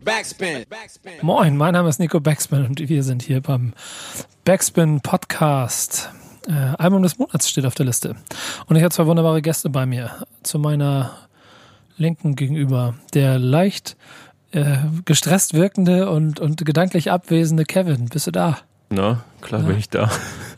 [0.00, 0.64] Backspin.
[1.20, 3.74] Moin, mein Name ist Nico Backspin und wir sind hier beim
[4.44, 6.10] Backspin Podcast.
[6.48, 8.16] Äh, Album des Monats steht auf der Liste.
[8.66, 10.24] Und ich habe zwei wunderbare Gäste bei mir.
[10.42, 11.12] Zu meiner
[11.98, 13.96] Linken gegenüber der leicht
[14.52, 18.06] äh, gestresst wirkende und, und gedanklich abwesende Kevin.
[18.06, 18.58] Bist du da?
[18.88, 19.66] Na, klar ja.
[19.66, 20.10] bin ich da.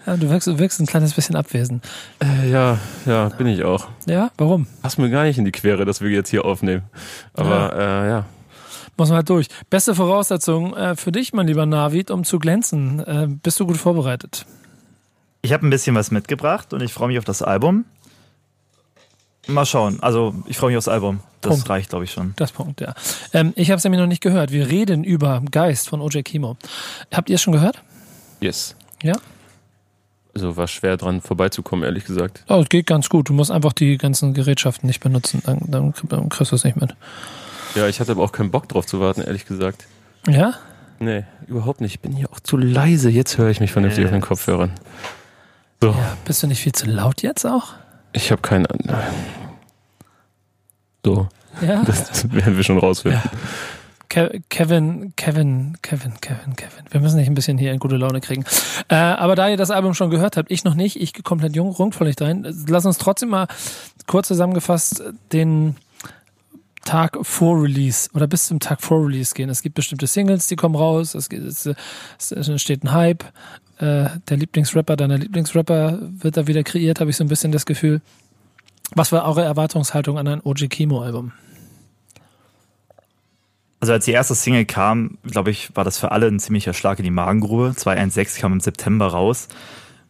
[0.07, 1.85] Ja, du wirkst, du wirkst ein kleines bisschen abwesend.
[2.23, 3.89] Äh, ja, ja, bin ich auch.
[4.07, 4.67] Ja, warum?
[4.83, 6.83] Passt mir gar nicht in die Quere, dass wir jetzt hier aufnehmen.
[7.33, 8.05] Aber ja.
[8.05, 8.25] Äh, ja.
[8.97, 9.49] Muss man halt durch.
[9.71, 13.01] Beste Voraussetzung äh, für dich, mein lieber Navid, um zu glänzen.
[13.01, 14.47] Äh, bist du gut vorbereitet?
[15.43, 17.85] Ich habe ein bisschen was mitgebracht und ich freue mich auf das Album.
[19.47, 19.99] Mal schauen.
[20.01, 21.21] Also ich freue mich aufs Album.
[21.41, 21.69] Das Punkt.
[21.69, 22.33] reicht, glaube ich, schon.
[22.37, 22.95] Das Punkt, ja.
[23.35, 24.53] Ähm, ich habe es nämlich noch nicht gehört.
[24.53, 26.57] Wir reden über Geist von OJ Kimo.
[27.13, 27.83] Habt ihr es schon gehört?
[28.41, 28.75] Yes.
[29.03, 29.15] Ja?
[30.35, 32.45] Also war schwer dran vorbeizukommen, ehrlich gesagt.
[32.49, 33.29] Oh, es geht ganz gut.
[33.29, 35.43] Du musst einfach die ganzen Gerätschaften nicht benutzen.
[35.45, 36.97] Dann, dann, dann kriegst du es nicht mit.
[37.75, 39.87] Ja, ich hatte aber auch keinen Bock drauf zu warten, ehrlich gesagt.
[40.29, 40.55] Ja?
[41.01, 41.95] Nee, überhaupt nicht.
[41.95, 43.11] Ich bin hier auch zu leise.
[43.11, 44.09] Jetzt höre ich mich vernünftig yes.
[44.09, 44.73] auf den Kopfhörern.
[45.81, 45.91] So.
[45.91, 47.75] Ja, bist du nicht viel zu laut jetzt auch?
[48.13, 48.69] Ich habe keine.
[51.05, 51.29] So.
[51.61, 51.83] Ja.
[51.85, 53.21] Das, werden wir schon rausfinden.
[53.25, 53.31] Ja.
[54.49, 56.85] Kevin, Kevin, Kevin, Kevin, Kevin.
[56.91, 58.45] Wir müssen dich ein bisschen hier in gute Laune kriegen.
[58.89, 61.75] Äh, aber da ihr das Album schon gehört habt, ich noch nicht, ich komplett jung,
[61.93, 62.47] voll nicht rein.
[62.69, 63.49] Lass uns trotzdem mal
[64.07, 65.75] kurz zusammengefasst den
[66.85, 69.49] Tag vor Release oder bis zum Tag vor Release gehen.
[69.49, 71.69] Es gibt bestimmte Singles, die kommen raus, es, es,
[72.19, 73.25] es entsteht ein Hype.
[73.79, 77.67] Äh, der Lieblingsrapper deiner Lieblingsrapper wird da wieder kreiert, habe ich so ein bisschen das
[77.67, 78.01] Gefühl.
[78.95, 81.33] Was war eure Erwartungshaltung an ein OG Kimo-Album?
[83.81, 86.99] Also als die erste Single kam, glaube ich, war das für alle ein ziemlicher Schlag
[86.99, 87.75] in die Magengrube.
[87.77, 89.49] 216 kam im September raus.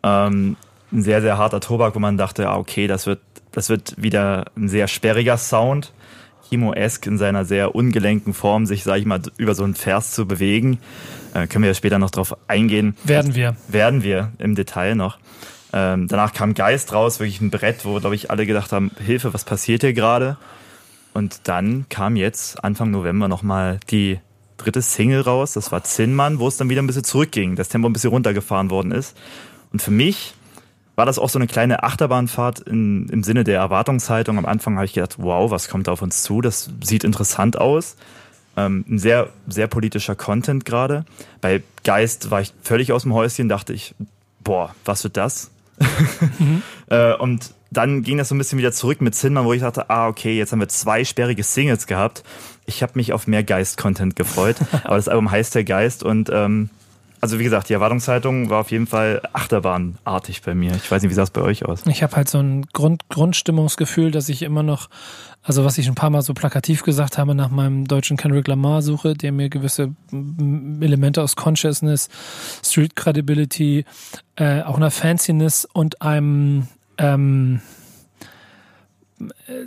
[0.02, 0.56] Ähm,
[0.92, 4.44] ein sehr, sehr harter Tobak, wo man dachte, ah, okay, das wird, das wird wieder
[4.56, 5.92] ein sehr sperriger Sound.
[6.54, 10.26] Kimo-esque in seiner sehr ungelenken Form, sich, sage ich mal, über so einen Vers zu
[10.26, 10.78] bewegen.
[11.34, 12.96] Äh, können wir ja später noch drauf eingehen.
[13.02, 13.56] Werden wir.
[13.66, 15.18] Werden wir im Detail noch.
[15.72, 19.34] Ähm, danach kam Geist raus, wirklich ein Brett, wo, glaube ich, alle gedacht haben, Hilfe,
[19.34, 20.36] was passiert hier gerade?
[21.12, 24.20] Und dann kam jetzt Anfang November nochmal die
[24.56, 25.54] dritte Single raus.
[25.54, 28.70] Das war Zinnmann, wo es dann wieder ein bisschen zurückging, das Tempo ein bisschen runtergefahren
[28.70, 29.16] worden ist.
[29.72, 30.34] Und für mich
[30.96, 34.38] war das auch so eine kleine Achterbahnfahrt in, im Sinne der Erwartungshaltung.
[34.38, 36.40] Am Anfang habe ich gedacht, wow, was kommt da auf uns zu?
[36.40, 37.96] Das sieht interessant aus.
[38.56, 41.04] Ähm, ein sehr, sehr politischer Content gerade.
[41.40, 43.94] Bei Geist war ich völlig aus dem Häuschen, dachte ich,
[44.42, 45.50] boah, was wird das?
[46.38, 46.62] mhm.
[46.88, 49.90] äh, und dann ging das so ein bisschen wieder zurück mit Zinman, wo ich dachte,
[49.90, 52.22] ah, okay, jetzt haben wir zwei sperrige Singles gehabt.
[52.66, 54.56] Ich habe mich auf mehr Geist-Content gefreut.
[54.84, 56.70] Aber das Album heißt der Geist und ähm,
[57.24, 60.72] also wie gesagt, die Erwartungshaltung war auf jeden Fall achterbahnartig bei mir.
[60.76, 61.80] Ich weiß nicht, wie sah es bei euch aus?
[61.86, 64.90] Ich habe halt so ein Grund, Grundstimmungsgefühl, dass ich immer noch,
[65.42, 68.82] also was ich ein paar Mal so plakativ gesagt habe, nach meinem deutschen Kendrick Lamar
[68.82, 72.10] suche, der mir gewisse Elemente aus Consciousness,
[72.62, 73.86] Street Credibility,
[74.36, 76.68] äh, auch einer Fanciness und einem
[76.98, 77.62] ähm,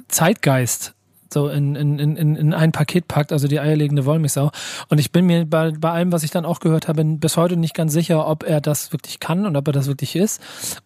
[0.09, 0.93] Zeitgeist
[1.33, 4.51] so in, in, in, in ein Paket packt, also die eierlegende Wollmilchsau.
[4.89, 7.57] Und ich bin mir bei, bei allem, was ich dann auch gehört habe, bis heute
[7.57, 10.41] nicht ganz sicher, ob er das wirklich kann und ob er das wirklich ist.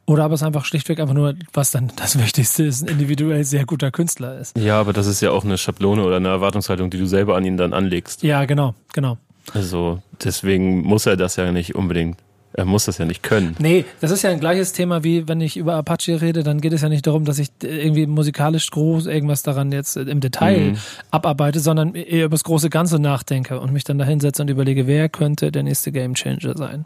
[0.05, 3.65] Oder ob es einfach schlichtweg einfach nur, was dann das Wichtigste ist, ein individuell sehr
[3.65, 4.57] guter Künstler ist.
[4.57, 7.45] Ja, aber das ist ja auch eine Schablone oder eine Erwartungshaltung, die du selber an
[7.45, 8.23] ihn dann anlegst.
[8.23, 9.17] Ja, genau, genau.
[9.53, 12.17] Also deswegen muss er das ja nicht unbedingt
[12.53, 13.55] er muss das ja nicht können.
[13.59, 16.73] Nee, das ist ja ein gleiches Thema wie wenn ich über Apache rede, dann geht
[16.73, 20.77] es ja nicht darum, dass ich irgendwie musikalisch groß irgendwas daran jetzt im Detail mhm.
[21.11, 24.87] abarbeite, sondern eher über das große Ganze nachdenke und mich dann da hinsetze und überlege,
[24.87, 26.85] wer könnte der nächste Game Changer sein.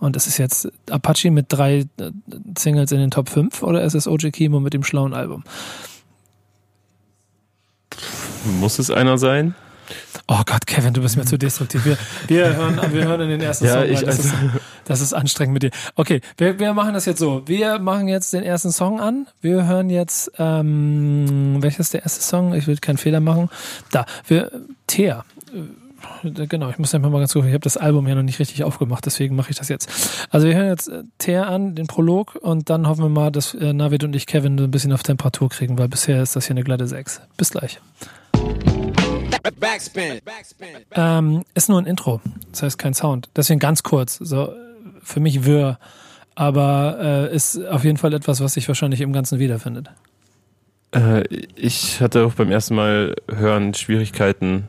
[0.00, 2.10] Und das ist jetzt Apache mit drei äh,
[2.58, 5.44] Singles in den Top 5 oder ist es OJ Kimo mit dem schlauen Album?
[8.60, 9.54] Muss es einer sein?
[10.28, 11.84] Oh Gott, Kevin, du bist mir zu destruktiv.
[11.84, 13.84] Wir, wir, hören, wir hören in den ersten ja, Song.
[13.84, 14.34] Ich, das, also ist,
[14.84, 15.70] das ist anstrengend mit dir.
[15.94, 17.42] Okay, wir, wir machen das jetzt so.
[17.46, 19.28] Wir machen jetzt den ersten Song an.
[19.40, 22.54] Wir hören jetzt, ähm, welches ist der erste Song?
[22.54, 23.50] Ich will keinen Fehler machen.
[23.92, 24.50] Da, wir,
[24.88, 25.24] Thea
[25.54, 28.38] äh, genau, ich muss einfach mal ganz kurz, ich habe das Album ja noch nicht
[28.38, 29.90] richtig aufgemacht, deswegen mache ich das jetzt.
[30.30, 33.54] Also wir hören jetzt äh, Teer an, den Prolog, und dann hoffen wir mal, dass
[33.54, 36.54] äh, Navid und ich Kevin ein bisschen auf Temperatur kriegen, weil bisher ist das hier
[36.54, 37.20] eine glatte 6.
[37.36, 37.80] Bis gleich.
[39.60, 40.20] Backspin.
[40.92, 42.20] Ähm, ist nur ein Intro,
[42.50, 43.28] das heißt kein Sound.
[43.36, 44.52] Deswegen ganz kurz, so
[45.02, 45.78] für mich wirr,
[46.34, 49.90] aber äh, ist auf jeden Fall etwas, was sich wahrscheinlich im Ganzen wiederfindet.
[50.92, 51.24] Äh,
[51.54, 54.68] ich hatte auch beim ersten Mal hören Schwierigkeiten,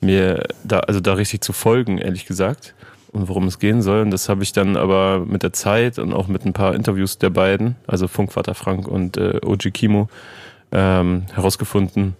[0.00, 2.74] mir da, also da richtig zu folgen, ehrlich gesagt,
[3.12, 4.02] und worum es gehen soll.
[4.02, 7.18] Und das habe ich dann aber mit der Zeit und auch mit ein paar Interviews
[7.18, 10.08] der beiden, also Funkvater Frank und äh, Oji Kimo,
[10.72, 12.16] ähm, herausgefunden,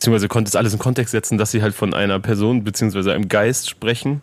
[0.00, 3.28] beziehungsweise konnte es alles in Kontext setzen, dass sie halt von einer Person beziehungsweise einem
[3.28, 4.22] Geist sprechen,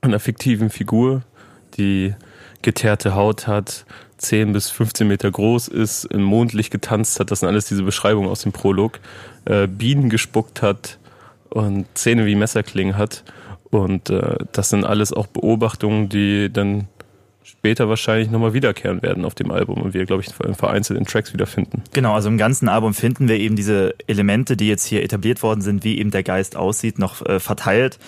[0.00, 1.22] einer fiktiven Figur,
[1.76, 2.12] die
[2.62, 3.86] geteerte Haut hat,
[4.18, 8.28] 10 bis 15 Meter groß ist, im Mondlicht getanzt hat, das sind alles diese Beschreibungen
[8.28, 8.98] aus dem Prolog,
[9.44, 10.98] äh, Bienen gespuckt hat
[11.50, 13.22] und Zähne wie Messerklingen hat.
[13.70, 16.88] Und äh, das sind alles auch Beobachtungen, die dann
[17.42, 21.32] später wahrscheinlich nochmal wiederkehren werden auf dem Album und wir, glaube ich, vereinzelt in Tracks
[21.32, 21.82] wiederfinden.
[21.92, 25.60] Genau, also im ganzen Album finden wir eben diese Elemente, die jetzt hier etabliert worden
[25.60, 27.98] sind, wie eben der Geist aussieht, noch äh, verteilt.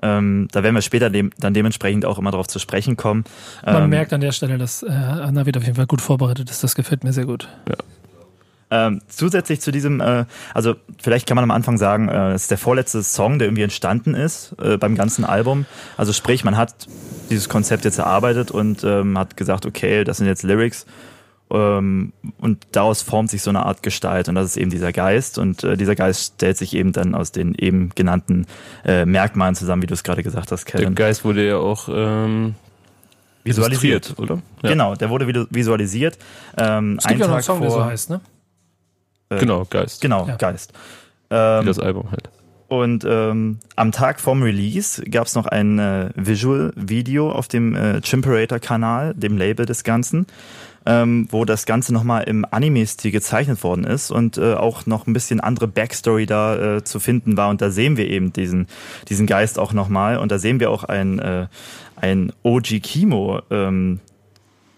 [0.00, 3.24] Ähm, da werden wir später dem, dann dementsprechend auch immer darauf zu sprechen kommen.
[3.64, 6.62] Man ähm, merkt an der Stelle, dass äh, Navid auf jeden Fall gut vorbereitet ist.
[6.62, 7.48] Das gefällt mir sehr gut.
[7.68, 7.74] Ja.
[8.70, 12.50] Ähm, zusätzlich zu diesem, äh, also vielleicht kann man am Anfang sagen, äh, es ist
[12.50, 15.64] der vorletzte Song, der irgendwie entstanden ist äh, beim ganzen Album.
[15.96, 16.74] Also sprich, man hat
[17.30, 20.84] dieses Konzept jetzt erarbeitet und ähm, hat gesagt, okay, das sind jetzt Lyrics.
[21.50, 22.12] Ähm,
[22.42, 25.64] und daraus formt sich so eine Art Gestalt und das ist eben dieser Geist und
[25.64, 28.46] äh, dieser Geist stellt sich eben dann aus den eben genannten
[28.84, 30.94] äh, Merkmalen zusammen, wie du es gerade gesagt hast, Der Kevin.
[30.94, 32.54] Geist wurde ja auch ähm,
[33.44, 34.14] Visualisiert.
[34.18, 34.42] oder?
[34.62, 34.68] Ja.
[34.68, 36.18] Genau, der wurde visu- visualisiert.
[36.58, 38.20] Ähm, Es gibt einen ja noch einen Song, der so vor, heißt, ne?
[39.30, 40.00] Äh, Genau, Geist.
[40.00, 40.36] Genau, Ja.
[40.36, 40.72] Geist.
[41.30, 42.30] Wie Ähm, das Album halt.
[42.68, 48.02] Und ähm, am Tag vom Release gab es noch ein äh, Visual-Video auf dem äh,
[48.02, 50.26] Chimperator-Kanal, dem Label des Ganzen,
[50.84, 55.14] ähm, wo das Ganze nochmal im Anime-Stil gezeichnet worden ist und äh, auch noch ein
[55.14, 57.48] bisschen andere Backstory da äh, zu finden war.
[57.48, 58.66] Und da sehen wir eben diesen,
[59.08, 60.18] diesen Geist auch nochmal.
[60.18, 61.46] Und da sehen wir auch ein, äh,
[61.96, 64.00] ein OG Kimo ähm,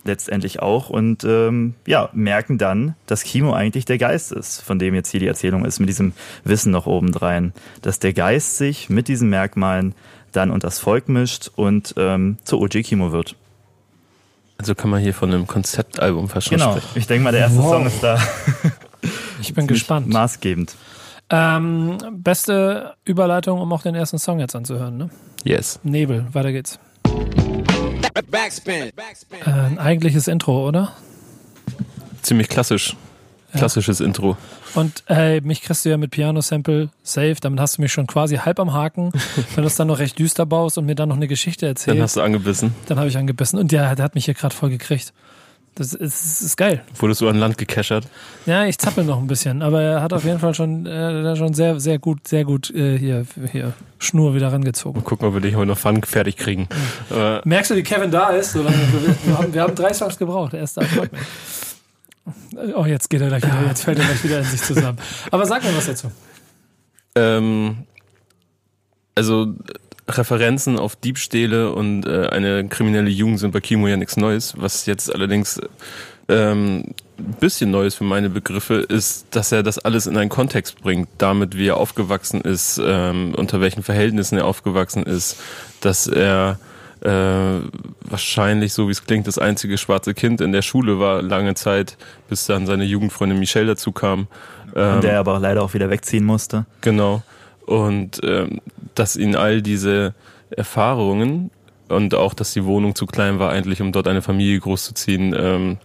[0.04, 4.94] letztendlich auch und ähm, ja, merken dann, dass Kimo eigentlich der Geist ist, von dem
[4.94, 6.12] jetzt hier die Erzählung ist, mit diesem
[6.44, 7.52] Wissen noch obendrein,
[7.82, 9.94] dass der Geist sich mit diesen Merkmalen
[10.32, 13.36] dann unter das Volk mischt und ähm, zu OG Kimo wird.
[14.58, 16.88] Also kann man hier von einem Konzeptalbum fast Genau, sprechen.
[16.94, 17.70] ich denke mal, der erste Wow.
[17.72, 18.18] Song ist da
[19.40, 20.06] Ich bin gespannt.
[20.08, 20.76] maßgebend.
[21.30, 25.10] Ähm, beste Überleitung, um auch den ersten Song jetzt anzuhören, ne?
[25.44, 25.78] Yes.
[25.82, 26.78] Nebel, weiter geht's.
[28.30, 28.92] Backspin.
[29.46, 30.92] Äh, ein eigentliches Intro, oder?
[32.22, 32.96] Ziemlich klassisch.
[33.52, 34.36] Klassisches Intro.
[34.74, 38.36] Und hey, mich kriegst du ja mit Piano-Sample safe, damit hast du mich schon quasi
[38.36, 39.10] halb am Haken.
[39.54, 41.70] Wenn du es dann noch recht düster baust und mir dann noch eine Geschichte Dann
[41.72, 42.74] erzählst, hast du angebissen.
[42.86, 43.58] dann habe ich angebissen.
[43.58, 45.12] Und der, der hat mich hier gerade voll gekriegt.
[45.76, 46.82] Das ist, das ist geil.
[46.96, 48.06] Wurdest du an Land gekeschert.
[48.44, 51.54] Ja, ich zappel noch ein bisschen, aber er hat auf jeden Fall schon, äh, schon
[51.54, 55.00] sehr, sehr gut, sehr gut äh, hier, hier Schnur wieder rangezogen.
[55.00, 56.68] Mal gucken, ob wir dich heute noch Fun fertig kriegen.
[57.10, 58.52] Äh, Merkst du, wie Kevin da ist?
[58.52, 58.76] So lange,
[59.24, 60.52] wir, haben, wir haben drei Songs gebraucht.
[60.54, 60.82] Er ist da.
[62.74, 64.98] Oh, jetzt geht er gleich wieder, jetzt fällt er gleich wieder in sich zusammen.
[65.30, 66.10] Aber sag mir was dazu.
[67.14, 67.78] ähm,
[69.14, 69.54] also
[70.18, 74.54] Referenzen auf Diebstähle und äh, eine kriminelle Jugend sind bei Kimo ja nichts Neues.
[74.56, 75.60] Was jetzt allerdings
[76.28, 80.80] ähm, ein bisschen Neues für meine Begriffe ist, dass er das alles in einen Kontext
[80.80, 85.36] bringt, damit wie er aufgewachsen ist, ähm, unter welchen Verhältnissen er aufgewachsen ist,
[85.80, 86.58] dass er
[87.02, 87.60] äh,
[88.02, 91.96] wahrscheinlich, so wie es klingt, das einzige schwarze Kind in der Schule war lange Zeit,
[92.28, 94.28] bis dann seine Jugendfreundin Michelle dazu kam.
[94.74, 96.66] Ähm, Und der aber leider auch wieder wegziehen musste.
[96.80, 97.22] Genau.
[97.70, 98.60] Und ähm,
[98.96, 100.12] dass ihn all diese
[100.50, 101.52] Erfahrungen
[101.88, 105.78] und auch, dass die Wohnung zu klein war, eigentlich, um dort eine Familie großzuziehen, ähm,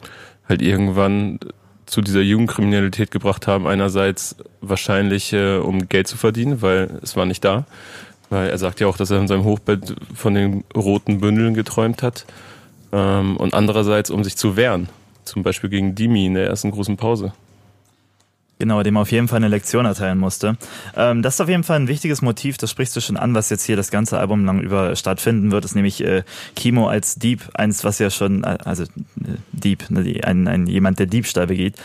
[0.49, 1.39] halt irgendwann
[1.85, 3.67] zu dieser Jugendkriminalität gebracht haben.
[3.67, 7.65] Einerseits wahrscheinlich, äh, um Geld zu verdienen, weil es war nicht da.
[8.31, 12.01] Weil er sagt ja auch, dass er in seinem Hochbett von den roten Bündeln geträumt
[12.01, 12.25] hat.
[12.93, 14.89] Ähm, und andererseits, um sich zu wehren.
[15.23, 17.33] Zum Beispiel gegen Dimi in der ersten großen Pause.
[18.57, 20.55] Genau, dem auf jeden Fall eine Lektion erteilen musste.
[20.95, 23.49] Ähm, das ist auf jeden Fall ein wichtiges Motiv, das sprichst du schon an, was
[23.49, 26.23] jetzt hier das ganze Album lang über stattfinden wird, ist nämlich äh,
[26.55, 28.87] Kimo als Dieb, eins, was ja schon, äh, also äh,
[29.51, 31.75] Dieb, ne, ein, ein jemand, der Diebstahl begeht.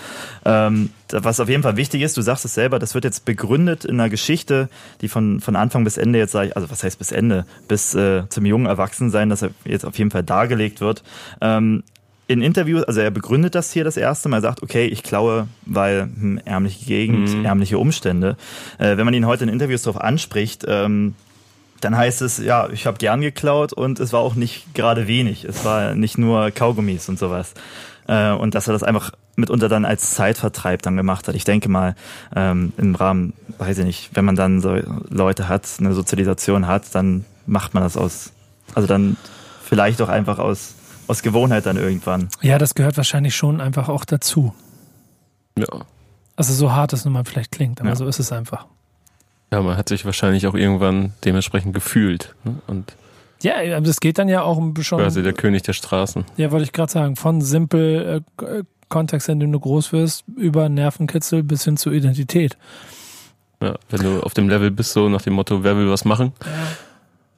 [0.45, 3.85] Ähm, was auf jeden Fall wichtig ist, du sagst es selber, das wird jetzt begründet
[3.85, 4.69] in einer Geschichte,
[5.01, 7.97] die von, von Anfang bis Ende jetzt, sag ich, also was heißt bis Ende, bis
[7.97, 11.03] äh, zum jungen Erwachsensein, dass er jetzt auf jeden Fall dargelegt wird.
[11.41, 11.83] Ähm,
[12.31, 15.49] in Interviews, also er begründet das hier das erste Mal, er sagt, okay, ich klaue,
[15.67, 17.45] weil hm, ärmliche Gegend, Mhm.
[17.45, 18.37] ärmliche Umstände.
[18.79, 21.15] Äh, wenn man ihn heute in Interviews darauf anspricht, ähm,
[21.81, 25.45] dann heißt es, ja, ich habe gern geklaut und es war auch nicht gerade wenig.
[25.45, 27.55] Es war nicht nur Kaugummis und sowas.
[28.07, 31.35] Äh, und dass er das einfach mitunter dann als Zeitvertreib dann gemacht hat.
[31.35, 31.97] Ich denke mal,
[32.37, 34.77] ähm, im Rahmen, weiß ich nicht, wenn man dann so
[35.09, 38.33] Leute hat, eine Sozialisation hat, dann macht man das aus,
[38.75, 39.17] also dann
[39.65, 40.75] vielleicht auch einfach aus,
[41.11, 42.29] aus Gewohnheit dann irgendwann.
[42.41, 44.55] Ja, das gehört wahrscheinlich schon einfach auch dazu.
[45.59, 45.67] Ja.
[46.37, 47.97] Also so hart es nun mal vielleicht klingt, aber Ja.
[47.97, 48.67] so ist es einfach.
[49.53, 52.35] Ja, man hat sich wahrscheinlich auch irgendwann dementsprechend gefühlt.
[52.45, 52.55] Ne?
[52.67, 52.95] Und
[53.43, 56.25] Ja, es geht dann ja auch um schon, quasi der König der Straßen.
[56.37, 60.69] ja, wollte ich gerade sagen, von simpel äh, Kontext, in dem du groß wirst, über
[60.69, 62.57] Nervenkitzel bis hin zur Identität.
[63.63, 66.33] Ja, wenn du auf dem Level bist, so nach dem Motto, wer will was machen,
[66.45, 66.51] Ja.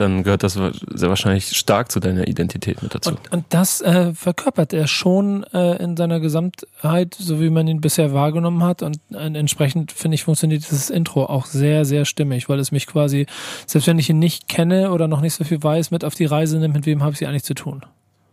[0.02, 3.10] Dann gehört das sehr wahrscheinlich stark zu deiner Identität mit dazu.
[3.10, 7.80] Und, und das äh, verkörpert er schon äh, in seiner Gesamtheit, so wie man ihn
[7.80, 8.82] bisher wahrgenommen hat.
[8.82, 12.86] Und äh, entsprechend, finde ich, funktioniert dieses Intro auch sehr, sehr stimmig, weil es mich
[12.86, 13.26] quasi,
[13.66, 16.26] selbst wenn ich ihn nicht kenne oder noch nicht so viel weiß, mit auf die
[16.26, 17.82] Reise nimmt, mit wem habe ich sie eigentlich zu tun.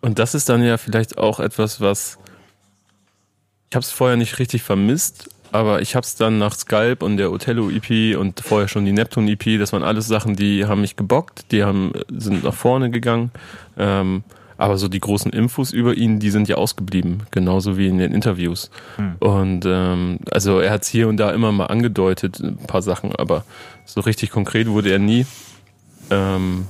[0.01, 2.17] Und das ist dann ja vielleicht auch etwas, was
[3.69, 7.17] ich habe es vorher nicht richtig vermisst, aber ich habe es dann nach Sculp und
[7.17, 10.81] der Othello EP und vorher schon die Neptun EP, das waren alles Sachen, die haben
[10.81, 13.31] mich gebockt, die haben sind nach vorne gegangen.
[13.77, 14.23] Ähm,
[14.57, 18.11] aber so die großen Infos über ihn, die sind ja ausgeblieben, genauso wie in den
[18.13, 18.69] Interviews.
[18.97, 19.15] Hm.
[19.19, 23.15] Und ähm, also er hat es hier und da immer mal angedeutet, ein paar Sachen,
[23.15, 23.45] aber
[23.85, 25.25] so richtig konkret wurde er nie.
[26.11, 26.67] Ähm,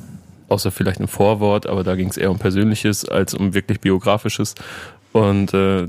[0.49, 4.53] außer vielleicht ein Vorwort, aber da ging es eher um Persönliches als um wirklich Biografisches.
[5.11, 5.87] Und äh,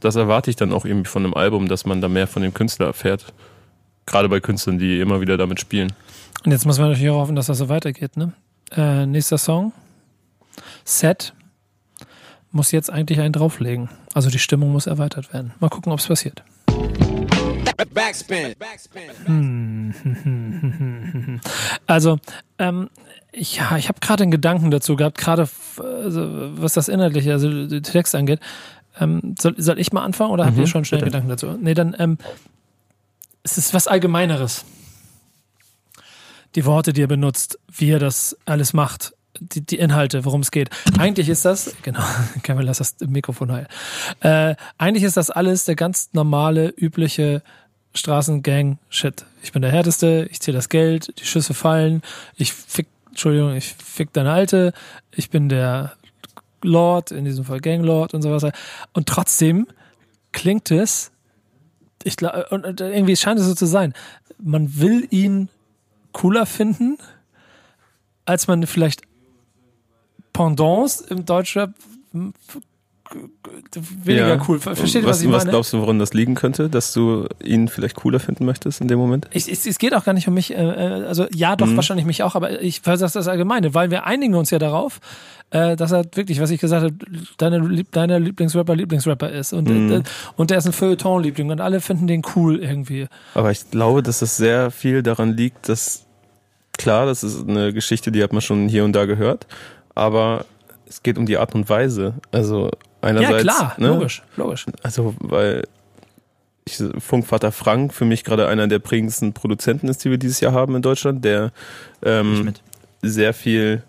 [0.00, 2.54] das erwarte ich dann auch irgendwie von einem Album, dass man da mehr von dem
[2.54, 3.32] Künstler erfährt.
[4.06, 5.92] Gerade bei Künstlern, die immer wieder damit spielen.
[6.44, 8.16] Und jetzt muss man natürlich auch hoffen, dass das so weitergeht.
[8.16, 8.32] Ne?
[8.72, 9.72] Äh, nächster Song,
[10.84, 11.34] Set,
[12.50, 13.88] muss jetzt eigentlich einen drauflegen.
[14.14, 15.52] Also die Stimmung muss erweitert werden.
[15.60, 16.42] Mal gucken, ob es passiert.
[17.94, 18.54] Backspin.
[21.86, 22.18] Also,
[22.58, 22.90] ähm,
[23.32, 27.66] ich, ja, ich habe gerade einen Gedanken dazu gehabt, gerade also, was das Inhaltliche, also
[27.66, 28.40] den Text angeht.
[29.00, 31.10] Ähm, soll, soll ich mal anfangen oder habt ihr schon schnell bitte.
[31.10, 31.58] Gedanken dazu?
[31.60, 32.18] Nee, dann, ähm,
[33.42, 34.64] es ist was Allgemeineres.
[36.54, 40.50] Die Worte, die er benutzt, wie er das alles macht, die, die Inhalte, worum es
[40.50, 40.70] geht.
[40.98, 42.02] Eigentlich ist das, genau,
[42.42, 43.66] Kevin, lass das Mikrofon heil.
[44.20, 47.42] Äh, eigentlich ist das alles der ganz normale, übliche
[47.94, 49.24] Straßengang-Shit.
[49.42, 52.02] Ich bin der Härteste, ich zähle das Geld, die Schüsse fallen,
[52.36, 54.72] ich fick, Entschuldigung, ich fick deine Alte,
[55.12, 55.92] ich bin der
[56.64, 58.52] Lord, in diesem Fall Ganglord und so weiter.
[58.92, 59.66] Und trotzdem
[60.32, 61.10] klingt es,
[62.04, 63.94] ich glaube, und und irgendwie scheint es so zu sein,
[64.38, 65.48] man will ihn
[66.12, 66.98] cooler finden,
[68.24, 69.02] als man vielleicht
[70.32, 71.74] Pendants im Deutschrap
[74.04, 74.42] weniger Ja.
[74.48, 74.60] cool.
[74.60, 75.50] Versteht was, was ich was meine?
[75.50, 78.98] glaubst du, woran das liegen könnte, dass du ihn vielleicht cooler finden möchtest in dem
[78.98, 79.28] Moment?
[79.32, 81.76] Ich, es, es geht auch gar nicht um mich, äh, äh, also ja, doch, Mhm.
[81.76, 85.00] wahrscheinlich mich auch, aber ich sage das allgemeine, weil wir einigen uns ja darauf,
[85.50, 86.94] äh, dass er wirklich, was ich gesagt habe,
[87.38, 89.92] deine, deiner Lieblingsrapper Lieblingsrapper ist und, Mhm.
[89.92, 90.02] äh,
[90.36, 93.06] und der ist ein Feuilleton-Liebling und alle finden den cool irgendwie.
[93.34, 96.06] Aber ich glaube, dass es sehr viel daran liegt, dass
[96.78, 99.46] klar, das ist eine Geschichte, die hat man schon hier und da gehört,
[99.94, 100.44] aber
[100.86, 102.14] es geht um die Art und Weise.
[102.32, 104.66] Also einerseits, ja, klar, ne, logisch, logisch.
[104.82, 105.64] Also, weil
[106.64, 110.52] ich, Funkvater Frank für mich gerade einer der prägendsten Produzenten ist, die wir dieses Jahr
[110.52, 111.52] haben in Deutschland, der
[112.02, 112.52] ähm,
[113.02, 113.82] sehr viel,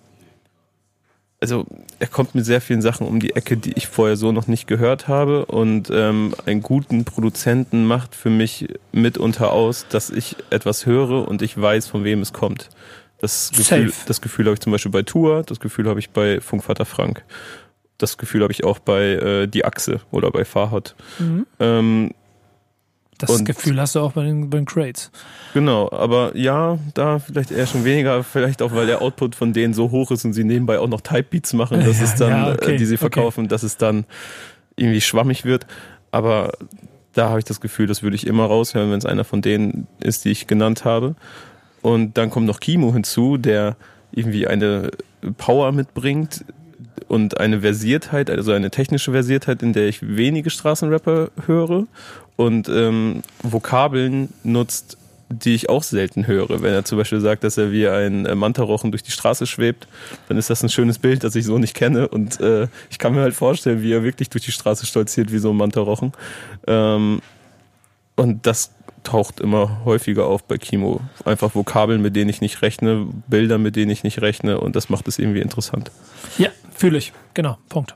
[1.39, 1.65] also
[1.99, 4.67] er kommt mit sehr vielen Sachen um die Ecke, die ich vorher so noch nicht
[4.67, 10.85] gehört habe und ähm, einen guten Produzenten macht für mich mitunter aus, dass ich etwas
[10.85, 12.69] höre und ich weiß, von wem es kommt.
[13.19, 14.05] Das Gefühl, Safe.
[14.07, 17.23] das Gefühl habe ich zum Beispiel bei Tour, das Gefühl habe ich bei Funkvater Frank.
[18.01, 20.95] Das Gefühl habe ich auch bei äh, Die Achse oder bei Farhot.
[21.19, 21.45] Mhm.
[21.59, 22.11] Ähm,
[23.17, 25.11] Das Gefühl hast du auch bei den, bei den Crates.
[25.53, 29.73] Genau, aber ja, da vielleicht eher schon weniger, vielleicht auch, weil der Output von denen
[29.75, 32.51] so hoch ist und sie nebenbei auch noch Typebeats machen, dass Ja, es dann, ja,
[32.53, 33.01] okay, äh, die sie okay.
[33.09, 34.05] verkaufen, dass es dann
[34.75, 35.67] irgendwie schwammig wird.
[36.09, 36.53] Aber
[37.13, 39.87] da habe ich das Gefühl, das würde ich immer raushören, wenn es einer von denen
[39.99, 41.15] ist, die ich genannt habe.
[41.81, 43.75] Und dann kommt noch Kimo hinzu, der
[44.11, 44.91] irgendwie eine
[45.37, 46.43] Power mitbringt
[47.07, 51.87] und eine Versiertheit, also eine technische Versiertheit, in der ich wenige Straßenrapper höre
[52.35, 54.97] und ähm, Vokabeln nutzt,
[55.29, 56.61] die ich auch selten höre.
[56.61, 59.87] Wenn er zum Beispiel sagt, dass er wie ein äh, Mantarochen durch die Straße schwebt,
[60.27, 62.07] dann ist das ein schönes Bild, das ich so nicht kenne.
[62.07, 65.37] Und äh, ich kann mir halt vorstellen, wie er wirklich durch die Straße stolziert wie
[65.37, 66.11] so ein Mantarochen.
[66.67, 67.21] Ähm,
[68.15, 68.71] und das
[69.03, 71.01] taucht immer häufiger auf bei Kimo.
[71.25, 74.89] Einfach Vokabeln, mit denen ich nicht rechne, Bilder, mit denen ich nicht rechne und das
[74.89, 75.91] macht es irgendwie interessant.
[76.37, 77.13] Ja, fühle ich.
[77.33, 77.95] Genau, Punkt.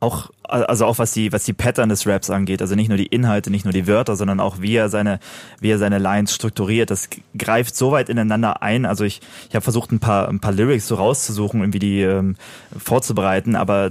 [0.00, 3.06] Auch, also auch was die, was die Pattern des Raps angeht, also nicht nur die
[3.06, 5.18] Inhalte, nicht nur die Wörter, sondern auch wie er seine,
[5.60, 8.86] wie er seine Lines strukturiert, das greift so weit ineinander ein.
[8.86, 12.36] Also ich, ich habe versucht, ein paar, ein paar Lyrics so rauszusuchen, irgendwie die ähm,
[12.76, 13.90] vorzubereiten, aber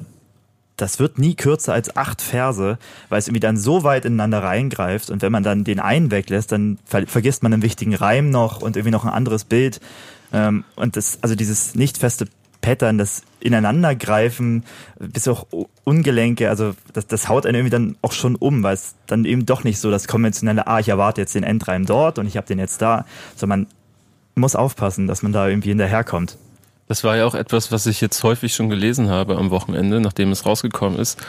[0.77, 2.77] das wird nie kürzer als acht Verse,
[3.10, 6.51] weil es irgendwie dann so weit ineinander reingreift und wenn man dann den einen weglässt,
[6.51, 9.81] dann ver vergisst man einen wichtigen Reim noch und irgendwie noch ein anderes Bild.
[10.31, 12.27] Ähm, und das, also dieses nicht feste
[12.62, 14.63] Pattern, das Ineinandergreifen,
[15.00, 15.48] bis auch
[15.84, 19.46] Ungelenke, also das, das haut einen irgendwie dann auch schon um, weil es dann eben
[19.46, 22.48] doch nicht so das konventionelle, ah, ich erwarte jetzt den Endreim dort und ich habe
[22.48, 23.05] den jetzt da,
[23.36, 23.67] sondern
[24.36, 26.38] man muss aufpassen, dass man da irgendwie hinterherkommt.
[26.88, 30.32] Das war ja auch etwas, was ich jetzt häufig schon gelesen habe am Wochenende, nachdem
[30.32, 31.20] es rausgekommen ist.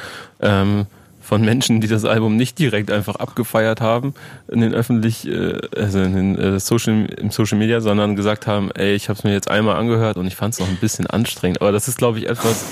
[0.41, 0.87] Ähm,
[1.29, 4.15] von Menschen, die das Album nicht direkt einfach abgefeiert haben
[4.51, 8.71] in den öffentlich, äh, also in den äh, Social, im Social Media, sondern gesagt haben,
[8.71, 11.07] ey, ich habe es mir jetzt einmal angehört und ich fand es noch ein bisschen
[11.07, 11.61] anstrengend.
[11.61, 12.65] Aber das ist, glaube ich, etwas,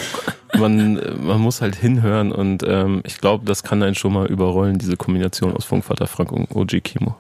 [0.57, 4.79] man, man muss halt hinhören und ähm, ich glaube, das kann einen schon mal überrollen,
[4.79, 7.15] diese Kombination aus Funkvater Frank und OG Kimo.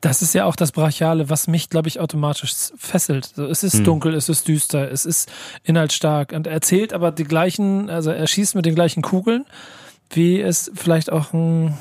[0.00, 3.26] Das ist ja auch das Brachiale, was mich, glaube ich, automatisch fesselt.
[3.36, 3.84] So, es ist hm.
[3.84, 5.30] dunkel, es ist düster, es ist
[5.62, 9.46] inhaltsstark und er erzählt aber die gleichen, also er schießt mit den gleichen Kugeln,
[10.10, 11.74] wie es vielleicht auch ein,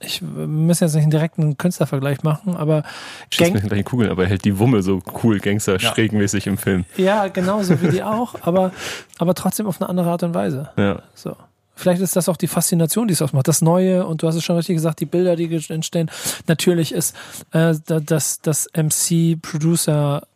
[0.00, 2.82] ich wir müssen jetzt nicht einen direkten Künstlervergleich machen, aber
[3.30, 5.78] Schießt mit den gleichen Kugeln, aber er hält die Wumme so cool, Gangster, ja.
[5.78, 6.84] schrägmäßig im Film.
[6.96, 8.72] Ja, genauso wie die auch, aber,
[9.18, 10.70] aber trotzdem auf eine andere Art und Weise.
[10.76, 11.02] Ja.
[11.14, 11.36] So.
[11.76, 13.48] Vielleicht ist das auch die Faszination, die es ausmacht.
[13.48, 16.08] Das Neue, und du hast es schon richtig gesagt, die Bilder, die entstehen.
[16.46, 17.16] Natürlich ist
[17.50, 20.26] äh, das, das MC-Producer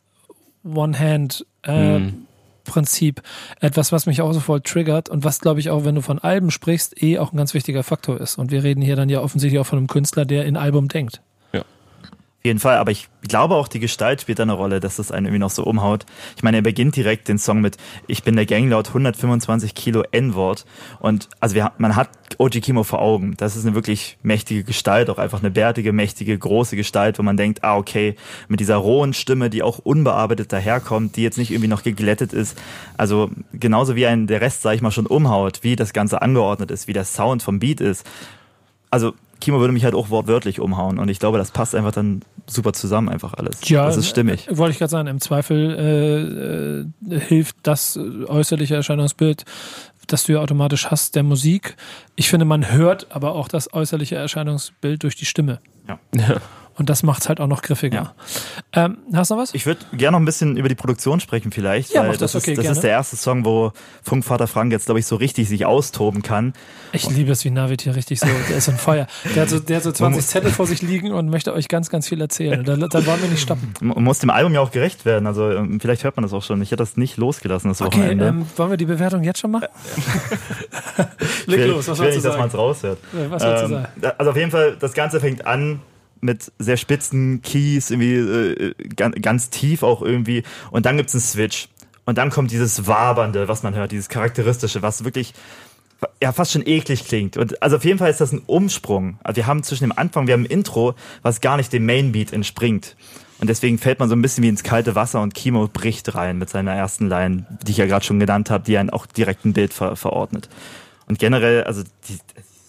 [0.64, 2.26] One-Hand äh, mm.
[2.68, 3.22] Prinzip
[3.60, 6.52] etwas, was mich auch sofort triggert und was, glaube ich, auch, wenn du von Alben
[6.52, 8.38] sprichst, eh auch ein ganz wichtiger Faktor ist.
[8.38, 11.20] Und wir reden hier dann ja offensichtlich auch von einem Künstler, der in Album denkt
[12.48, 15.26] jeden Fall, aber ich glaube auch, die Gestalt spielt da eine Rolle, dass das einen
[15.26, 16.04] irgendwie noch so umhaut.
[16.36, 17.76] Ich meine, er beginnt direkt den Song mit
[18.06, 20.64] Ich bin der Gang laut 125 Kilo N-Wort.
[20.98, 23.34] Und also wir, man hat OG Kimo vor Augen.
[23.36, 27.36] Das ist eine wirklich mächtige Gestalt, auch einfach eine bärtige, mächtige, große Gestalt, wo man
[27.36, 28.16] denkt, ah, okay,
[28.48, 32.58] mit dieser rohen Stimme, die auch unbearbeitet daherkommt, die jetzt nicht irgendwie noch geglättet ist.
[32.96, 36.70] Also genauso wie ein der Rest, sag ich mal, schon umhaut, wie das Ganze angeordnet
[36.70, 38.04] ist, wie der Sound vom Beat ist.
[38.90, 42.22] Also Kimo würde mich halt auch wortwörtlich umhauen und ich glaube, das passt einfach dann
[42.46, 43.56] super zusammen, einfach alles.
[43.68, 44.48] Ja, das ist stimmig.
[44.48, 49.44] Äh, wollte ich gerade sagen, im Zweifel äh, äh, hilft das äußerliche Erscheinungsbild,
[50.06, 51.76] das du ja automatisch hast, der Musik.
[52.16, 55.60] Ich finde, man hört aber auch das äußerliche Erscheinungsbild durch die Stimme.
[55.86, 55.98] Ja.
[56.78, 58.14] Und das macht es halt auch noch griffiger.
[58.74, 58.84] Ja.
[58.84, 59.52] Ähm, hast du noch was?
[59.52, 62.36] Ich würde gerne noch ein bisschen über die Produktion sprechen vielleicht, ja, weil das, das,
[62.36, 63.72] okay, ist, das ist der erste Song, wo
[64.04, 66.52] Funkvater Frank jetzt, glaube ich, so richtig sich austoben kann.
[66.92, 69.08] Ich liebe es, wie Navid hier richtig so, der ist ein Feuer.
[69.34, 71.90] Der hat so, der hat so 20 Zettel vor sich liegen und möchte euch ganz,
[71.90, 72.62] ganz viel erzählen.
[72.62, 73.74] Da, da wollen wir nicht stoppen.
[73.80, 75.26] Man muss dem Album ja auch gerecht werden.
[75.26, 76.62] Also ähm, vielleicht hört man das auch schon.
[76.62, 78.28] Ich hätte das nicht losgelassen, das okay, Wochenende.
[78.28, 79.66] Ähm, wollen wir die Bewertung jetzt schon machen?
[81.46, 81.98] Leg los, was?
[81.98, 82.98] Ich will nicht, dass man es raushört.
[83.30, 83.86] Was sagen?
[84.16, 85.80] Also auf jeden Fall, das Ganze fängt an
[86.20, 90.42] mit sehr spitzen Keys, irgendwie äh, ganz, ganz tief auch irgendwie.
[90.70, 91.68] Und dann gibt's einen Switch.
[92.04, 95.34] Und dann kommt dieses Wabernde, was man hört, dieses Charakteristische, was wirklich
[96.22, 97.36] ja fast schon eklig klingt.
[97.36, 99.18] Und also auf jeden Fall ist das ein Umsprung.
[99.22, 102.32] Also wir haben zwischen dem Anfang, wir haben ein Intro, was gar nicht dem Mainbeat
[102.32, 102.96] entspringt.
[103.40, 106.38] Und deswegen fällt man so ein bisschen wie ins kalte Wasser und Kimo bricht rein
[106.38, 109.44] mit seiner ersten Line, die ich ja gerade schon genannt habe, die einen auch direkt
[109.44, 110.48] ein Bild ver verordnet.
[111.06, 112.18] Und generell, also die,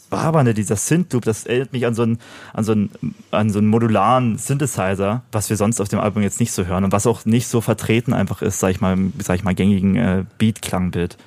[0.10, 2.20] wabernde, dieser Synth-Loop, das erinnert mich an so, einen,
[2.54, 2.90] an, so einen,
[3.32, 6.84] an so einen modularen Synthesizer, was wir sonst auf dem Album jetzt nicht so hören
[6.84, 9.96] und was auch nicht so vertreten einfach ist, sag ich mal, sag ich mal, gängigen
[9.96, 11.18] äh, Beat-Klangbild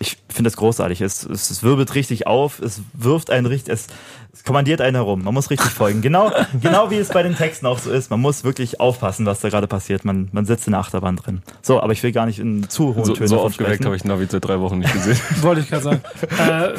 [0.00, 1.02] ich finde das großartig.
[1.02, 3.86] Es, es, es wirbelt richtig auf, es wirft einen richtig, es,
[4.32, 5.22] es kommandiert einen herum.
[5.22, 6.00] Man muss richtig folgen.
[6.00, 6.32] Genau,
[6.62, 8.10] genau wie es bei den Texten auch so ist.
[8.10, 10.06] Man muss wirklich aufpassen, was da gerade passiert.
[10.06, 11.42] Man, man sitzt in der Achterbahn drin.
[11.60, 14.04] So, aber ich will gar nicht in zu hohen so, Tönen So aufgeweckt habe ich
[14.04, 15.18] Navi seit drei Wochen nicht gesehen.
[15.42, 16.00] Wollte ich gerade sagen.
[16.38, 16.72] äh,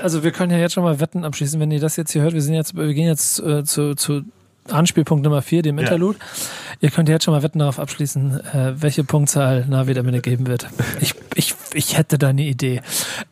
[0.00, 2.34] also wir können ja jetzt schon mal Wetten abschließen, wenn ihr das jetzt hier hört.
[2.34, 4.22] Wir sind jetzt, wir gehen jetzt äh, zu, zu
[4.70, 6.18] Anspielpunkt Nummer vier, dem Interlude.
[6.18, 6.24] Ja.
[6.80, 10.46] Ihr könnt jetzt schon mal Wetten darauf abschließen, äh, welche Punktzahl Navi am Ende geben
[10.46, 10.68] wird.
[11.00, 12.80] Ich, ich, ich hätte da eine Idee.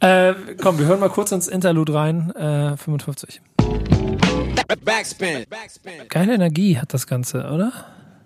[0.01, 2.31] Äh, komm, wir hören mal kurz ins Interlude rein.
[2.37, 3.41] Äh, 55.
[4.85, 5.47] Backspin.
[6.09, 7.73] Geile Energie hat das Ganze, oder?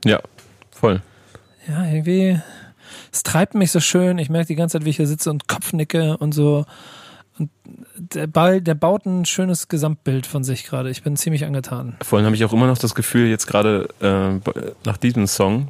[0.05, 0.20] Ja,
[0.70, 1.03] voll.
[1.68, 2.40] Ja, irgendwie.
[3.12, 4.18] Es treibt mich so schön.
[4.18, 6.64] Ich merke die ganze Zeit, wie ich hier sitze und Kopfnicke und so.
[7.38, 7.51] Und
[7.96, 10.90] der, Ball, der baut ein schönes Gesamtbild von sich gerade.
[10.90, 11.96] Ich bin ziemlich angetan.
[12.03, 14.51] Vor allem habe ich auch immer noch das Gefühl, jetzt gerade äh,
[14.85, 15.68] nach diesem Song,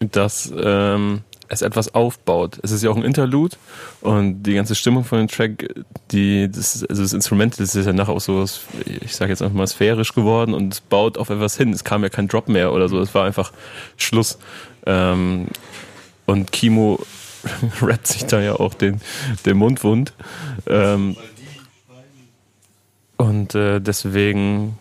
[0.00, 2.58] dass ähm, es etwas aufbaut.
[2.62, 3.56] Es ist ja auch ein Interlude
[4.00, 5.74] und die ganze Stimmung von dem Track,
[6.10, 8.44] die, das, also das Instrument, das ist ja nachher auch so,
[8.84, 11.72] ich sage jetzt einfach mal sphärisch geworden und es baut auf etwas hin.
[11.72, 13.52] Es kam ja kein Drop mehr oder so, es war einfach
[13.96, 14.38] Schluss.
[14.86, 15.48] Ähm,
[16.26, 17.04] und Kimo
[17.82, 19.00] rappt sich da ja auch den,
[19.44, 20.12] den Mund wund.
[20.66, 21.16] Ähm,
[23.16, 24.78] und äh, deswegen,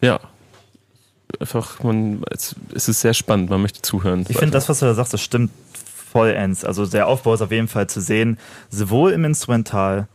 [0.00, 0.20] ja,
[1.40, 4.24] einfach, man, es, es ist sehr spannend, man möchte zuhören.
[4.28, 5.50] Ich finde das, was du da sagst, das stimmt
[6.14, 6.64] vollends.
[6.64, 8.38] Also der Aufbau ist auf jeden Fall zu sehen,
[8.70, 10.06] sowohl im Instrumental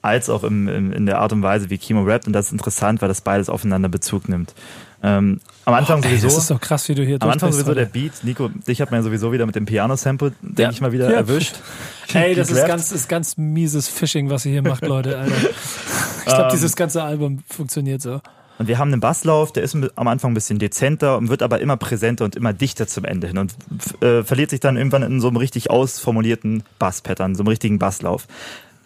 [0.00, 2.26] als auch im, im, in der Art und Weise, wie Kimo rappt.
[2.26, 4.54] Und das ist interessant, weil das beides aufeinander Bezug nimmt.
[5.04, 6.26] Ähm, am Anfang oh, ey, sowieso.
[6.28, 8.12] Das ist doch krass, wie du hier Am Anfang sowieso der Beat.
[8.22, 10.70] Nico, dich hat man ja sowieso wieder mit dem Piano-Sample, denke ja.
[10.70, 11.16] ich mal, wieder ja.
[11.16, 11.56] erwischt.
[12.12, 15.34] Ey, das ist ganz, ist ganz mieses Phishing, was ihr hier macht, Leute, Alter.
[15.34, 16.50] Ich glaube, um, ähm.
[16.52, 18.20] dieses ganze Album funktioniert so.
[18.58, 21.60] Und wir haben einen Basslauf, der ist am Anfang ein bisschen dezenter und wird aber
[21.60, 23.54] immer präsenter und immer dichter zum Ende hin und
[24.02, 28.26] äh, verliert sich dann irgendwann in so einem richtig ausformulierten Bass-Pattern, so einem richtigen Basslauf.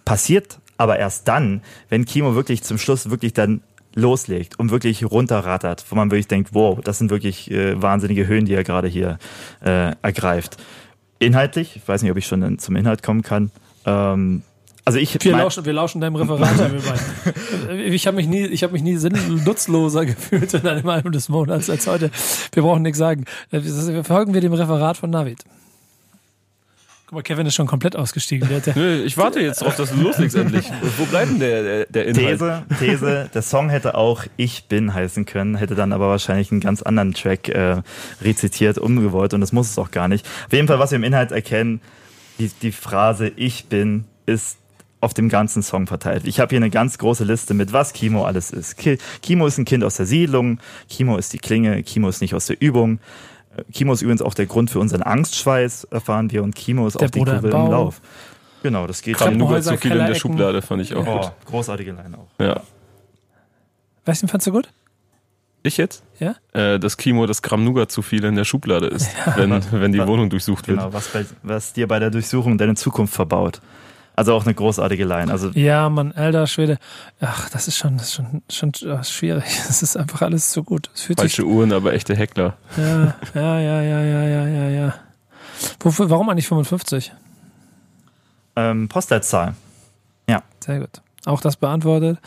[0.04, 3.62] Passiert Aber erst dann, wenn Kimo wirklich zum Schluss wirklich dann
[3.94, 8.44] loslegt und wirklich runterrattert, wo man wirklich denkt, wow, das sind wirklich äh, wahnsinnige Höhen,
[8.44, 9.18] die er gerade hier
[9.64, 10.58] äh, ergreift.
[11.18, 13.50] Inhaltlich, ich weiß nicht, ob ich schon zum Inhalt kommen kann.
[13.86, 14.42] Ähm,
[14.86, 16.70] also ich wir, lauschen, wir lauschen deinem Referat.
[17.76, 21.68] ich habe mich nie, ich habe mich nie nutzloser gefühlt in einem Album des Monats
[21.68, 22.08] als heute.
[22.52, 23.24] Wir brauchen nichts sagen.
[23.50, 25.42] Äh, wir folgen wir dem Referat von Navid.
[27.06, 28.48] Guck mal, Kevin ist schon komplett ausgestiegen.
[28.48, 30.70] Der, der Nö, ich warte jetzt drauf, dass du loslegst endlich.
[30.96, 32.38] Wo bleibt denn der, der Inhalt?
[32.38, 36.60] These, These, der Song hätte auch Ich Bin heißen können, hätte dann aber wahrscheinlich einen
[36.60, 37.82] ganz anderen Track äh,
[38.22, 40.24] rezitiert, umgewollt und das muss es auch gar nicht.
[40.46, 41.80] Auf jeden Fall, was wir im Inhalt erkennen,
[42.38, 44.58] die, die Phrase Ich Bin ist
[45.00, 46.26] auf dem ganzen Song verteilt.
[46.26, 48.76] Ich habe hier eine ganz große Liste mit was Kimo alles ist.
[49.22, 52.46] Kimo ist ein Kind aus der Siedlung, Kimo ist die Klinge, Kimo ist nicht aus
[52.46, 52.98] der Übung.
[53.72, 57.06] Kimo ist übrigens auch der Grund für unseren Angstschweiß, erfahren wir, und Kimo ist der
[57.06, 58.00] auch die Kurve im, Lauf.
[58.62, 61.32] Genau, das geht schon nur zu viel in der Schublade, fand ich auch oh, gut.
[61.46, 62.44] Großartige Line auch.
[62.44, 62.62] Ja.
[64.04, 64.68] Weißt du, fandst du gut?
[65.62, 66.04] Ich jetzt?
[66.20, 66.36] Ja.
[66.52, 69.36] Äh, dass Kimo das Gramm Nougat zu viel in der Schublade ist, ja.
[69.36, 70.78] wenn, wenn die Wohnung durchsucht wird.
[70.78, 71.10] Genau, was,
[71.42, 73.60] was dir bei der Durchsuchung deine Zukunft verbaut.
[74.16, 75.30] Also auch eine großartige Line.
[75.30, 76.78] Also ja, Mann, alter Schwede.
[77.20, 79.44] Ach, das ist schon, das ist schon, schon oh, schwierig.
[79.68, 80.88] Es ist einfach alles so gut.
[80.94, 82.56] Falsche sich, Uhren, aber echte Heckler.
[82.78, 84.94] Ja, ja, ja, ja, ja, ja, ja, ja.
[85.80, 87.12] Wofür, warum eigentlich 55?
[88.56, 89.54] Ähm, Postleitzahl.
[90.28, 90.42] Ja.
[90.64, 91.02] Sehr gut.
[91.26, 92.18] Auch das beantwortet.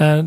[0.00, 0.24] Äh,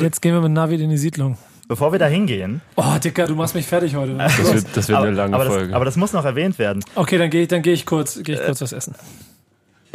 [0.00, 1.36] jetzt gehen wir mit Navi in die Siedlung.
[1.68, 2.62] Bevor wir da hingehen.
[2.76, 4.14] Oh, Dicker, du machst mich fertig heute.
[4.14, 5.66] Das wird, das wird eine lange aber Folge.
[5.66, 6.82] Das, aber das muss noch erwähnt werden.
[6.94, 8.94] Okay, dann gehe ich, dann geh ich kurz, geh ich kurz äh, was essen.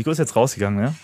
[0.01, 0.95] Nico ist jetzt rausgegangen, ne?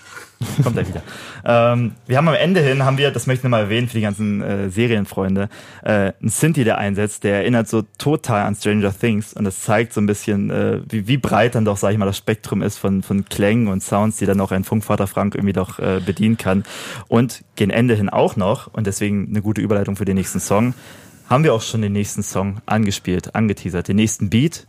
[0.63, 1.03] Kommt er wieder.
[1.45, 4.01] ähm, wir haben am Ende hin, haben wir, das möchte ich nochmal erwähnen für die
[4.01, 5.49] ganzen äh, Serienfreunde,
[5.83, 9.93] äh, ein Sinti, der einsetzt, der erinnert so total an Stranger Things und das zeigt
[9.93, 12.79] so ein bisschen, äh, wie, wie breit dann doch, sag ich mal, das Spektrum ist
[12.79, 16.37] von, von Klängen und Sounds, die dann auch ein Funkvater Frank irgendwie doch äh, bedienen
[16.37, 16.63] kann.
[17.07, 20.73] Und gegen Ende hin auch noch, und deswegen eine gute Überleitung für den nächsten Song,
[21.29, 23.89] haben wir auch schon den nächsten Song angespielt, angeteasert.
[23.89, 24.65] Den nächsten Beat,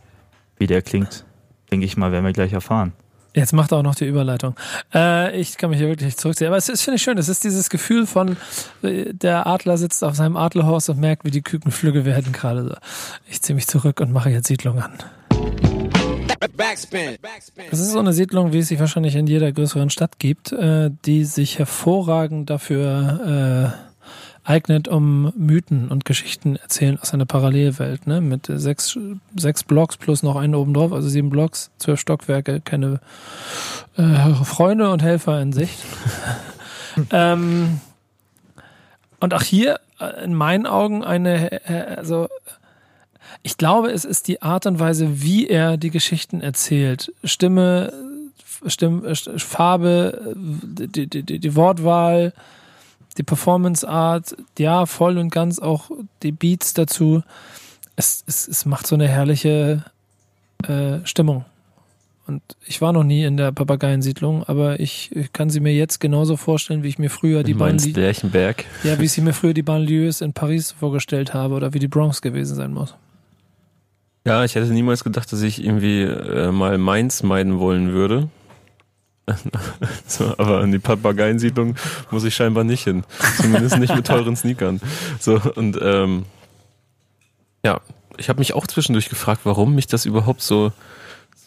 [0.59, 1.25] wie der klingt,
[1.71, 2.93] denke ich mal, werden wir gleich erfahren.
[3.33, 4.55] Jetzt macht er auch noch die Überleitung.
[4.93, 6.47] Äh, ich kann mich hier wirklich zurückziehen.
[6.47, 7.17] Aber es ist, finde ich schön.
[7.17, 8.37] Es ist dieses Gefühl von,
[8.81, 12.63] äh, der Adler sitzt auf seinem Adlerhorst und merkt, wie die Küken Flügge werden gerade
[12.63, 12.75] so.
[13.29, 14.93] Ich ziehe mich zurück und mache jetzt Siedlung an.
[17.69, 20.89] Das ist so eine Siedlung, wie es sich wahrscheinlich in jeder größeren Stadt gibt, äh,
[21.05, 23.88] die sich hervorragend dafür äh,
[24.49, 28.19] eignet, um Mythen und Geschichten erzählen aus einer Parallelwelt, ne?
[28.19, 28.97] Mit sechs,
[29.35, 32.99] sechs Blocks plus noch einen oben drauf, also sieben Blocks, zwölf Stockwerke, keine
[33.95, 35.77] äh, Freunde und Helfer in Sicht.
[37.11, 37.79] ähm,
[39.19, 42.27] und auch hier äh, in meinen Augen eine, äh, also
[43.43, 47.13] ich glaube, es ist die Art und Weise, wie er die Geschichten erzählt.
[47.23, 47.93] Stimme,
[48.65, 52.33] Stimme Farbe, die, die, die, die Wortwahl,
[53.17, 55.91] die Performance Art, ja, voll und ganz auch
[56.23, 57.23] die Beats dazu.
[57.95, 59.83] Es, es, es macht so eine herrliche
[60.67, 61.45] äh, Stimmung.
[62.27, 65.99] Und ich war noch nie in der Papageiensiedlung, aber ich, ich, kann sie mir jetzt
[65.99, 67.95] genauso vorstellen, wie ich mir früher die Banlieues.
[68.83, 71.87] Ja, wie ich sie mir früher die Banlieues in Paris vorgestellt habe oder wie die
[71.87, 72.93] Bronx gewesen sein muss.
[74.27, 78.29] Ja, ich hätte niemals gedacht, dass ich irgendwie äh, mal Mainz meiden wollen würde.
[80.07, 81.75] So, aber in die Papageiensiedlung
[82.11, 83.03] muss ich scheinbar nicht hin.
[83.37, 84.81] Zumindest nicht mit teuren Sneakern.
[85.19, 86.25] So, und ähm,
[87.63, 87.81] ja,
[88.17, 90.71] ich habe mich auch zwischendurch gefragt, warum mich das überhaupt so,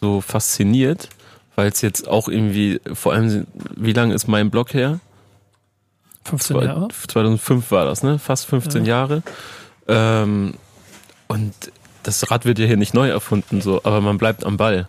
[0.01, 1.09] so fasziniert.
[1.55, 5.01] Weil es jetzt auch irgendwie, vor allem, wie lange ist mein Blog her?
[6.25, 6.89] 15 Jahre?
[6.89, 8.19] 2005 war das, ne?
[8.19, 8.97] Fast 15 ja.
[8.97, 9.23] Jahre.
[9.89, 10.55] Ähm,
[11.29, 11.53] und
[12.05, 14.89] das Rad wird ja hier nicht neu erfunden, so, aber man bleibt am Ball.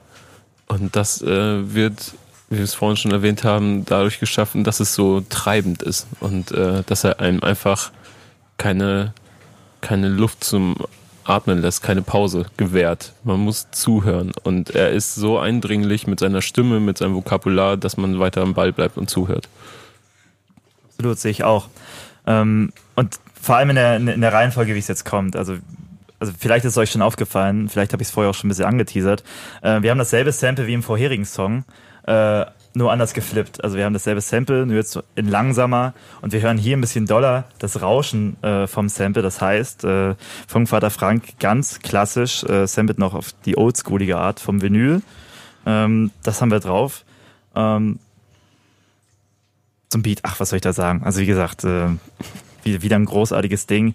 [0.67, 2.13] Und das äh, wird
[2.53, 6.51] wie wir es vorhin schon erwähnt haben, dadurch geschaffen, dass es so treibend ist und
[6.51, 7.91] äh, dass er einem einfach
[8.57, 9.13] keine,
[9.81, 10.75] keine Luft zum
[11.25, 13.13] Atmen lässt, keine Pause gewährt.
[13.23, 17.97] Man muss zuhören und er ist so eindringlich mit seiner Stimme, mit seinem Vokabular, dass
[17.97, 19.49] man weiter am Ball bleibt und zuhört.
[20.89, 21.69] Absolut, sehe ich auch.
[22.27, 25.35] Ähm, und vor allem in der, in der Reihenfolge, wie es jetzt kommt.
[25.35, 25.57] Also
[26.23, 28.51] also vielleicht ist es euch schon aufgefallen, vielleicht habe ich es vorher auch schon ein
[28.51, 29.25] bisschen angeteasert.
[29.61, 31.65] Äh, wir haben dasselbe Sample wie im vorherigen Song,
[32.05, 33.63] äh, nur anders geflippt.
[33.63, 37.05] Also wir haben dasselbe Sample, nur jetzt in langsamer und wir hören hier ein bisschen
[37.05, 39.21] doller das Rauschen äh, vom Sample.
[39.21, 40.15] Das heißt, äh,
[40.47, 45.01] vom Vater Frank ganz klassisch, äh, samplet noch auf die oldschoolige Art vom Vinyl.
[45.65, 47.05] Ähm, das haben wir drauf.
[47.55, 47.99] Ähm,
[49.89, 51.03] zum Beat, ach, was soll ich da sagen?
[51.03, 51.89] Also wie gesagt, äh,
[52.63, 53.93] wieder ein großartiges Ding.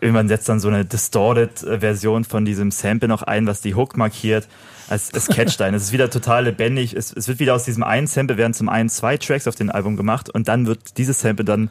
[0.00, 4.46] Irgendwann setzt dann so eine Distorted-Version von diesem Sample noch ein, was die Hook markiert.
[4.90, 5.76] Es, es catcht einen.
[5.76, 6.94] Es ist wieder total lebendig.
[6.94, 9.70] Es, es wird wieder aus diesem einen Sample werden zum einen zwei Tracks auf dem
[9.70, 11.70] Album gemacht und dann wird dieses Sample dann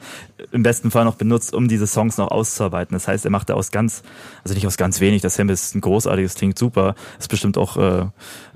[0.52, 2.96] im besten Fall noch benutzt, um diese Songs noch auszuarbeiten.
[2.96, 4.04] Das heißt, er macht da aus ganz,
[4.44, 5.22] also nicht aus ganz wenig.
[5.22, 6.96] Das Sample ist ein großartiges, klingt super.
[7.20, 8.06] Ist bestimmt auch äh,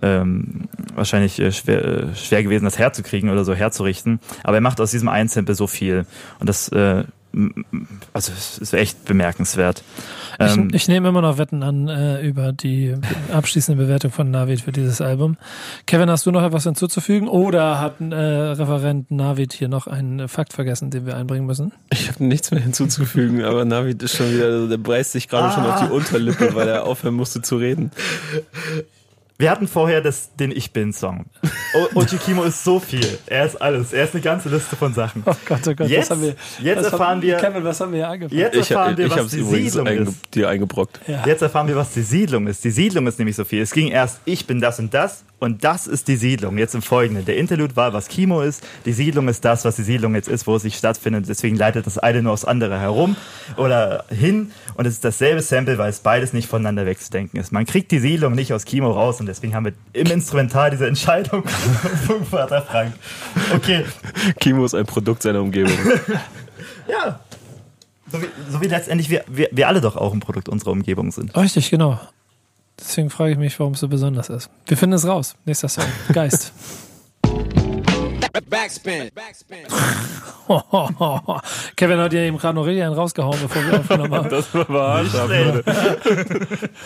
[0.02, 4.20] ähm, wahrscheinlich äh, schwer, äh, schwer gewesen, das herzukriegen oder so herzurichten.
[4.44, 6.06] Aber er macht aus diesem einen Sample so viel
[6.40, 7.04] und das äh,
[8.14, 9.84] also es ist echt bemerkenswert.
[10.40, 12.96] Ähm, ich, ich, nehme immer noch Wetten an äh, über die
[13.32, 15.38] abschließende Bewertung von Navid für dieses Album.
[15.88, 20.54] Kevin, hast du noch etwas hinzuzufügen oder hat äh, Referent Navid hier noch einen Fakt
[20.54, 21.72] vergessen, den wir einbringen müssen?
[21.92, 25.52] Ich habe nichts mehr hinzuzufügen, aber Navid ist schon wieder, der beißt sich gerade ah.
[25.52, 27.92] schon auf die Unterlippe, weil er aufhören musste zu reden.
[29.44, 31.26] Wir hatten vorher das, den Ich Bin-Song.
[31.96, 33.06] Ochikimo ist so viel.
[33.26, 33.92] Er ist alles.
[33.92, 35.22] Er ist eine ganze Liste von Sachen.
[35.26, 35.90] Oh Gott, oh Gott.
[35.90, 37.36] Jetzt, haben wir, jetzt erfahren wir.
[37.36, 38.40] Kevin, was haben wir hier angefangen?
[38.40, 40.34] Jetzt erfahren ich, wir, ich, was die Siedlung einge, ist.
[40.34, 41.02] dir eingebrockt.
[41.08, 41.26] Ja.
[41.26, 42.64] Jetzt erfahren wir, was die Siedlung ist.
[42.64, 43.62] Die Siedlung ist nämlich so viel.
[43.62, 46.58] Es ging erst, ich bin das und das und das ist die Siedlung.
[46.58, 47.26] Jetzt im Folgenden.
[47.26, 48.64] Der Interlude war, was Kimo ist.
[48.86, 51.28] Die Siedlung ist das, was die Siedlung jetzt ist, wo es sich stattfindet.
[51.28, 53.18] Deswegen leitet das eine nur aufs andere herum
[53.58, 54.54] oder hin.
[54.76, 57.52] Und es ist dasselbe Sample, weil es beides nicht voneinander wegzudenken ist.
[57.52, 60.88] Man kriegt die Siedlung nicht aus Kimo raus und deswegen haben wir im Instrumental diese
[60.88, 61.44] Entscheidung
[62.08, 62.94] von Vater Frank.
[63.54, 63.84] Okay.
[64.40, 65.74] Kimo ist ein Produkt seiner Umgebung.
[66.88, 67.20] ja.
[68.10, 71.12] So wie, so wie letztendlich wir, wir, wir alle doch auch ein Produkt unserer Umgebung
[71.12, 71.36] sind.
[71.36, 72.00] Richtig, genau.
[72.80, 74.50] Deswegen frage ich mich, warum es so besonders ist.
[74.66, 75.36] Wir finden es raus.
[75.46, 75.86] Nächster Song.
[76.14, 76.52] Geist.
[78.42, 79.12] Backspin.
[79.14, 79.60] Backspin.
[81.76, 84.30] Kevin hat ja eben gerade noch richtig einen rausgehauen, bevor wir aufgenommen haben.
[84.34, 85.64] Das war hart, Leute.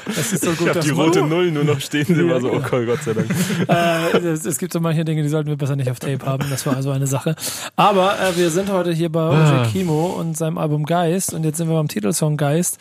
[0.06, 0.62] Das ist so gut.
[0.62, 2.06] Ich habe die rote Null nur noch stehen.
[2.06, 3.28] Sie war so, oh Gott sei Dank.
[3.68, 6.50] Äh, es, es, gibt so manche Dinge, die sollten wir besser nicht auf Tape haben.
[6.50, 7.36] Das war also eine Sache.
[7.76, 9.62] Aber äh, wir sind heute hier bei ah.
[9.62, 11.34] Oje Kimo und seinem Album Geist.
[11.34, 12.80] Und jetzt sind wir beim Titelsong Geist.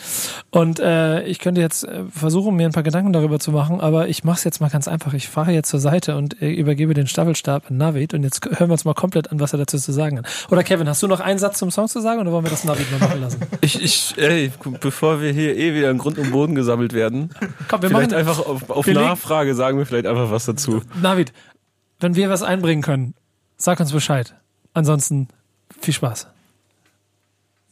[0.51, 3.81] Und äh, ich könnte jetzt äh, versuchen, mir ein paar Gedanken darüber zu machen.
[3.81, 5.15] Aber ich mache es jetzt mal ganz einfach.
[5.15, 8.15] Ich fahre jetzt zur Seite und äh, übergebe den Staffelstab an Navid.
[8.15, 10.27] Und jetzt hören wir uns mal komplett an, was er dazu zu sagen hat.
[10.51, 12.65] Oder Kevin, hast du noch einen Satz zum Song zu sagen oder wollen wir das
[12.65, 13.41] Navid noch machen lassen?
[13.61, 17.31] Ich, ich, ey, bevor wir hier eh wieder in Grund und Boden gesammelt werden,
[17.69, 20.83] Komm, wir vielleicht machen, einfach auf, auf Nachfrage sagen wir vielleicht einfach was dazu.
[21.03, 21.33] Navid,
[21.99, 23.15] wenn wir was einbringen können,
[23.57, 24.35] sag uns Bescheid.
[24.75, 25.29] Ansonsten
[25.81, 26.29] viel Spaß.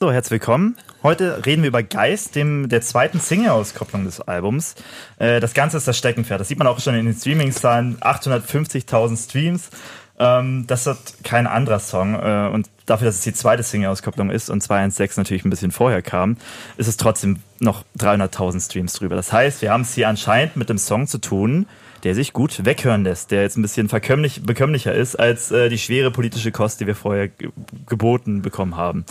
[0.01, 0.77] So, herzlich willkommen.
[1.03, 4.75] Heute reden wir über Geist, dem der zweiten Single-Auskopplung des Albums.
[5.19, 6.41] Äh, das Ganze ist das Steckenpferd.
[6.41, 7.99] Das sieht man auch schon in den Streaming-Zahlen.
[8.01, 9.71] 850.000 Streams.
[10.19, 12.15] Ähm, das hat kein anderer Song.
[12.15, 16.03] Äh, und dafür, dass es die zweite Single-Auskopplung ist und 216 natürlich ein bisschen vorher
[16.03, 16.37] kam,
[16.77, 19.17] ist es trotzdem noch 300.000 Streams drüber.
[19.17, 21.67] Das heißt, wir haben es hier anscheinend mit einem Song zu tun,
[22.05, 26.11] der sich gut weghören lässt, der jetzt ein bisschen bekömmlicher ist als äh, die schwere
[26.11, 27.31] politische Kost, die wir vorher
[27.87, 29.05] geboten bekommen haben.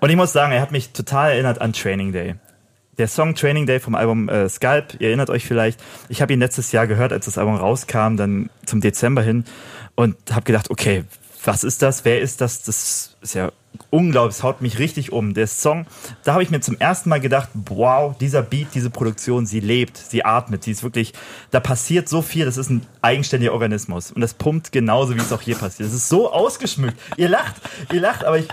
[0.00, 2.36] Und ich muss sagen, er hat mich total erinnert an Training Day
[2.98, 6.40] der Song Training Day vom Album äh, Scalp, ihr erinnert euch vielleicht, ich habe ihn
[6.40, 9.44] letztes Jahr gehört, als das Album rauskam, dann zum Dezember hin
[9.94, 11.04] und habe gedacht, okay,
[11.44, 12.04] was ist das?
[12.04, 12.62] Wer ist das?
[12.62, 13.50] Das ist ja
[13.90, 15.34] unglaublich, es haut mich richtig um.
[15.34, 15.86] Der Song,
[16.22, 19.96] da habe ich mir zum ersten Mal gedacht, wow, dieser Beat, diese Produktion, sie lebt,
[19.96, 21.12] sie atmet, die ist wirklich,
[21.50, 25.32] da passiert so viel, das ist ein eigenständiger Organismus und das pumpt genauso, wie es
[25.32, 25.88] auch hier passiert.
[25.88, 26.98] Es ist so ausgeschmückt.
[27.16, 27.56] Ihr lacht,
[27.92, 28.48] ihr lacht, aber ich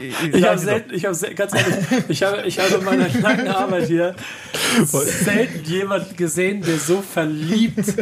[0.00, 1.76] ich, ich habe selten, ich habe ganz ehrlich,
[2.08, 4.14] ich habe, ich habe in meiner langen Arbeit hier
[4.84, 7.94] selten jemanden gesehen, der so verliebt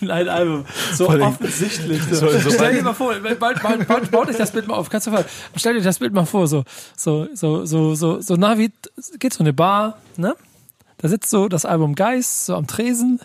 [0.00, 2.02] in ein Album, so offensichtlich.
[2.10, 2.28] So.
[2.28, 5.06] So, stell dir mal vor, bald, bald, bald, baut euch das Bild mal auf, kannst
[5.06, 5.24] du mal,
[5.56, 6.64] stell dir das Bild mal vor, so,
[6.96, 8.70] so, so, so, so, so Navi
[9.18, 10.34] geht so eine Bar, ne?
[11.00, 13.20] Da sitzt so das Album Geist so am Tresen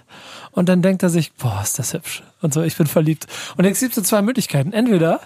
[0.51, 2.21] und dann denkt er sich, boah, ist das hübsch.
[2.41, 3.25] Und so, ich bin verliebt.
[3.57, 4.73] Und jetzt gibt es so zwei Möglichkeiten.
[4.73, 5.21] Entweder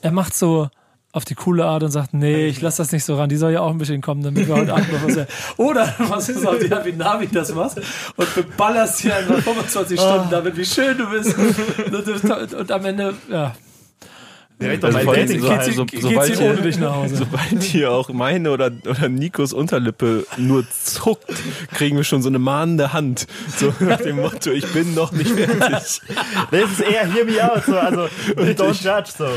[0.00, 0.70] er macht so
[1.10, 3.52] auf die coole Art und sagt, nee, ich lass das nicht so ran, die soll
[3.52, 6.58] ja auch ein bisschen kommen, damit wir heute Abend noch was Oder was ist auch
[6.58, 7.80] die wie Navi das machst
[8.16, 11.34] und beballerst hier einfach 25 Stunden damit, wie schön du bist.
[11.36, 13.54] Und, und am Ende, ja,
[14.60, 17.16] Direkt also so, sobald, hier, ohne dich nach Hause.
[17.16, 21.32] sobald hier auch meine oder, oder Nikos Unterlippe nur zuckt,
[21.74, 23.28] kriegen wir schon so eine mahnende Hand.
[23.56, 26.00] So nach dem Motto, ich bin noch nicht fertig.
[26.50, 29.10] Das ist eher hear me out, so, also don't ich, judge.
[29.16, 29.28] So.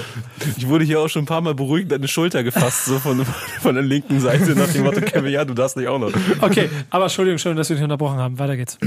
[0.57, 3.23] Ich wurde hier auch schon ein paar Mal beruhigend an die Schulter gefasst, so von,
[3.61, 6.11] von der linken Seite nach dem Motto, Kevin, ja, du darfst nicht auch noch.
[6.41, 8.39] Okay, aber Entschuldigung, schön, dass wir dich unterbrochen haben.
[8.39, 8.79] Weiter geht's.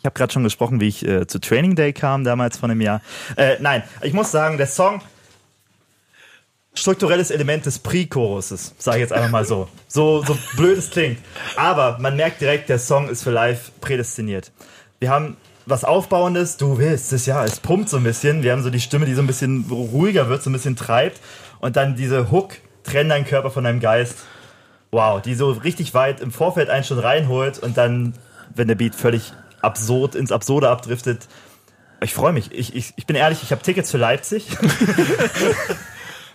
[0.00, 2.80] Ich habe gerade schon gesprochen, wie ich äh, zu Training Day kam, damals von einem
[2.80, 3.02] Jahr.
[3.36, 5.02] Äh, nein, ich muss sagen, der Song,
[6.72, 9.68] strukturelles Element des Pre-Choruses, sage ich jetzt einfach mal so.
[9.88, 11.18] So, so blöd es klingt.
[11.56, 14.52] Aber man merkt direkt, der Song ist für live prädestiniert.
[15.00, 15.36] Wir haben
[15.66, 18.42] was Aufbauendes, du willst es ja, es pumpt so ein bisschen.
[18.42, 21.20] Wir haben so die Stimme, die so ein bisschen ruhiger wird, so ein bisschen treibt.
[21.60, 24.16] Und dann diese Hook, trenn deinen Körper von deinem Geist.
[24.92, 28.14] Wow, die so richtig weit im Vorfeld einen schon reinholt und dann,
[28.54, 31.28] wenn der Beat völlig absurd ins Absurde abdriftet.
[32.02, 32.50] Ich freue mich.
[32.52, 34.46] Ich, ich, ich bin ehrlich, ich habe Tickets für Leipzig.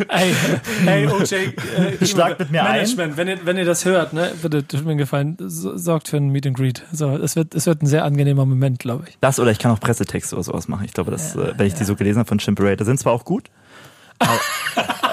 [0.10, 0.36] Ey,
[0.84, 3.18] hey, OJ, äh, Schlagt mit mir Management, ein.
[3.18, 6.48] Wenn ihr, wenn ihr das hört, ne, bitte, tut mir gefallen, sorgt für ein Meet
[6.48, 6.84] and Greet.
[6.92, 9.18] So, es wird, es wird ein sehr angenehmer Moment, glaube ich.
[9.22, 10.86] Das oder ich kann auch Pressetexte oder sowas machen.
[10.86, 11.80] Ich glaube, das, ja, äh, wenn ich ja.
[11.80, 13.50] die so gelesen habe von Chimperator, sind zwar auch gut.
[14.20, 14.40] Aber,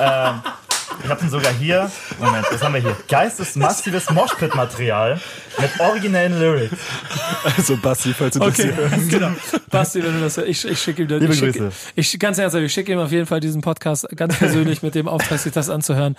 [0.00, 0.40] ähm,
[1.02, 1.90] ich habe ihn sogar hier.
[2.18, 2.96] Moment, was haben wir hier?
[3.08, 5.20] Geistesmassives Moshpit-Material
[5.58, 6.76] mit originellen Lyrics.
[7.56, 8.50] Also Basti, falls du okay.
[8.50, 8.92] das hier hörst.
[9.10, 9.30] Genau.
[9.70, 11.20] Basti, wenn du das hörst, ich, ich schicke ihm das.
[11.20, 11.70] Liebe ich Grüße.
[11.94, 15.08] ich, ganz ernsthaft, ich schicke ihm auf jeden Fall diesen Podcast ganz persönlich mit dem
[15.08, 16.16] Auftrag, sich das anzuhören.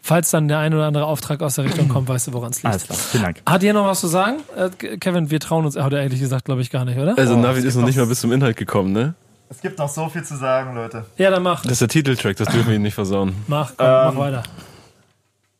[0.00, 2.62] Falls dann der ein oder andere Auftrag aus der Richtung kommt, weißt du, woran es
[2.62, 2.66] liegt.
[2.66, 3.42] Alles klar, vielen Dank.
[3.46, 4.38] Hat ihr noch was zu sagen?
[4.56, 7.16] Äh, Kevin, wir trauen uns, hat er ehrlich gesagt, glaube ich, gar nicht, oder?
[7.16, 9.14] Also oh, Navid ist noch nicht mal bis zum Inhalt gekommen, ne?
[9.54, 11.06] Es gibt noch so viel zu sagen, Leute.
[11.16, 11.62] Ja, dann mach.
[11.62, 13.34] Das ist der Titeltrack, das dürfen wir ihn nicht versauen.
[13.46, 14.42] Mach, komm, ähm, mach weiter.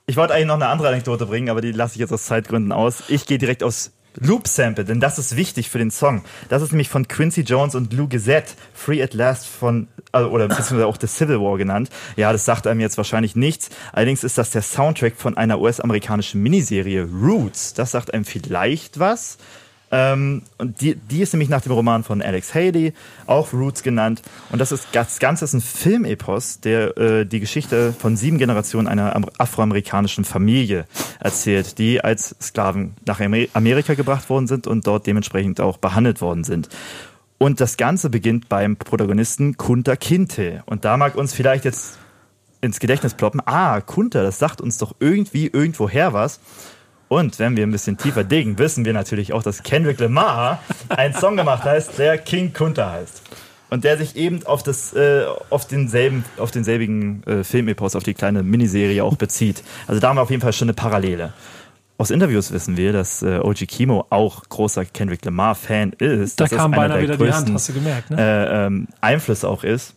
[0.07, 2.73] Ich wollte eigentlich noch eine andere Anekdote bringen, aber die lasse ich jetzt aus Zeitgründen
[2.73, 3.05] aus.
[3.09, 6.25] Ich gehe direkt aus Loop Sample, denn das ist wichtig für den Song.
[6.49, 10.49] Das ist nämlich von Quincy Jones und Lou Gazette, Free at Last von, also, oder
[10.49, 11.89] beziehungsweise auch The Civil War genannt.
[12.17, 13.71] Ja, das sagt einem jetzt wahrscheinlich nichts.
[13.93, 17.75] Allerdings ist das der Soundtrack von einer US-amerikanischen Miniserie Roots.
[17.75, 19.39] Das sagt einem vielleicht was.
[19.97, 22.95] Ähm, und die, die ist nämlich nach dem Roman von Alex Haley,
[23.27, 24.23] auch Roots genannt.
[24.51, 28.89] Und das ist das Ganze ist ein Filmepos, der äh, die Geschichte von sieben Generationen
[28.89, 30.87] einer afroamerikanischen Familie
[31.21, 36.43] erzählt, die als Sklaven nach Amerika gebracht worden sind und dort dementsprechend auch behandelt worden
[36.43, 36.69] sind.
[37.39, 40.65] Und das Ganze beginnt beim Protagonisten Kunta Kinte.
[40.67, 41.99] Und da mag uns vielleicht jetzt
[42.61, 46.41] ins Gedächtnis ploppen, ah, Kunta, das sagt uns doch irgendwie irgendwoher was.
[47.09, 51.15] Und wenn wir ein bisschen tiefer diggen, wissen wir natürlich auch, dass Kendrick Lamar einen
[51.15, 53.23] Song gemacht hat, der King Kunta heißt.
[53.71, 58.15] Und der sich eben auf, das, äh, auf, denselben, auf denselbigen äh, Filmepos, auf die
[58.15, 59.63] kleine Miniserie auch bezieht.
[59.87, 61.33] Also da haben wir auf jeden Fall schon eine Parallele.
[61.97, 66.41] Aus Interviews wissen wir, dass äh, OG Kimo auch großer Kendrick Lamar-Fan ist.
[66.41, 68.17] Da kam beinahe wieder die Hand, hast du gemerkt, ne?
[68.19, 69.95] Äh, ähm, Einfluss auch ist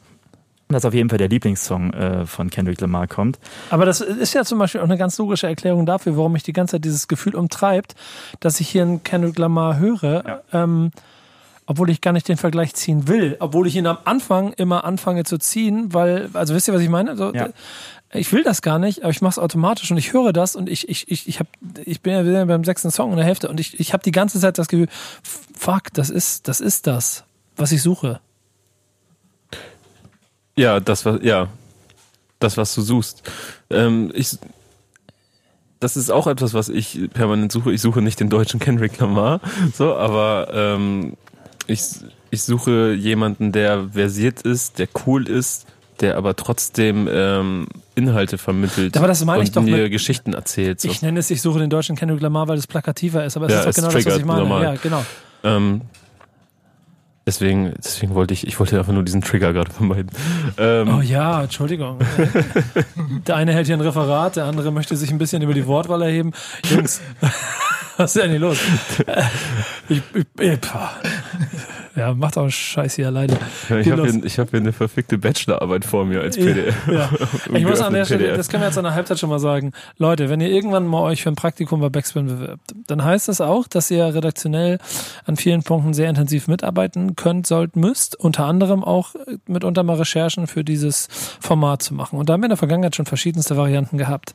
[0.69, 3.39] dass auf jeden Fall der Lieblingssong äh, von Kendrick Lamar kommt.
[3.69, 6.53] Aber das ist ja zum Beispiel auch eine ganz logische Erklärung dafür, warum mich die
[6.53, 7.95] ganze Zeit dieses Gefühl umtreibt,
[8.39, 10.41] dass ich hier einen Kendrick Lamar höre, ja.
[10.51, 10.91] ähm,
[11.65, 15.25] obwohl ich gar nicht den Vergleich ziehen will, obwohl ich ihn am Anfang immer anfange
[15.25, 17.12] zu ziehen, weil, also wisst ihr, was ich meine?
[17.12, 17.49] Also, ja.
[18.13, 20.69] Ich will das gar nicht, aber ich mache es automatisch und ich höre das und
[20.69, 21.47] ich, ich, ich, ich, hab,
[21.84, 24.39] ich bin ja beim sechsten Song in der Hälfte und ich, ich habe die ganze
[24.39, 24.88] Zeit das Gefühl,
[25.21, 27.25] fuck, das ist, das ist das,
[27.58, 28.21] was ich suche.
[30.58, 31.48] Ja, das was, ja,
[32.39, 33.24] das was du suchst.
[33.70, 34.38] Ähm, ich,
[35.80, 37.72] das ist auch etwas, was ich permanent suche.
[37.72, 39.39] Ich suche nicht den deutschen Kendrick Lamar,
[39.74, 41.13] so, aber ähm,
[41.67, 41.84] ich,
[42.32, 45.67] ich suche jemanden, der versiert ist, der cool ist,
[46.02, 50.34] der aber trotzdem ähm, Inhalte vermittelt aber das meine ich und doch mir mit, Geschichten
[50.34, 50.82] erzählt.
[50.82, 50.89] So.
[50.89, 53.54] Ich nenne es, ich suche den deutschen Kendrick Lamar, weil es plakativer ist, aber es
[53.54, 54.41] ja, ist doch genau das, was ich meine.
[54.41, 54.63] Normal.
[54.63, 55.06] Ja, genau.
[55.43, 55.82] Ähm,
[57.27, 60.09] Deswegen, deswegen wollte ich, ich wollte einfach nur diesen Trigger gerade vermeiden.
[60.57, 61.99] Ähm oh ja, Entschuldigung.
[63.27, 66.01] der eine hält hier ein Referat, der andere möchte sich ein bisschen über die Wortwahl
[66.03, 66.31] erheben.
[66.69, 67.01] Jungs,
[67.97, 68.57] was ist denn hier los?
[69.89, 70.59] Ich, ich, ich,
[71.97, 73.33] ja, macht auch Scheiß hier alleine.
[73.69, 76.75] Ja, ich habe hier, hab hier eine verfickte Bachelorarbeit vor mir als PDF.
[76.88, 77.10] Ja.
[77.53, 79.71] Ich muss an der Stelle, das können wir jetzt an der Halbzeit schon mal sagen.
[79.97, 83.41] Leute, wenn ihr irgendwann mal euch für ein Praktikum bei Backspin bewirbt, dann heißt das
[83.41, 84.77] auch, dass ihr redaktionell
[85.25, 88.15] an vielen Punkten sehr intensiv mitarbeiten könnt, sollt, müsst.
[88.19, 89.15] Unter anderem auch
[89.47, 91.07] mitunter mal Recherchen für dieses
[91.39, 92.19] Format zu machen.
[92.19, 94.33] Und da haben wir in der Vergangenheit schon verschiedenste Varianten gehabt.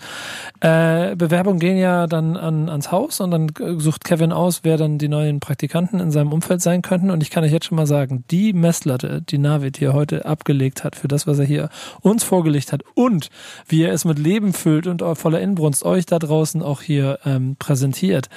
[0.61, 4.99] Äh, Bewerbungen gehen ja dann an, ans Haus und dann sucht Kevin aus, wer dann
[4.99, 7.11] die neuen Praktikanten in seinem Umfeld sein könnten.
[7.11, 10.25] Und ich kann euch ich jetzt schon mal sagen, die Messlatte, die Navid hier heute
[10.25, 11.69] abgelegt hat für das, was er hier
[12.01, 13.29] uns vorgelegt hat und
[13.69, 17.57] wie er es mit Leben füllt und voller Inbrunst euch da draußen auch hier ähm,
[17.59, 18.29] präsentiert.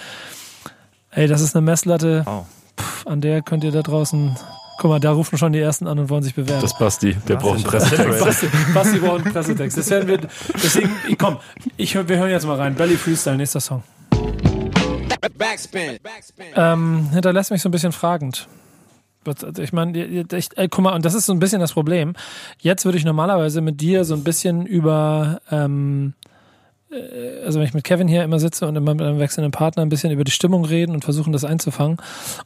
[1.12, 2.46] Ey, das ist eine Messlatte, oh.
[2.78, 4.36] pf, an der könnt ihr da draußen
[4.78, 6.62] Guck mal, da rufen schon die ersten an und wollen sich bewerben.
[6.62, 8.20] Das ist Basti, der braucht einen Pressetext.
[8.20, 9.78] Basti, Basti braucht einen Pressetext.
[9.78, 10.20] Das werden wir,
[10.54, 11.38] deswegen, komm,
[11.78, 12.76] ich, wir hören jetzt mal rein.
[12.76, 13.84] Belly Freestyle, nächster Song.
[15.38, 15.98] Backspin.
[16.04, 16.48] Backspin.
[16.56, 18.50] Ähm, hinterlässt mich so ein bisschen fragend.
[19.28, 22.14] Also ich meine, ich, ey, guck mal, und das ist so ein bisschen das Problem.
[22.60, 26.14] Jetzt würde ich normalerweise mit dir so ein bisschen über, ähm,
[26.92, 29.84] äh, also wenn ich mit Kevin hier immer sitze und immer mit einem wechselnden Partner
[29.84, 31.98] ein bisschen über die Stimmung reden und versuchen, das einzufangen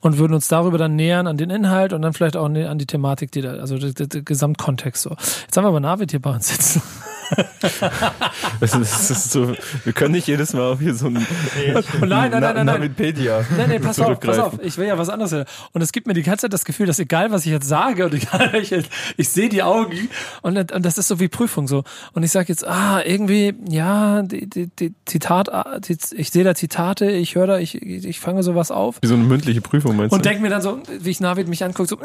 [0.02, 2.88] und würden uns darüber dann nähern an den Inhalt und dann vielleicht auch an die
[2.88, 5.12] Thematik, die da, also der, der Gesamtkontext so.
[5.12, 6.82] Jetzt haben wir aber Navid hier bei uns sitzen.
[8.60, 11.26] das ist, das ist so, wir können nicht jedes Mal auf hier so ein nein,
[12.02, 12.66] nein, nein, nein, nein.
[12.66, 14.54] Navipedia Nein, nein, pass auf, pass auf.
[14.62, 15.46] Ich will ja was anderes hören.
[15.74, 18.06] Und es gibt mir die ganze Zeit das Gefühl, dass egal, was ich jetzt sage
[18.06, 18.74] und egal, ich,
[19.18, 20.10] ich sehe die Augen
[20.42, 21.84] und, und das ist so wie Prüfung so.
[22.14, 25.50] Und ich sage jetzt, ah, irgendwie, ja, die, die, die Zitat,
[25.88, 28.98] die, ich sehe da Zitate, ich höre da, ich, ich fange sowas auf.
[29.02, 30.30] Wie so eine mündliche Prüfung meinst Und du?
[30.30, 32.00] denke mir dann so, wie ich Navid mich anguckt, so, äh,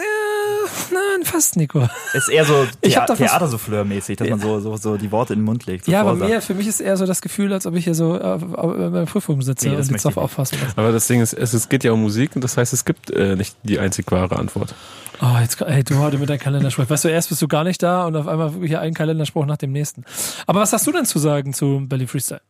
[0.92, 1.88] nein, fast, Nico.
[2.12, 5.40] Ist eher so Ich hab Thea Theatersouffleur-mäßig, dass man so, so, so die Worte in
[5.40, 5.88] den Mund legt.
[5.88, 8.16] Ja, aber mir, für mich ist eher so das Gefühl, als ob ich hier so
[8.16, 10.76] äh, bei der Prüfung sitze Nee, und jetzt auf aufpassen muss.
[10.76, 13.10] Aber das Ding ist, es, es geht ja um Musik und das heißt, es gibt
[13.10, 14.74] äh, nicht die einzig wahre Antwort.
[15.22, 16.90] Oh, jetzt, ey, du heute mit deinem Kalenderspruch.
[16.90, 19.56] Weißt du, erst bist du gar nicht da und auf einmal hier ein Kalenderspruch nach
[19.56, 20.04] dem nächsten.
[20.46, 22.40] Aber was hast du denn zu sagen zu Belly Freestyle?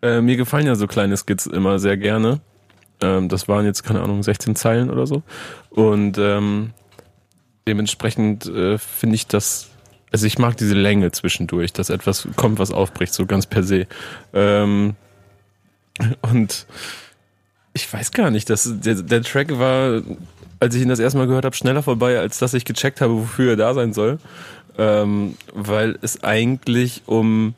[0.00, 2.40] Äh, mir gefallen ja so kleine Skits immer sehr gerne.
[3.00, 5.22] Ähm, das waren jetzt, keine Ahnung, 16 Zeilen oder so.
[5.70, 6.70] Und ähm,
[7.66, 9.68] dementsprechend äh, finde ich das,
[10.12, 13.86] also ich mag diese Länge zwischendurch, dass etwas kommt, was aufbricht, so ganz per se.
[14.34, 14.94] Ähm,
[16.20, 16.66] und
[17.74, 20.02] ich weiß gar nicht, dass der, der Track war,
[20.60, 23.14] als ich ihn das erste Mal gehört habe, schneller vorbei, als dass ich gecheckt habe,
[23.14, 24.18] wofür er da sein soll.
[24.78, 27.54] Ähm, weil es eigentlich um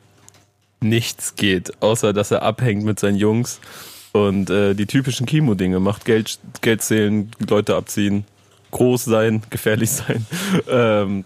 [0.81, 3.59] nichts geht, außer dass er abhängt mit seinen Jungs
[4.11, 6.05] und äh, die typischen Chemo-Dinge macht.
[6.05, 8.25] Geld, Geld zählen, Leute abziehen,
[8.71, 10.25] groß sein, gefährlich sein.
[10.69, 11.25] Ähm,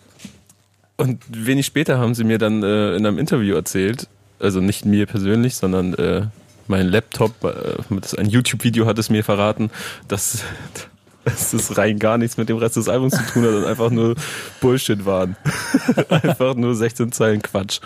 [0.99, 5.05] und wenig später haben sie mir dann äh, in einem Interview erzählt, also nicht mir
[5.05, 6.27] persönlich, sondern äh,
[6.67, 9.71] mein Laptop, äh, das ein YouTube-Video hat es mir verraten,
[10.09, 10.43] dass,
[11.23, 13.89] dass es rein gar nichts mit dem Rest des Albums zu tun hat und einfach
[13.89, 14.15] nur
[14.59, 15.37] Bullshit waren.
[16.09, 17.79] einfach nur 16 Zeilen Quatsch.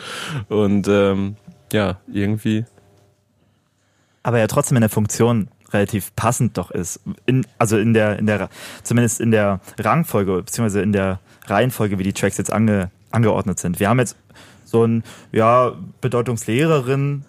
[0.49, 1.35] Und ähm,
[1.71, 2.65] ja, irgendwie.
[4.23, 6.99] aber ja trotzdem in der Funktion relativ passend doch ist.
[7.27, 8.49] In, also in der, in der,
[8.81, 13.79] zumindest in der Rangfolge, beziehungsweise in der Reihenfolge, wie die Tracks jetzt ange, angeordnet sind.
[13.79, 14.15] Wir haben jetzt
[14.65, 17.25] so ein, ja, bedeutungslehreren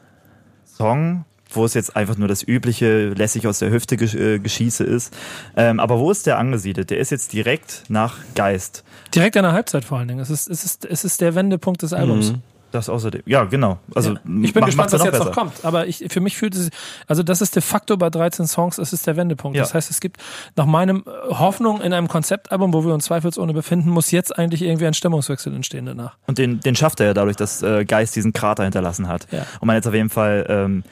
[0.65, 5.15] Song, wo es jetzt einfach nur das übliche, lässig aus der Hüfte äh, Geschieße ist.
[5.57, 6.91] Ähm, aber wo ist der angesiedelt?
[6.91, 8.83] Der ist jetzt direkt nach Geist.
[9.15, 10.21] Direkt an der Halbzeit vor allen Dingen.
[10.21, 12.33] Es ist, es ist, es ist der Wendepunkt des Albums.
[12.33, 12.43] Mhm.
[12.75, 13.23] Das außerdem.
[13.27, 13.79] Ja, genau.
[13.95, 14.17] Also Ja.
[14.43, 15.25] Ich bin mach- gespannt, was jetzt besser.
[15.27, 15.65] noch kommt.
[15.65, 16.71] Aber ich, für mich fühlt es,
[17.07, 19.57] also das ist de facto bei 13 Songs, es ist der Wendepunkt.
[19.57, 19.63] Ja.
[19.63, 20.21] Das heißt, es gibt
[20.57, 24.63] nach meinem äh, Hoffnung in einem Konzeptalbum, wo wir uns zweifelsohne befinden, muss jetzt eigentlich
[24.63, 26.17] irgendwie ein Stimmungswechsel entstehen danach.
[26.27, 29.29] Und den, den schafft er ja dadurch, dass äh, Geist diesen Krater hinterlassen hat.
[29.31, 29.47] Ja.
[29.61, 30.83] Und man jetzt auf jeden Fall ähm,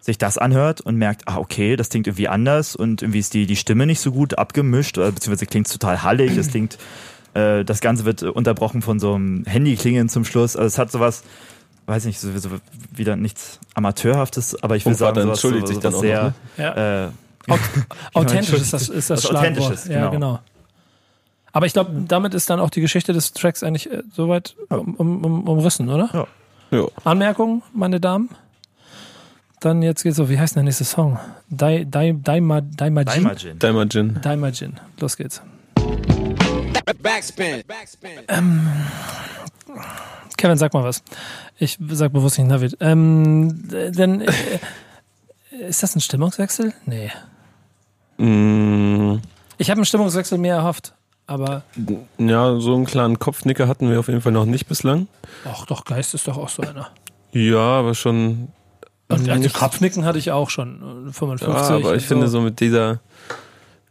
[0.00, 3.46] sich das anhört und merkt, ah, okay, das klingt irgendwie anders und irgendwie ist die,
[3.46, 6.78] die Stimme nicht so gut abgemischt, oder beziehungsweise klingt total hallig, es klingt,
[7.34, 10.56] äh, das Ganze wird äh, unterbrochen von so einem Handyklingeln zum Schluss.
[10.56, 11.22] Also es hat sowas,
[11.86, 12.50] weiß nicht, so, so
[12.94, 16.02] wieder nichts Amateurhaftes, aber ich will Funkvater sagen, sowas, entschuldigt so, sich dann sowas auch
[16.02, 17.04] sehr noch, Ja.
[17.06, 17.08] äh,
[18.14, 19.58] Authentisch ist das, ist das Schlagwort.
[19.58, 20.10] Authentisches, Ja, genau.
[20.12, 20.38] genau.
[21.52, 24.94] Aber ich glaube, damit ist dann auch die Geschichte des Tracks eigentlich äh, soweit um,
[24.94, 26.08] um, um, umrissen, oder?
[26.70, 26.78] Ja.
[26.78, 26.86] Ja.
[27.04, 28.30] Anmerkungen, meine Damen?
[29.60, 31.18] Dann jetzt geht's so, wie heißt denn der nächste Song?
[31.50, 33.22] Dai, Dai, Daima, Daimajin?
[33.24, 33.58] Daimajin.
[33.58, 34.18] Daimajin.
[34.22, 34.80] Daimajin.
[34.98, 35.42] Los geht's.
[37.02, 37.62] Backspin.
[37.66, 38.10] Backspin.
[40.36, 41.02] Kevin, sag mal was.
[41.58, 42.76] Ich sag bewusst nicht Navid.
[42.80, 44.32] Ähm, äh, denn äh,
[45.68, 46.72] ist das ein Stimmungswechsel?
[46.86, 47.10] Nee.
[48.18, 49.20] Mm,
[49.58, 50.94] Ich habe einen Stimmungswechsel mehr erhofft.
[51.28, 51.62] Aber
[52.18, 55.06] ja, so einen kleinen Kopfnicker hatten wir auf jeden Fall noch nicht bislang.
[55.44, 56.90] ach doch, Geist ist doch auch so einer.
[57.30, 58.48] Ja, aber schon.
[59.08, 61.08] Und also Kopfnicken hatte ich auch schon.
[61.08, 61.48] äh, 55.
[61.48, 63.00] Ja, aber ich finde so mit dieser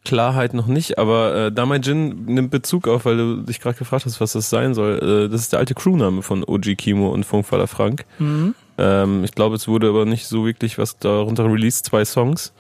[0.05, 0.97] Klarheit noch nicht.
[0.97, 4.73] Aber äh, Damai-Jin nimmt Bezug auf, weil du dich gerade gefragt hast, was das sein
[4.73, 5.25] soll.
[5.27, 8.05] Äh, das ist der alte Crewname von OG Kimo und Funkfaller Frank.
[8.19, 8.55] Mhm.
[8.77, 11.85] Ähm, ich glaube, es wurde aber nicht so wirklich was darunter released.
[11.85, 12.53] Zwei Songs.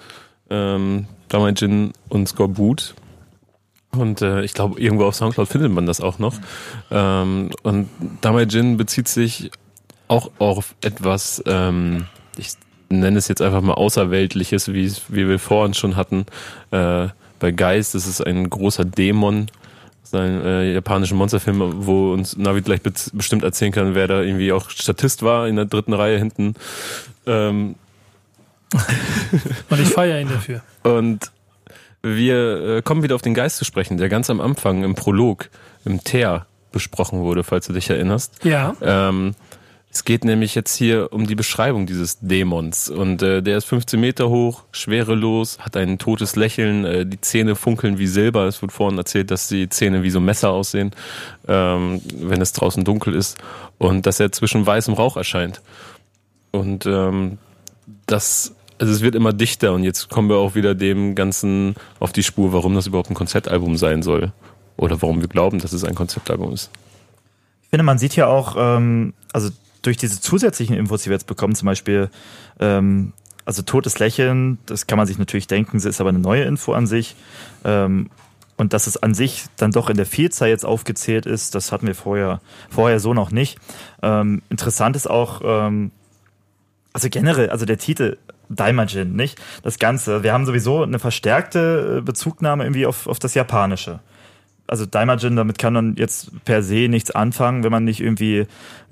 [0.49, 2.93] Ähm, Damai-Jin und Scoreboot.
[3.97, 6.35] Und äh, ich glaube, irgendwo auf Soundcloud findet man das auch noch.
[6.91, 7.89] Ähm, und
[8.21, 9.51] Damai-Jin bezieht sich
[10.07, 12.05] auch auf etwas, ähm,
[12.37, 12.49] ich
[12.89, 16.25] nenne es jetzt einfach mal Außerweltliches, wie, es- wie wir vorhin schon hatten.
[16.71, 17.07] Äh,
[17.41, 19.47] bei Geist ist es ein großer Dämon,
[20.03, 24.51] sein äh, japanischen Monsterfilm, wo uns Navi gleich be bestimmt erzählen kann, wer da irgendwie
[24.53, 26.55] auch Statist war in der dritten Reihe hinten.
[27.25, 27.75] Ähm,
[29.69, 30.61] Und ich feiere ihn dafür.
[30.83, 31.29] und
[32.03, 35.49] wir äh, kommen wieder auf den Geist zu sprechen, der ganz am Anfang im Prolog,
[35.83, 38.45] im Teer besprochen wurde, falls du dich erinnerst.
[38.45, 38.75] Ja.
[38.81, 39.35] Ähm,
[39.93, 42.89] es geht nämlich jetzt hier um die Beschreibung dieses Dämons.
[42.89, 47.55] Und äh, der ist 15 Meter hoch, schwerelos, hat ein totes Lächeln, äh, die Zähne
[47.55, 48.45] funkeln wie Silber.
[48.45, 50.91] Es wurde vorhin erzählt, dass die Zähne wie so Messer aussehen,
[51.45, 53.37] ähm, wenn es draußen dunkel ist.
[53.79, 55.61] Und dass er zwischen weißem Rauch erscheint.
[56.51, 57.37] Und ähm,
[58.05, 62.13] das, also es wird immer dichter und jetzt kommen wir auch wieder dem Ganzen auf
[62.13, 64.31] die Spur, warum das überhaupt ein Konzeptalbum sein soll.
[64.77, 66.71] Oder warum wir glauben, dass es ein Konzeptalbum ist.
[67.63, 69.49] Ich finde, man sieht ja auch, ähm, also
[69.81, 72.09] durch diese zusätzlichen Infos, die wir jetzt bekommen, zum Beispiel,
[72.59, 73.13] ähm,
[73.45, 76.87] also totes Lächeln, das kann man sich natürlich denken, ist aber eine neue Info an
[76.87, 77.15] sich.
[77.63, 78.09] Ähm,
[78.57, 81.87] und dass es an sich dann doch in der Vielzahl jetzt aufgezählt ist, das hatten
[81.87, 83.57] wir vorher, vorher so noch nicht.
[84.03, 85.89] Ähm, interessant ist auch, ähm,
[86.93, 88.17] also generell, also der Titel
[88.49, 89.41] Daimajin, nicht?
[89.63, 90.23] Das Ganze.
[90.23, 93.99] Wir haben sowieso eine verstärkte äh, Bezugnahme irgendwie auf, auf das Japanische.
[94.67, 98.45] Also Daimajin, damit kann man jetzt per se nichts anfangen, wenn man nicht irgendwie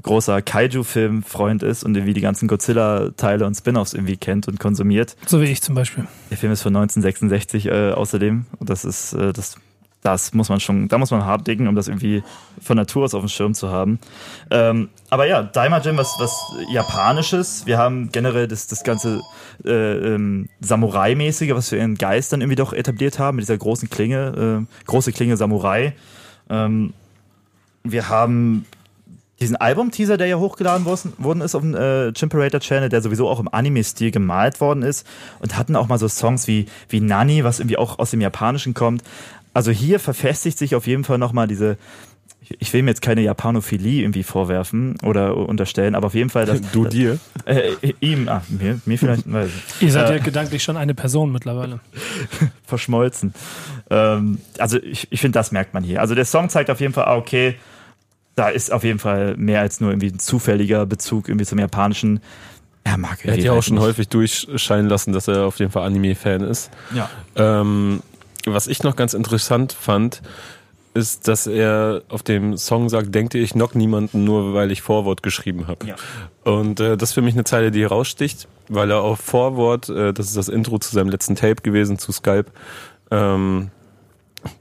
[0.03, 5.15] großer Kaiju-Film-Freund ist und irgendwie die ganzen Godzilla-Teile und Spin-offs irgendwie kennt und konsumiert.
[5.25, 6.05] So wie ich zum Beispiel.
[6.29, 8.45] Der Film ist von 1966 äh, außerdem.
[8.59, 9.55] Und das ist, äh, das
[10.01, 12.23] das muss man schon, da muss man hart dicken, um das irgendwie
[12.61, 13.99] von Natur aus auf dem Schirm zu haben.
[14.49, 16.39] Ähm, aber ja, Daimajin, was, was
[16.71, 17.65] Japanisches.
[17.65, 19.21] Wir haben generell das, das ganze
[19.65, 23.89] äh, ähm, Samurai-mäßige, was wir in Geist dann irgendwie doch etabliert haben, mit dieser großen
[23.89, 25.93] Klinge, äh, große Klinge Samurai.
[26.49, 26.93] Ähm,
[27.83, 28.65] wir haben
[29.39, 33.47] diesen Album-Teaser, der ja hochgeladen worden ist auf dem äh, Chimperator-Channel, der sowieso auch im
[33.47, 35.07] Anime-Stil gemalt worden ist
[35.39, 38.73] und hatten auch mal so Songs wie, wie Nani, was irgendwie auch aus dem Japanischen
[38.73, 39.03] kommt.
[39.59, 41.75] Also hier verfestigt sich auf jeden Fall nochmal diese,
[42.59, 46.61] ich will mir jetzt keine Japanophilie irgendwie vorwerfen oder unterstellen, aber auf jeden Fall, dass.
[46.71, 47.19] Du dir?
[47.43, 49.29] Äh, ihm, ah, mir, mir vielleicht.
[49.29, 49.81] Weiß ich.
[49.81, 51.81] Ihr seid äh, ja gedanklich schon eine Person mittlerweile.
[52.65, 53.33] verschmolzen.
[53.89, 55.99] Ähm, also ich, ich finde, das merkt man hier.
[55.99, 57.55] Also der Song zeigt auf jeden Fall, ah, okay,
[58.35, 62.21] da ist auf jeden Fall mehr als nur irgendwie ein zufälliger Bezug irgendwie zum Japanischen.
[62.85, 63.83] Er mag Er hat ja auch schon nicht.
[63.83, 66.71] häufig durchscheinen lassen, dass er auf jeden Fall Anime-Fan ist.
[66.95, 67.09] Ja.
[67.35, 68.01] Ähm,
[68.53, 70.21] was ich noch ganz interessant fand,
[70.93, 75.23] ist, dass er auf dem Song sagt, denke ich knock niemanden nur, weil ich Vorwort
[75.23, 75.85] geschrieben habe.
[75.85, 75.95] Ja.
[76.43, 80.13] Und äh, das ist für mich eine Zeile, die heraussticht, weil er auf Vorwort, äh,
[80.13, 82.45] das ist das Intro zu seinem letzten Tape gewesen, zu Skype,
[83.11, 83.69] ähm,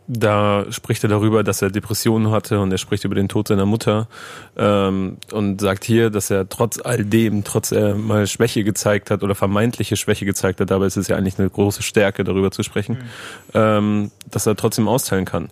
[0.07, 3.66] da spricht er darüber, dass er Depressionen hatte und er spricht über den Tod seiner
[3.66, 4.09] Mutter
[4.57, 9.22] ähm, und sagt hier, dass er trotz all dem, trotz er mal Schwäche gezeigt hat
[9.22, 12.62] oder vermeintliche Schwäche gezeigt hat, dabei ist es ja eigentlich eine große Stärke, darüber zu
[12.62, 13.01] sprechen, mhm.
[13.55, 15.51] ähm, dass er trotzdem austeilen kann.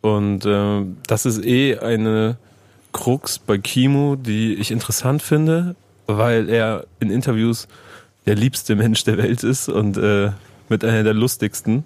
[0.00, 2.38] Und äh, das ist eh eine
[2.92, 7.68] Krux bei Kimo, die ich interessant finde, weil er in Interviews
[8.26, 10.30] der liebste Mensch der Welt ist und äh,
[10.68, 11.84] mit einer der lustigsten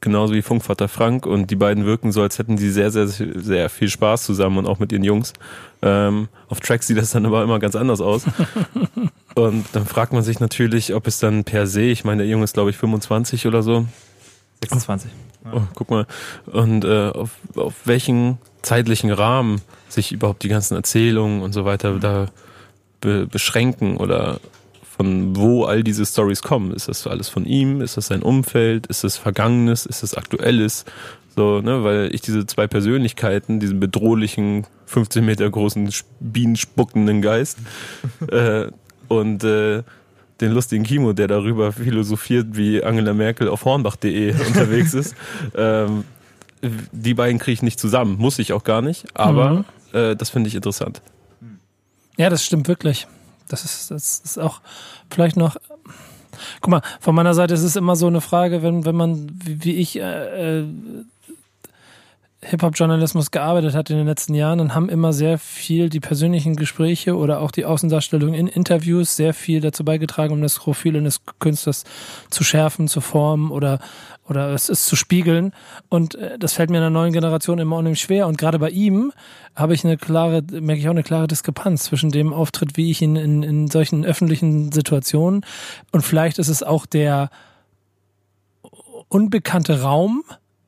[0.00, 3.68] genauso wie Funkvater Frank und die beiden wirken so, als hätten sie sehr, sehr, sehr
[3.68, 5.32] viel Spaß zusammen und auch mit ihren Jungs.
[5.82, 8.24] Ähm, auf Tracks sieht das dann aber immer ganz anders aus.
[9.34, 12.44] und dann fragt man sich natürlich, ob es dann per se, ich meine, der Junge
[12.44, 13.86] ist glaube ich 25 oder so.
[14.62, 15.10] 26.
[15.52, 16.06] Oh, guck mal.
[16.46, 21.98] Und äh, auf, auf welchen zeitlichen Rahmen sich überhaupt die ganzen Erzählungen und so weiter
[21.98, 22.26] da
[23.00, 24.40] be beschränken oder
[24.96, 26.72] von wo all diese Stories kommen.
[26.72, 27.80] Ist das alles von ihm?
[27.80, 28.86] Ist das sein Umfeld?
[28.86, 29.84] Ist das Vergangenes?
[29.86, 30.84] Ist das Aktuelles?
[31.36, 35.90] So, ne, weil ich diese zwei Persönlichkeiten, diesen bedrohlichen, 15 Meter großen,
[36.20, 37.58] bienenspuckenden Geist
[38.30, 38.68] äh,
[39.08, 39.82] und äh,
[40.40, 45.14] den lustigen Kimo, der darüber philosophiert, wie Angela Merkel auf hornbach.de unterwegs ist.
[45.54, 46.04] Ähm,
[46.62, 49.64] die beiden kriege ich nicht zusammen, muss ich auch gar nicht, aber mhm.
[49.92, 51.02] äh, das finde ich interessant.
[52.16, 53.06] Ja, das stimmt wirklich.
[53.48, 54.60] Das ist, das ist auch
[55.10, 55.56] vielleicht noch.
[56.60, 59.64] Guck mal, von meiner Seite ist es immer so eine Frage, wenn, wenn man, wie,
[59.64, 60.66] wie ich, äh, äh,
[62.42, 67.16] Hip-Hop-Journalismus gearbeitet hat in den letzten Jahren, dann haben immer sehr viel die persönlichen Gespräche
[67.16, 71.84] oder auch die Außendarstellung in Interviews sehr viel dazu beigetragen, um das Profil eines Künstlers
[72.30, 73.80] zu schärfen, zu formen oder
[74.28, 75.52] oder es ist zu spiegeln.
[75.88, 78.26] Und äh, das fällt mir in der neuen Generation immer unheimlich schwer.
[78.26, 79.12] Und gerade bei ihm
[79.54, 83.02] habe ich eine klare, merke ich auch eine klare Diskrepanz zwischen dem Auftritt, wie ich
[83.02, 85.44] ihn in, in solchen öffentlichen Situationen
[85.92, 87.30] und vielleicht ist es auch der
[89.08, 90.24] unbekannte Raum,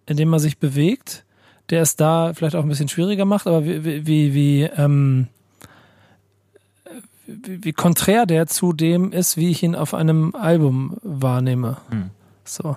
[0.07, 1.25] in dem man sich bewegt,
[1.71, 5.29] der es da vielleicht auch ein bisschen schwieriger macht, aber wie, wie, wie, ähm,
[7.27, 11.77] wie, wie konträr der zu dem ist, wie ich ihn auf einem Album wahrnehme.
[11.91, 12.11] Hm.
[12.45, 12.77] So.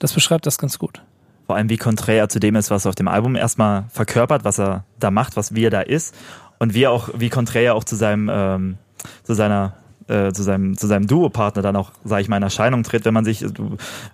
[0.00, 1.02] Das beschreibt das ganz gut.
[1.46, 4.58] Vor allem, wie konträr zu dem ist, was er auf dem Album erstmal verkörpert, was
[4.58, 6.14] er da macht, was wie er da ist.
[6.58, 8.78] Und wie auch, wie konträr auch zu seinem, ähm,
[9.22, 9.74] zu seiner
[10.10, 13.04] äh, zu seinem, zu seinem Duopartner dann auch, sage ich mal, in Erscheinung tritt.
[13.04, 13.44] Wenn man sich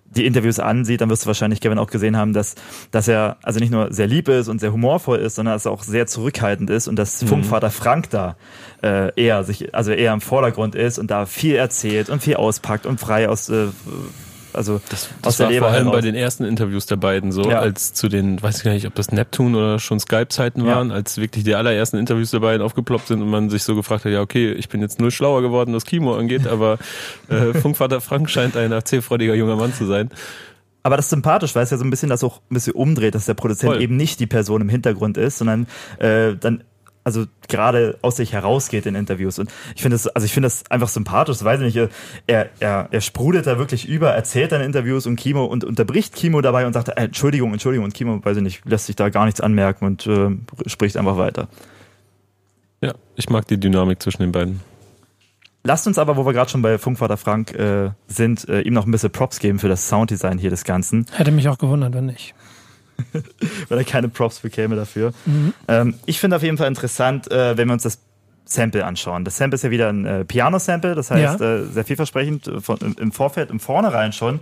[0.05, 2.55] die Interviews ansieht, dann wirst du wahrscheinlich, Kevin, auch gesehen haben, dass,
[2.91, 5.72] dass er also nicht nur sehr lieb ist und sehr humorvoll ist, sondern dass er
[5.72, 7.28] auch sehr zurückhaltend ist und dass mhm.
[7.28, 8.37] Funkvater Frank da
[8.82, 12.84] äh, eher sich, also eher im Vordergrund ist und da viel erzählt und viel auspackt
[12.84, 13.68] und frei aus äh,
[14.57, 15.97] also das, das aus der war Leber vor allem heraus.
[15.97, 17.61] bei den ersten Interviews der beiden so, ja.
[17.61, 20.95] als zu den, weiß ich gar nicht, ob das Neptune oder schon Skype-Zeiten waren, ja.
[20.95, 24.13] als wirklich die allerersten Interviews der beiden aufgeploppt sind und man sich so gefragt hat,
[24.13, 26.79] ja okay, ich bin jetzt nur schlauer geworden, was Kimo angeht, aber
[27.29, 30.11] äh, Funkvater Frank scheint ein erzählfreudiger junger Mann zu sein.
[30.83, 33.17] Aber das ist sympathisch, weil es ja so ein bisschen das auch ein bisschen umdreht,
[33.17, 33.83] dass der Produzent Voll.
[33.83, 35.67] eben nicht die Person im Hintergrund ist, sondern
[35.99, 36.63] äh, dann
[37.07, 39.39] also gerade aus sich herausgeht in Interviews.
[39.39, 41.91] Und ich finde das, also ich finde das einfach sympathisch, weiß ich nicht,
[42.27, 46.41] er, er, er sprudelt da wirklich über, erzählt dann Interviews und Kimo und unterbricht Kimo
[46.41, 49.25] dabei und sagt, äh, Entschuldigung, Entschuldigung, und Kimo, weiß ich nicht, lässt sich da gar
[49.25, 50.31] nichts anmerken und äh,
[50.67, 51.47] spricht einfach weiter.
[52.81, 54.61] Ja, ich mag die Dynamik zwischen den beiden.
[55.63, 58.85] Lasst uns aber, wo wir gerade schon bei Funkvater Frank äh, sind, äh, ihm noch
[58.85, 61.07] ein bisschen Props geben für das Sounddesign hier des Ganzen.
[61.13, 62.36] Hätte mich auch gewundert, wenn nicht.
[63.68, 65.12] weil er keine Props bekäme dafür.
[65.24, 65.53] Mhm.
[65.68, 67.99] Ähm, ich finde auf jeden Fall interessant, äh, wenn wir uns das
[68.47, 69.24] Sample anschauen.
[69.24, 71.57] Das Sample ist ja wieder ein äh, Piano-Sample, das heißt ja.
[71.57, 74.40] äh, sehr vielversprechend äh, von, im Vorfeld, im Vornherein schon.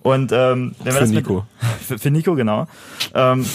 [0.00, 1.34] Und ähm, wenn wir für das Nico.
[1.34, 2.66] Mit, für, für Nico, genau.
[3.14, 3.46] Ähm,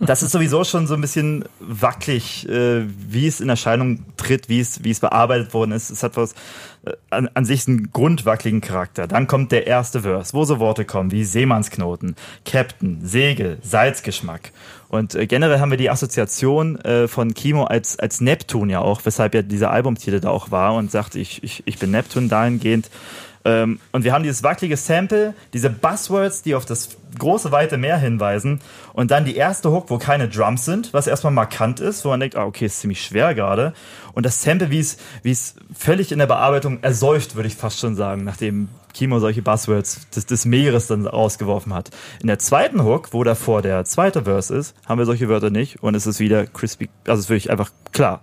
[0.00, 4.60] das ist sowieso schon so ein bisschen wackelig, äh, wie es in Erscheinung tritt, wie
[4.60, 5.90] es, wie es bearbeitet worden ist.
[5.90, 6.32] Es hat was
[6.84, 9.06] äh, an, an sich einen grundwackeligen Charakter.
[9.06, 14.52] Dann kommt der erste Verse, wo so Worte kommen wie Seemannsknoten, Captain, Segel, Salzgeschmack.
[14.88, 19.00] Und äh, generell haben wir die Assoziation äh, von Kimo als, als Neptun ja auch,
[19.04, 22.90] weshalb ja dieser Albumtitel da auch war und sagt, ich, ich, ich bin Neptun dahingehend.
[23.44, 27.98] Ähm, und wir haben dieses wackelige Sample, diese Buzzwords, die auf das große, weite Meer
[27.98, 28.60] hinweisen.
[28.92, 32.20] Und dann die erste Hook, wo keine Drums sind, was erstmal markant ist, wo man
[32.20, 33.74] denkt, ah, okay, ist ziemlich schwer gerade.
[34.14, 37.80] Und das Sample, wie es, wie es völlig in der Bearbeitung ersäuft, würde ich fast
[37.80, 41.90] schon sagen, nachdem Kimo solche Buzzwords des, des Meeres dann rausgeworfen hat.
[42.20, 45.82] In der zweiten Hook, wo davor der zweite Verse ist, haben wir solche Wörter nicht
[45.82, 48.22] und es ist wieder crispy, also es ist wirklich einfach klar.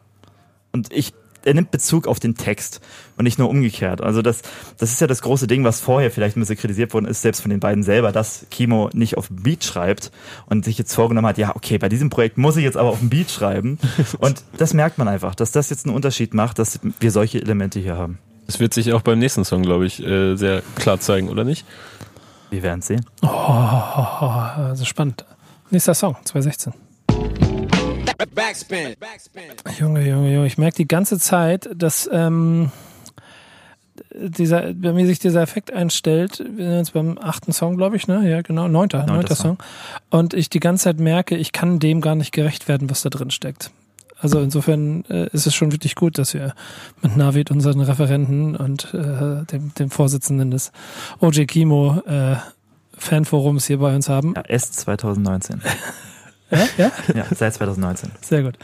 [0.71, 1.13] Und ich
[1.43, 2.81] er nimmt Bezug auf den Text
[3.17, 4.01] und nicht nur umgekehrt.
[4.01, 4.41] Also das,
[4.77, 7.41] das ist ja das große Ding, was vorher vielleicht ein bisschen kritisiert worden ist, selbst
[7.41, 10.11] von den beiden selber, dass Kimo nicht auf Beat schreibt
[10.45, 12.99] und sich jetzt vorgenommen hat, ja, okay, bei diesem Projekt muss ich jetzt aber auf
[12.99, 13.77] dem Beat schreiben.
[14.19, 17.79] Und das merkt man einfach, dass das jetzt einen Unterschied macht, dass wir solche Elemente
[17.79, 18.19] hier haben.
[18.47, 21.65] Das wird sich auch beim nächsten Song, glaube ich, äh, sehr klar zeigen, oder nicht?
[22.49, 23.05] Wir werden sehen.
[23.21, 25.25] Oh, also spannend.
[25.69, 26.90] Nächster Song, 2016.
[28.17, 28.95] Backspin.
[29.79, 32.71] Junge, Junge, Junge, ich merke die ganze Zeit, dass ähm,
[34.13, 38.07] dieser, bei mir sich dieser Effekt einstellt, wir sind jetzt beim achten Song, glaube ich,
[38.07, 38.29] ne?
[38.29, 39.57] Ja, genau, neunter, neunter, Song.
[39.57, 39.57] Song.
[40.09, 43.09] Und ich die ganze Zeit merke, ich kann dem gar nicht gerecht werden, was da
[43.09, 43.71] drin steckt.
[44.19, 46.53] Also insofern äh, ist es schon wirklich gut, dass wir
[47.01, 50.71] mit Navid, unseren Referenten und äh, dem, dem Vorsitzenden des
[51.19, 52.35] OJ Kimo äh,
[52.95, 54.33] Fanforums hier bei uns haben.
[54.35, 55.61] Ja, S 2019.
[56.51, 56.91] Ja, ja?
[57.15, 58.11] ja seit 2019.
[58.21, 58.55] Sehr gut.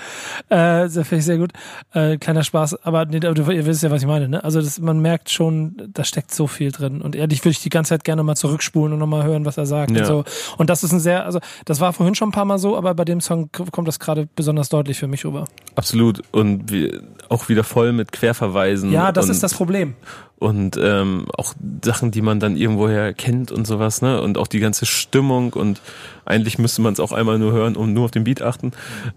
[0.50, 1.52] Äh, das finde ich sehr gut.
[1.94, 4.28] Äh, kleiner Spaß, aber, nee, aber ihr wisst ja, was ich meine.
[4.28, 4.44] Ne?
[4.44, 7.02] Also das, man merkt schon, da steckt so viel drin.
[7.02, 9.66] Und ehrlich würde ich die ganze Zeit gerne mal zurückspulen und nochmal hören, was er
[9.66, 9.92] sagt.
[9.92, 10.02] Ja.
[10.02, 10.24] Und, so.
[10.58, 12.94] und das ist ein sehr, also das war vorhin schon ein paar Mal so, aber
[12.94, 15.46] bei dem Song kommt das gerade besonders deutlich für mich rüber.
[15.76, 16.22] Absolut.
[16.32, 18.92] Und wie, auch wieder voll mit Querverweisen.
[18.92, 19.96] Ja, das ist das Problem
[20.40, 24.22] und ähm, auch Sachen, die man dann irgendwoher kennt und sowas, ne?
[24.22, 25.82] Und auch die ganze Stimmung und
[26.26, 28.72] eigentlich müsste man es auch einmal nur hören und nur auf den Beat achten.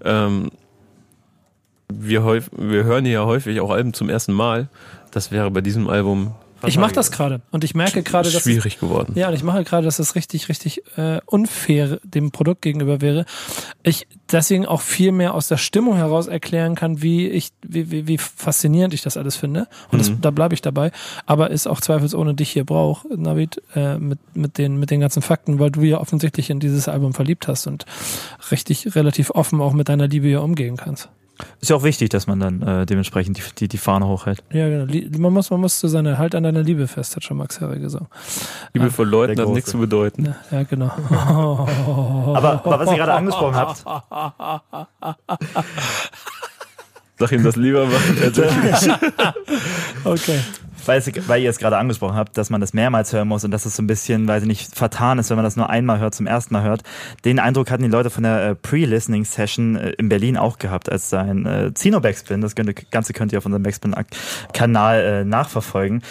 [0.05, 0.51] Ähm,
[1.93, 4.69] wir, wir hören ja häufig auch Alben zum ersten Mal.
[5.11, 6.35] Das wäre bei diesem Album
[6.67, 9.13] ich mache das gerade und ich merke gerade, dass schwierig es, geworden.
[9.17, 13.25] Ja, und ich mache gerade, dass das richtig, richtig äh, unfair dem Produkt gegenüber wäre.
[13.83, 18.07] Ich deswegen auch viel mehr aus der Stimmung heraus erklären kann, wie ich, wie, wie,
[18.07, 19.69] wie faszinierend ich das alles finde.
[19.91, 19.99] Und mhm.
[19.99, 20.93] das, da bleibe ich dabei.
[21.27, 25.23] Aber ist auch zweifelsohne dich hier braucht, Navid, äh, mit mit den mit den ganzen
[25.23, 27.85] Fakten, weil du ja offensichtlich in dieses Album verliebt hast und
[28.51, 31.09] richtig relativ offen auch mit deiner Liebe hier umgehen kannst.
[31.61, 34.43] Ist ja auch wichtig, dass man dann äh, dementsprechend die, die, die Fahne hochhält.
[34.53, 35.19] Ja, genau.
[35.19, 37.79] Man muss, man muss zu seiner Halt an deiner Liebe fest, hat schon Max Herre
[37.79, 38.07] gesagt.
[38.73, 40.27] Liebe von Leuten hat nichts zu bedeuten.
[40.27, 40.87] Ja, ja genau.
[41.11, 43.85] aber, aber was ihr gerade angesprochen habt.
[47.19, 48.01] Sag ihm das lieber mal.
[50.05, 50.41] okay
[50.87, 53.67] weil, weil ihr es gerade angesprochen habt, dass man das mehrmals hören muss und dass
[53.67, 56.15] es so ein bisschen, weiß ich nicht, vertan ist, wenn man das nur einmal hört,
[56.15, 56.83] zum ersten Mal hört.
[57.25, 61.11] Den Eindruck hatten die Leute von der äh, Pre-Listening-Session äh, in Berlin auch gehabt, als
[61.11, 66.03] sein äh, Zino Backspin, das Ganze könnt ihr auf unserem Backspin-Kanal äh, nachverfolgen,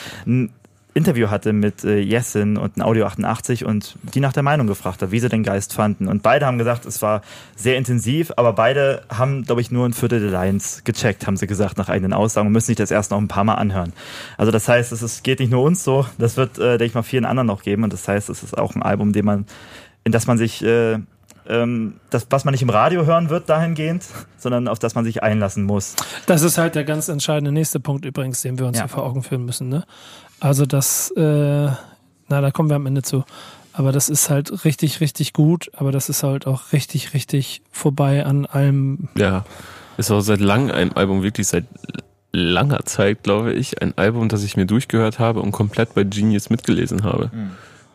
[1.00, 5.02] Interview hatte mit äh, Jessin und ein Audio 88 und die nach der Meinung gefragt
[5.02, 6.08] hat, wie sie den Geist fanden.
[6.08, 7.22] Und beide haben gesagt, es war
[7.56, 11.48] sehr intensiv, aber beide haben, glaube ich, nur ein Viertel der Lines gecheckt, haben sie
[11.48, 13.94] gesagt, nach eigenen Aussagen und müssen sich das erst noch ein paar Mal anhören.
[14.38, 16.94] Also das heißt, es ist, geht nicht nur uns so, das wird, äh, denke ich
[16.94, 19.46] mal, vielen anderen noch geben und das heißt, es ist auch ein Album, dem man,
[20.04, 21.00] in das man sich äh,
[21.50, 24.06] ähm, das, was man nicht im Radio hören wird dahingehend,
[24.38, 25.96] sondern auf das man sich einlassen muss.
[26.28, 28.84] Das ist halt der ganz entscheidende nächste Punkt übrigens, den wir uns ja.
[28.84, 29.68] hier vor Augen führen müssen.
[29.68, 29.84] Ne?
[30.40, 33.24] Also das, äh, na, da kommen wir am Ende zu.
[33.74, 38.26] Aber das ist halt richtig, richtig gut, aber das ist halt auch richtig, richtig vorbei
[38.26, 39.10] an allem.
[39.16, 39.46] Ja,
[39.98, 41.66] ist auch seit langem ein Album, wirklich seit
[42.32, 46.50] langer Zeit, glaube ich, ein Album, das ich mir durchgehört habe und komplett bei Genius
[46.50, 47.32] mitgelesen habe.
[47.34, 47.52] Mhm.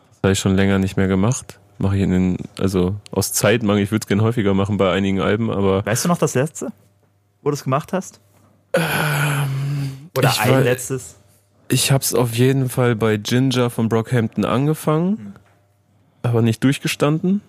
[0.09, 1.59] Das habe ich schon länger nicht mehr gemacht.
[1.77, 5.19] Mache ich in den, also aus Zeitmangel, ich würde es gerne häufiger machen bei einigen
[5.19, 5.85] Alben, aber.
[5.85, 6.71] Weißt du noch das letzte?
[7.41, 8.19] wo du es gemacht hast?
[10.17, 11.15] Oder ich ein war- letztes?
[11.67, 15.33] Ich habe es auf jeden Fall bei Ginger von Brockhampton angefangen,
[16.21, 17.41] aber nicht durchgestanden.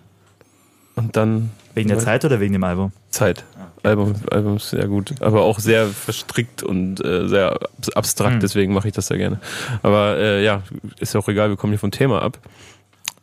[0.95, 2.91] Und dann Wegen der Zeit oder wegen dem Album?
[3.09, 3.43] Zeit.
[3.83, 8.39] Album, Album ist sehr gut, aber auch sehr verstrickt und äh, sehr abs- abstrakt, Hm.
[8.39, 9.39] deswegen mache ich das sehr gerne.
[9.83, 10.63] Aber äh, ja,
[10.99, 12.39] ist ja auch egal, wir kommen hier vom Thema ab.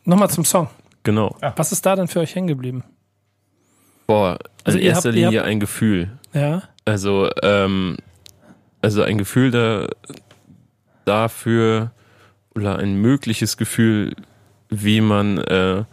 [0.05, 0.69] Nochmal zum Song.
[1.03, 1.35] Genau.
[1.57, 2.83] Was ist da denn für euch hängen geblieben?
[4.07, 6.09] Boah, Also in ihr erster habt- Linie ein Gefühl.
[6.33, 6.63] Ja.
[6.85, 7.97] Also, ähm,
[8.81, 9.87] also ein Gefühl da,
[11.05, 11.91] dafür
[12.53, 14.15] oder ein mögliches Gefühl,
[14.69, 15.83] wie man äh,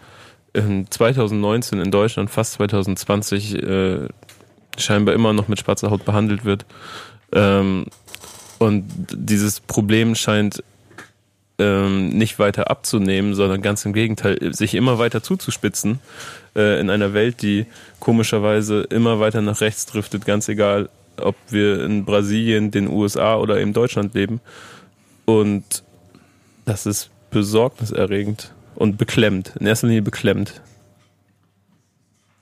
[0.55, 4.09] in 2019 in Deutschland, fast 2020, äh,
[4.79, 6.67] scheinbar immer noch mit schwarzer Haut behandelt wird.
[7.33, 7.87] Ähm,
[8.59, 10.63] und dieses Problem scheint
[11.59, 16.01] ähm, nicht weiter abzunehmen, sondern ganz im Gegenteil, sich immer weiter zuzuspitzen
[16.57, 17.67] äh, in einer Welt, die
[18.01, 20.89] komischerweise immer weiter nach rechts driftet, ganz egal,
[21.21, 24.41] ob wir in Brasilien, den USA oder in Deutschland leben.
[25.25, 25.85] Und
[26.65, 30.61] das ist besorgniserregend und beklemmt, in erster Linie beklemmt.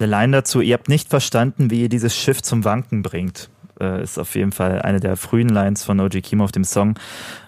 [0.00, 3.50] Der Line dazu, ihr habt nicht verstanden, wie ihr dieses Schiff zum Wanken bringt.
[3.80, 6.98] Äh, ist auf jeden Fall eine der frühen Lines von OG Kimo auf dem Song.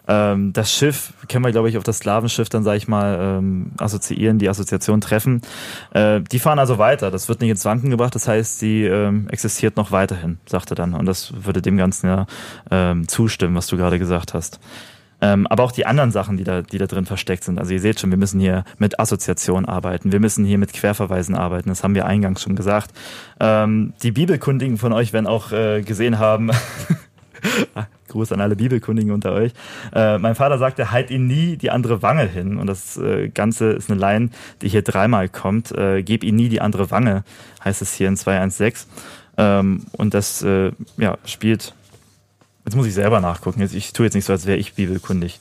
[0.09, 3.73] Ähm, das Schiff können wir, glaube ich, auf das Sklavenschiff dann, sage ich mal, ähm,
[3.79, 5.43] assoziieren, die Assoziation treffen.
[5.93, 7.11] Äh, die fahren also weiter.
[7.11, 10.75] Das wird nicht ins Wanken gebracht, das heißt, sie ähm, existiert noch weiterhin, sagt er
[10.75, 10.95] dann.
[10.95, 12.27] Und das würde dem Ganzen ja
[12.71, 14.59] ähm, zustimmen, was du gerade gesagt hast.
[15.23, 17.59] Ähm, aber auch die anderen Sachen, die da, die da drin versteckt sind.
[17.59, 21.35] Also ihr seht schon, wir müssen hier mit Assoziation arbeiten, wir müssen hier mit Querverweisen
[21.35, 22.91] arbeiten, das haben wir eingangs schon gesagt.
[23.41, 26.51] Ähm, die Bibelkundigen von euch werden auch äh, gesehen haben,
[27.75, 29.53] Ah, Gruß an alle Bibelkundigen unter euch.
[29.93, 32.59] Äh, mein Vater sagte, halt ihn nie die andere Wange hin.
[32.59, 35.73] Und das äh, Ganze ist eine Line, die hier dreimal kommt.
[35.73, 37.25] Äh, geb ihn nie die andere Wange,
[37.65, 38.89] heißt es hier in 216.
[39.39, 41.75] Ähm, und das äh, ja, spielt
[42.65, 43.61] Jetzt muss ich selber nachgucken.
[43.61, 45.41] Jetzt, ich tue jetzt nicht so, als wäre ich bibelkundig.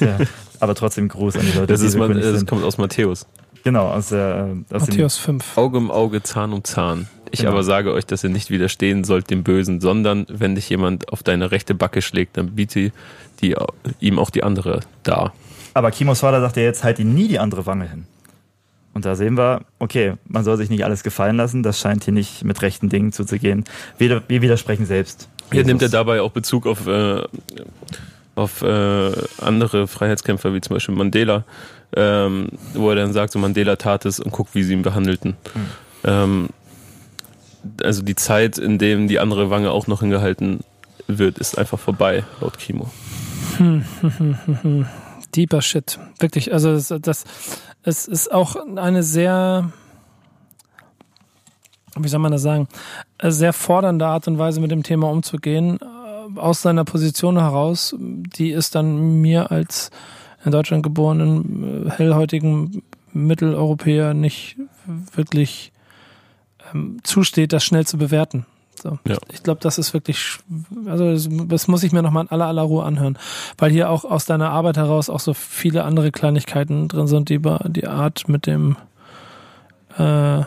[0.00, 0.18] Ja,
[0.60, 2.48] aber trotzdem Gruß an die Leute, Das, die ist, man, bibelkundig das sind.
[2.50, 3.26] kommt aus Matthäus.
[3.64, 5.56] Genau, aus, der, äh, aus Matthäus 5.
[5.56, 7.08] Auge um Auge, Zahn um Zahn.
[7.30, 7.52] Ich Genau.
[7.52, 11.22] aber sage euch, dass ihr nicht widerstehen sollt dem Bösen, sondern wenn dich jemand auf
[11.22, 12.92] deine rechte Backe schlägt, dann biete
[13.40, 13.56] die,
[14.00, 15.32] ihm auch die andere dar.
[15.72, 18.06] Aber Kimos Vater sagt ja jetzt, halt ihn nie die andere Wange hin.
[18.92, 22.12] Und da sehen wir, okay, man soll sich nicht alles gefallen lassen, das scheint hier
[22.14, 23.64] nicht mit rechten Dingen zuzugehen.
[23.98, 25.28] Wir, wir widersprechen selbst.
[25.50, 25.66] Hier Jesus.
[25.66, 27.22] nimmt er dabei auch Bezug auf, äh,
[28.34, 31.44] auf äh, andere Freiheitskämpfer, wie zum Beispiel Mandela,
[31.96, 35.36] ähm, wo er dann sagt, so Mandela tat es und guckt, wie sie ihn behandelten.
[36.04, 36.48] Ähm,
[37.82, 40.60] also die Zeit, in dem die andere Wange auch noch hingehalten
[41.06, 42.90] wird, ist einfach vorbei, laut Kimo.
[45.34, 45.98] Deeper Shit.
[46.18, 46.52] Wirklich.
[46.52, 47.24] Also das, das
[47.84, 49.70] es ist auch eine sehr,
[51.98, 52.68] wie soll man das sagen,
[53.18, 55.78] eine sehr fordernde Art und Weise mit dem Thema umzugehen.
[55.80, 59.90] äh, Aus seiner Position heraus, die ist dann mir als
[60.44, 62.82] in Deutschland geborenen, äh, hellhäutigen
[63.12, 64.56] Mitteleuropäer nicht
[65.14, 65.72] wirklich
[66.72, 68.46] ähm, zusteht, das schnell zu bewerten.
[68.82, 68.98] So.
[69.06, 69.16] Ja.
[69.32, 70.38] Ich glaube, das ist wirklich,
[70.86, 73.18] also das, das muss ich mir nochmal in aller aller Ruhe anhören,
[73.56, 77.34] weil hier auch aus deiner Arbeit heraus auch so viele andere Kleinigkeiten drin sind, die
[77.34, 78.76] über die Art mit dem
[79.96, 80.42] äh,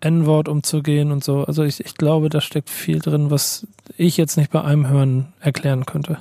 [0.00, 1.44] N-Wort umzugehen und so.
[1.44, 3.66] Also ich, ich glaube, da steckt viel drin, was
[3.96, 6.18] ich jetzt nicht bei einem Hören erklären könnte.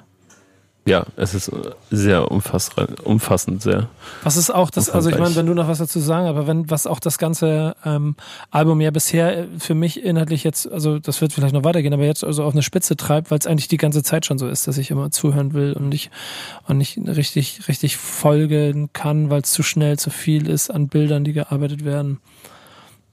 [0.87, 3.89] Ja, es ist äh, sehr umfassend, umfassend sehr.
[4.23, 6.69] Was ist auch das, also ich meine, wenn du noch was dazu sagen, aber wenn,
[6.69, 8.15] was auch das ganze ähm,
[8.51, 12.03] Album ja bisher äh, für mich inhaltlich jetzt, also das wird vielleicht noch weitergehen, aber
[12.03, 14.67] jetzt also auf eine Spitze treibt, weil es eigentlich die ganze Zeit schon so ist,
[14.67, 16.11] dass ich immer zuhören will und nicht,
[16.67, 21.23] und nicht richtig, richtig folgen kann, weil es zu schnell, zu viel ist an Bildern,
[21.23, 22.19] die gearbeitet werden.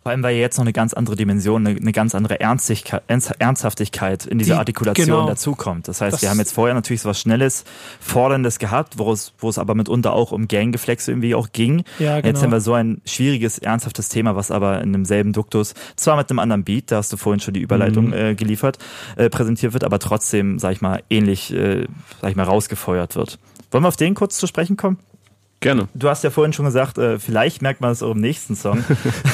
[0.02, 3.02] Vor allem, weil ja jetzt noch eine ganz andere Dimension, eine, eine ganz andere Ernstigkeit,
[3.06, 5.26] Ernst- Ernsthaftigkeit in dieser Die- Artikulation genau.
[5.28, 5.86] dazukommt.
[5.86, 7.64] Das heißt, Das- wir haben jetzt vorher natürlich so was Schnelles,
[8.00, 11.84] Forderndes gehabt, wo es, wo es aber mitunter auch um Ganggeflexe irgendwie auch ging.
[12.00, 12.26] Ja, genau.
[12.28, 16.28] Jetzt haben wir so ein schwieriges, ernsthaftes Thema, was aber in demselben Duktus, zwar mit
[16.30, 18.12] einem anderen Beat, da hast du vorhin schon die Überleitung Mhm.
[18.12, 18.78] äh, geliefert,
[19.16, 21.86] äh, präsentiert wird, aber trotzdem, sag ich mal, ähnlich, äh,
[22.20, 23.38] sag ich mal, rausgefeuert wird.
[23.70, 24.98] Wollen wir auf den kurz zu sprechen kommen?
[25.62, 25.88] Gerne.
[25.94, 28.84] Du hast ja vorhin schon gesagt, äh, vielleicht merkt man es auch im nächsten Song.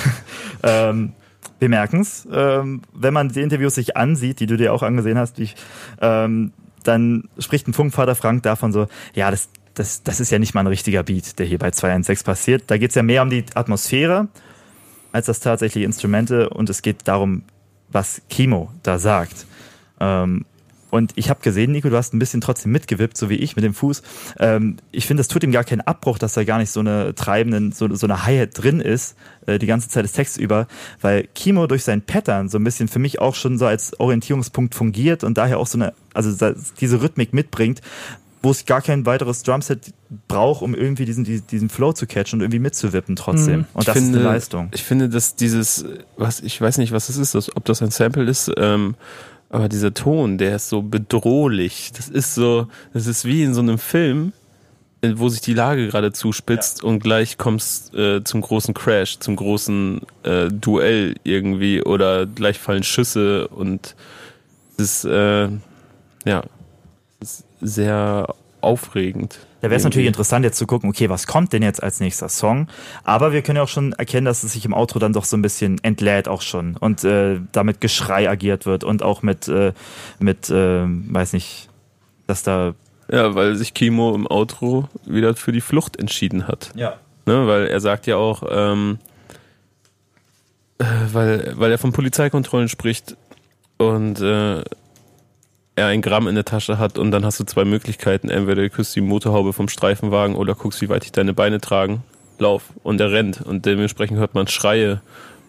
[0.63, 1.15] ähm,
[1.59, 5.19] wir merken es, ähm, wenn man die Interviews sich ansieht, die du dir auch angesehen
[5.19, 5.57] hast, ich,
[6.01, 6.53] ähm,
[6.85, 10.61] dann spricht ein Funkvater Frank davon so, ja, das, das, das ist ja nicht mal
[10.61, 12.65] ein richtiger Beat, der hier bei 216 passiert.
[12.67, 14.29] Da geht's ja mehr um die Atmosphäre
[15.13, 17.43] als das tatsächliche Instrumente und es geht darum,
[17.89, 19.47] was Kimo da sagt.
[19.99, 20.45] Ähm,
[20.91, 23.65] und ich habe gesehen, Nico, du hast ein bisschen trotzdem mitgewippt, so wie ich mit
[23.65, 24.03] dem Fuß.
[24.39, 27.15] Ähm, ich finde, das tut ihm gar keinen Abbruch, dass da gar nicht so eine
[27.15, 29.17] treibenden, so, so eine Hi-Hat drin ist,
[29.47, 30.67] äh, die ganze Zeit des Texts über,
[31.01, 34.75] weil Kimo durch sein Pattern so ein bisschen für mich auch schon so als Orientierungspunkt
[34.75, 37.83] fungiert und daher auch so eine, also diese Rhythmik mitbringt,
[38.43, 39.93] wo es gar kein weiteres Drumset
[40.29, 43.61] braucht, um irgendwie diesen, diesen Flow zu catchen und irgendwie mitzuwippen trotzdem.
[43.61, 43.67] Mhm.
[43.75, 44.69] Und das finde, ist eine Leistung.
[44.73, 45.85] Ich finde, dass dieses,
[46.17, 48.95] was, ich weiß nicht, was das ist, ob das ein Sample ist, ähm,
[49.51, 51.93] aber dieser Ton, der ist so bedrohlich.
[51.97, 54.33] Das ist so, das ist wie in so einem Film,
[55.03, 56.89] wo sich die Lage gerade zuspitzt ja.
[56.89, 62.83] und gleich kommst äh, zum großen Crash, zum großen äh, Duell irgendwie oder gleich fallen
[62.83, 63.95] Schüsse und
[64.77, 65.49] es ist äh,
[66.25, 66.43] ja
[67.61, 69.39] sehr aufregend.
[69.61, 72.29] Da wäre es natürlich interessant, jetzt zu gucken, okay, was kommt denn jetzt als nächster
[72.29, 72.69] Song?
[73.03, 75.37] Aber wir können ja auch schon erkennen, dass es sich im Outro dann doch so
[75.37, 79.73] ein bisschen entlädt auch schon und äh, damit Geschrei agiert wird und auch mit, äh,
[80.21, 81.69] mit äh, weiß nicht,
[82.27, 82.75] dass da.
[83.11, 86.71] Ja, weil sich Kimo im Outro wieder für die Flucht entschieden hat.
[86.75, 86.99] Ja.
[87.27, 88.99] Ne, weil er sagt ja auch, ähm,
[90.79, 93.17] äh, weil, weil er von Polizeikontrollen spricht
[93.79, 94.63] und äh,
[95.79, 98.29] er ein Gramm in der Tasche hat und dann hast du zwei Möglichkeiten.
[98.29, 102.03] Entweder du küsst die Motorhaube vom Streifenwagen oder guckst, wie weit dich deine Beine tragen.
[102.39, 102.65] Lauf.
[102.83, 103.41] Und er rennt.
[103.41, 105.01] Und dementsprechend hört man Schreie.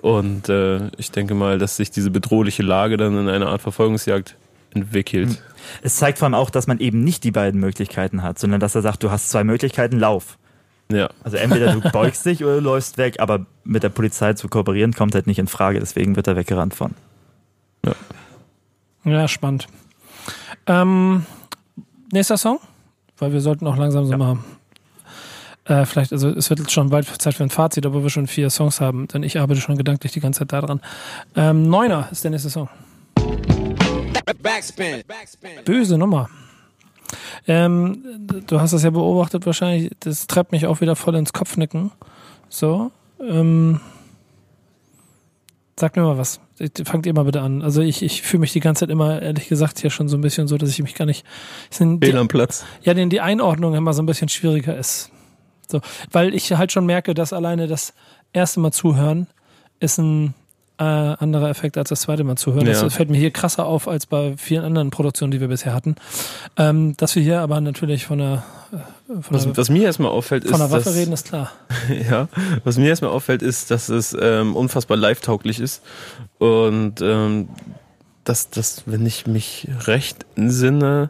[0.01, 4.36] Und äh, ich denke mal, dass sich diese bedrohliche Lage dann in eine Art Verfolgungsjagd
[4.73, 5.30] entwickelt.
[5.30, 5.38] Hm.
[5.82, 8.75] Es zeigt vor allem auch, dass man eben nicht die beiden Möglichkeiten hat, sondern dass
[8.75, 10.38] er sagt, du hast zwei Möglichkeiten, lauf.
[10.91, 11.09] Ja.
[11.23, 14.93] Also entweder du beugst dich oder du läufst weg, aber mit der Polizei zu kooperieren
[14.93, 16.93] kommt halt nicht in Frage, deswegen wird er weggerannt von.
[17.86, 17.93] Ja.
[19.05, 19.67] Ja, spannend.
[20.70, 21.26] Ähm,
[22.11, 22.59] nächster Song,
[23.17, 24.17] weil wir sollten auch langsam so ja.
[24.17, 24.38] mal.
[25.65, 28.28] Äh, vielleicht, also es wird jetzt schon bald Zeit für ein Fazit, obwohl wir schon
[28.28, 30.80] vier Songs haben, denn ich arbeite schon gedanklich die ganze Zeit daran.
[31.36, 32.70] Ähm, Neuner ist der nächste Song.
[34.41, 35.03] Backspin.
[35.65, 36.30] Böse Nummer.
[37.47, 38.03] Ähm,
[38.47, 41.91] du hast das ja beobachtet wahrscheinlich, das treibt mich auch wieder voll ins Kopfnicken.
[42.47, 42.91] So.
[43.20, 43.82] Ähm,
[45.80, 46.41] Sag mir mal was.
[46.84, 47.62] Fangt ihr mal bitte an.
[47.62, 50.22] Also ich, ich fühle mich die ganze Zeit immer, ehrlich gesagt, hier schon so ein
[50.22, 51.26] bisschen so, dass ich mich gar nicht.
[51.72, 52.66] Fehl am Platz.
[52.82, 55.12] Ja, denn die Einordnung immer so ein bisschen schwieriger ist.
[55.68, 55.82] So,
[56.12, 57.93] weil ich halt schon merke, dass alleine das
[58.34, 59.28] erste Mal zuhören
[59.80, 60.34] ist ein
[60.80, 62.65] äh, anderer Effekt als das zweite Mal zuhören.
[62.65, 62.82] Ja.
[62.82, 65.95] Das fällt mir hier krasser auf als bei vielen anderen Produktionen, die wir bisher hatten.
[66.57, 68.77] Ähm, dass wir hier aber natürlich von der äh,
[69.07, 70.51] was, der, was, mir erstmal auffällt, ist.
[70.51, 71.51] Von der Waffe dass, reden ist klar.
[72.09, 72.30] ja,
[72.63, 75.82] was mir erstmal auffällt, ist, dass es ähm, unfassbar live-tauglich ist.
[76.38, 77.49] Und ähm,
[78.23, 81.09] dass, dass, wenn ich mich recht entsinne,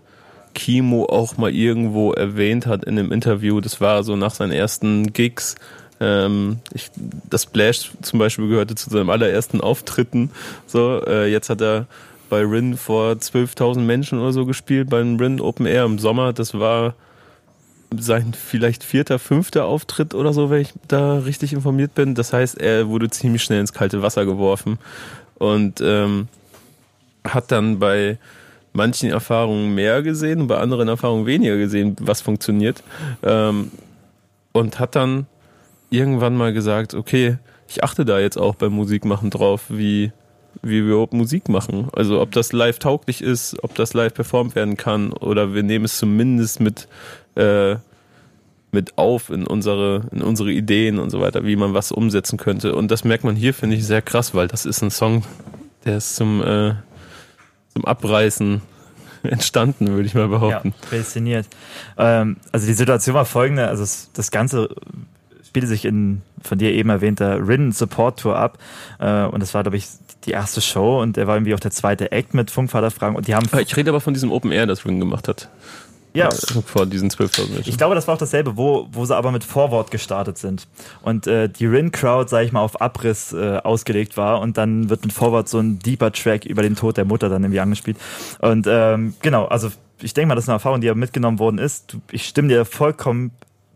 [0.55, 5.13] Kimo auch mal irgendwo erwähnt hat in einem Interview, das war so nach seinen ersten
[5.13, 5.55] Gigs,
[5.99, 6.91] ähm, ich,
[7.29, 10.31] das Splash zum Beispiel gehörte zu seinem allerersten Auftritten.
[10.65, 11.87] So, äh, jetzt hat er
[12.29, 16.31] bei Rin vor 12.000 Menschen oder so gespielt, beim Rin Open Air im Sommer.
[16.31, 16.93] Das war
[17.97, 22.15] sein vielleicht vierter, fünfter Auftritt oder so, wenn ich da richtig informiert bin.
[22.15, 24.77] Das heißt, er wurde ziemlich schnell ins kalte Wasser geworfen
[25.39, 26.27] und ähm,
[27.23, 28.19] hat dann bei
[28.73, 32.83] manchen Erfahrungen mehr gesehen und bei anderen Erfahrungen weniger gesehen, was funktioniert.
[33.23, 33.71] Ähm,
[34.51, 35.25] und hat dann
[35.89, 37.37] irgendwann mal gesagt, okay,
[37.67, 40.11] ich achte da jetzt auch beim Musikmachen drauf, wie,
[40.61, 41.87] wie wir überhaupt Musik machen.
[41.93, 45.85] Also ob das live tauglich ist, ob das live performt werden kann oder wir nehmen
[45.85, 46.87] es zumindest mit,
[47.35, 47.75] äh,
[48.71, 52.75] mit auf in unsere, in unsere Ideen und so weiter, wie man was umsetzen könnte.
[52.75, 55.23] Und das merkt man hier, finde ich, sehr krass, weil das ist ein Song,
[55.85, 56.73] der ist zum, äh,
[57.73, 58.61] zum Abreißen
[59.23, 60.69] entstanden, würde ich mal behaupten.
[60.69, 61.47] Ja, prädestiniert.
[61.97, 64.69] Ähm, also die Situation war folgende, also das Ganze
[65.49, 68.59] spielte sich in von dir eben erwähnter Rin Support Tour ab.
[68.99, 69.87] Äh, und das war, glaube ich,
[70.25, 73.15] die erste Show und er war irgendwie auch der zweite Act mit Funkvaterfragen.
[73.15, 73.49] Und die haben.
[73.59, 75.49] Ich rede aber von diesem Open Air, das Rin gemacht hat.
[76.13, 76.29] Ja.
[76.65, 77.69] Vor diesen 12.000 Menschen.
[77.69, 80.67] Ich glaube, das war auch dasselbe, wo, wo sie aber mit Vorwort gestartet sind.
[81.01, 85.03] Und äh, die Rin-Crowd, sag ich mal, auf Abriss äh, ausgelegt war und dann wird
[85.03, 87.97] mit Vorwort so ein deeper Track über den Tod der Mutter dann irgendwie angespielt.
[88.39, 89.69] Und ähm, genau, also
[90.01, 91.97] ich denke mal, das ist eine Erfahrung, die ja mitgenommen worden ist.
[92.11, 93.31] Ich stimme dir vollkommen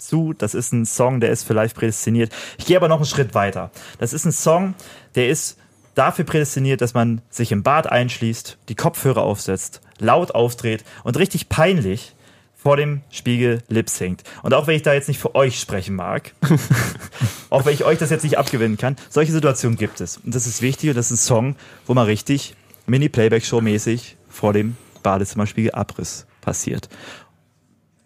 [0.07, 0.33] zu.
[0.33, 2.31] Das ist ein Song, der ist für live prädestiniert.
[2.57, 3.71] Ich gehe aber noch einen Schritt weiter.
[3.99, 4.75] Das ist ein Song,
[5.15, 5.57] der ist
[5.95, 11.49] dafür prädestiniert, dass man sich im Bad einschließt, die Kopfhörer aufsetzt, laut aufdreht und richtig
[11.49, 12.13] peinlich
[12.55, 14.23] vor dem Spiegel lip singt.
[14.41, 16.31] Und auch wenn ich da jetzt nicht für euch sprechen mag,
[17.49, 20.17] auch wenn ich euch das jetzt nicht abgewinnen kann, solche Situationen gibt es.
[20.17, 24.77] Und das ist wichtig und das ist ein Song, wo man richtig Mini-Playback-Show-mäßig vor dem
[25.03, 26.87] Badezimmerspiegel Abriss passiert.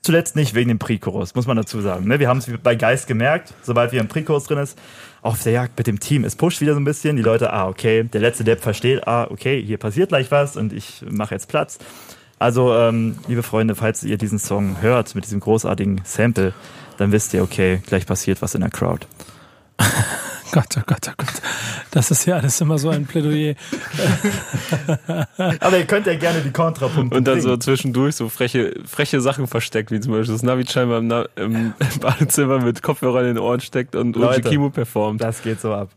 [0.01, 2.07] Zuletzt nicht wegen dem Pre-Chorus, muss man dazu sagen.
[2.07, 2.19] Ne?
[2.19, 4.77] Wir haben es bei Geist gemerkt, sobald wir im Pre-Chorus drin ist,
[5.21, 6.23] auf der Jagd mit dem Team.
[6.23, 7.17] Es pusht wieder so ein bisschen.
[7.17, 10.71] Die Leute, ah, okay, der letzte Depp versteht, ah, okay, hier passiert gleich was und
[10.71, 11.79] ich mache jetzt Platz.
[12.39, 16.53] Also, ähm, liebe Freunde, falls ihr diesen Song hört mit diesem großartigen Sample,
[16.97, 19.05] dann wisst ihr, okay, gleich passiert was in der Crowd.
[20.51, 21.41] Gott, oh Gott, oh Gott.
[21.91, 23.55] Das ist ja alles immer so ein Plädoyer.
[25.59, 27.61] Aber ihr könnt ja gerne die Kontrapunkte Und dann so bringen.
[27.61, 31.73] zwischendurch so freche, freche Sachen versteckt, wie zum Beispiel das Navi scheinbar im, Na im
[32.01, 34.41] Badezimmer mit Kopfhörer in den Ohren steckt und Leute.
[34.49, 35.21] Kimo performt.
[35.21, 35.89] Das geht so ab.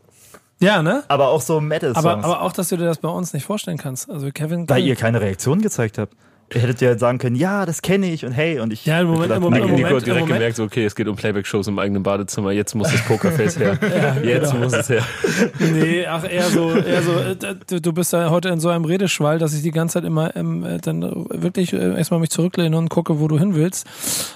[0.59, 1.03] Ja, ne?
[1.07, 2.05] Aber auch so Metal-Songs.
[2.05, 4.09] Aber, aber auch, dass du dir das bei uns nicht vorstellen kannst.
[4.09, 4.69] Also Kevin.
[4.69, 6.13] Weil ihr keine Reaktion gezeigt habt.
[6.53, 8.85] Ihr hättet ja sagen können, ja, das kenne ich und hey und ich.
[8.85, 11.07] Ja, im Moment- hab im gedacht, Moment- Nico hat direkt gemerkt, so, okay, es geht
[11.07, 13.77] um Playback-Shows im eigenen Badezimmer, jetzt muss das Pokerface her.
[14.23, 14.63] jetzt genau.
[14.65, 15.03] muss es her.
[15.59, 19.39] Nee, ach, eher so, eher so, äh, du, bist da heute in so einem Redeschwall,
[19.39, 22.89] dass ich die ganze Zeit immer ähm, äh, dann wirklich äh, erstmal mich zurücklehne und
[22.89, 23.87] gucke, wo du hin willst,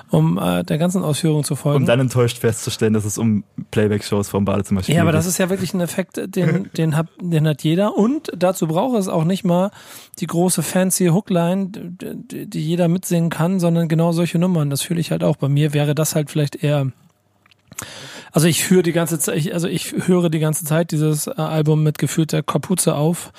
[0.09, 1.82] um äh, der ganzen Ausführung zu folgen.
[1.82, 5.18] Um dann enttäuscht festzustellen, dass es um Playback-Shows vom Badezimmer ja, aber geht.
[5.18, 7.97] das ist ja wirklich ein Effekt, den, den, hat, den hat jeder.
[7.97, 9.72] Und dazu braucht es auch nicht mal
[10.20, 11.70] die große fancy Hookline,
[12.13, 14.69] die, jeder mitsingen kann, sondern genau solche Nummern.
[14.69, 15.37] Das fühle ich halt auch.
[15.37, 16.91] Bei mir wäre das halt vielleicht eher.
[18.31, 21.83] Also ich höre die ganze Zeit, also ich höre die ganze Zeit dieses äh, Album
[21.83, 23.31] mit gefühlter Kapuze auf.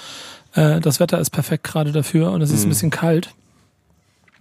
[0.54, 3.34] Äh, das Wetter ist perfekt gerade dafür und es ist ein bisschen kalt.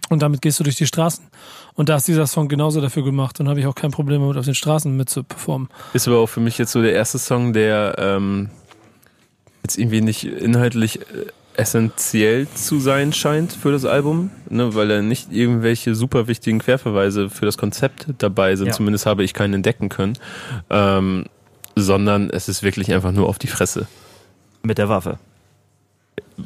[0.08, 1.24] Und damit gehst du durch die Straßen.
[1.74, 4.36] Und da ist dieser Song genauso dafür gemacht und habe ich auch kein Problem damit,
[4.36, 5.68] auf den Straßen mit zu performen.
[5.92, 8.50] Ist aber auch für mich jetzt so der erste Song, der ähm,
[9.62, 11.26] jetzt irgendwie nicht inhaltlich äh,
[11.58, 17.30] essentiell zu sein scheint für das Album, ne, weil da nicht irgendwelche super wichtigen Querverweise
[17.30, 18.68] für das Konzept dabei sind.
[18.68, 18.72] Ja.
[18.72, 20.18] Zumindest habe ich keinen entdecken können.
[20.70, 21.24] Ähm,
[21.76, 23.86] sondern es ist wirklich einfach nur auf die Fresse.
[24.62, 25.18] Mit der Waffe.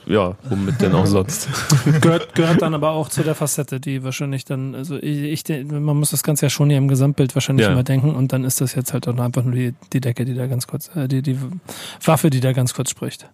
[0.07, 1.49] Ja, womit denn auch sonst?
[2.01, 5.97] gehört, gehört dann aber auch zu der Facette, die wahrscheinlich dann, also ich, ich man
[5.97, 7.73] muss das Ganze ja schon hier im Gesamtbild wahrscheinlich Ja.
[7.73, 10.35] immer denken und dann ist das jetzt halt auch einfach nur die, die Decke, die
[10.35, 11.39] da ganz kurz, äh, die, die
[12.05, 13.29] Waffe, die da ganz kurz spricht.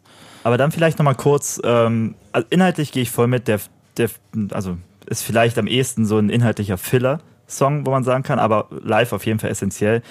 [0.47, 3.59] Aber dann vielleicht nochmal kurz, ähm, also inhaltlich gehe ich voll mit, der,
[3.97, 4.11] der,
[4.53, 4.76] also
[5.07, 9.26] ist vielleicht am ehesten so ein inhaltlicher Filler-Song, wo man sagen kann, aber live auf
[9.26, 10.03] jeden Fall essentiell.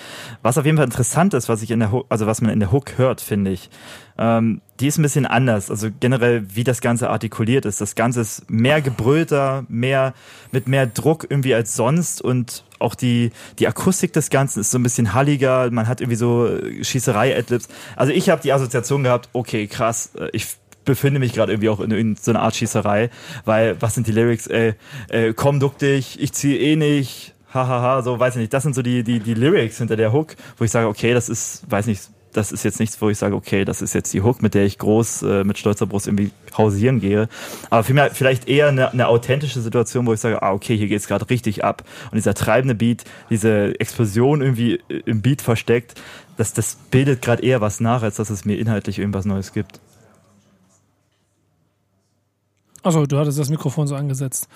[0.42, 2.60] Was auf jeden Fall interessant ist, was ich in der Hook, also was man in
[2.60, 3.70] der Hook hört, finde ich,
[4.18, 5.72] ähm, die ist ein bisschen anders.
[5.72, 7.80] Also generell, wie das Ganze artikuliert ist.
[7.80, 10.14] Das Ganze ist mehr gebrüllter, mehr,
[10.52, 14.78] mit mehr Druck irgendwie als sonst und auch die, die Akustik des Ganzen ist so
[14.78, 15.72] ein bisschen halliger.
[15.72, 17.70] Man hat irgendwie so äh, Schießerei-Adlibs.
[17.96, 21.80] Also ich habe die Assoziation gehabt, okay, krass, äh, ich befinde mich gerade irgendwie auch
[21.80, 23.10] in, in so einer Art Schießerei,
[23.46, 24.48] weil was sind die Lyrics?
[24.48, 24.74] Äh,
[25.10, 28.54] äh, komm, duck dich, ich ziehe eh nicht, hahaha, so weiß ich nicht.
[28.54, 31.30] Das sind so die, die, die Lyrics hinter der Hook, wo ich sage, okay, das
[31.30, 34.22] ist, weiß nicht, das ist jetzt nichts, wo ich sage, okay, das ist jetzt die
[34.22, 37.30] Hook, mit der ich groß äh, mit stolzer Brust irgendwie hausieren gehe.
[37.70, 41.08] Aber vielmehr vielleicht eher eine, eine authentische Situation, wo ich sage, ah, okay, hier geht's
[41.08, 41.84] gerade richtig ab.
[42.12, 45.96] Und dieser treibende Beat, diese Explosion irgendwie äh, im Beat versteckt,
[46.38, 49.80] das, das bildet gerade eher was nach, als dass es mir inhaltlich irgendwas Neues gibt.
[52.84, 54.48] Achso, du hattest das Mikrofon so angesetzt.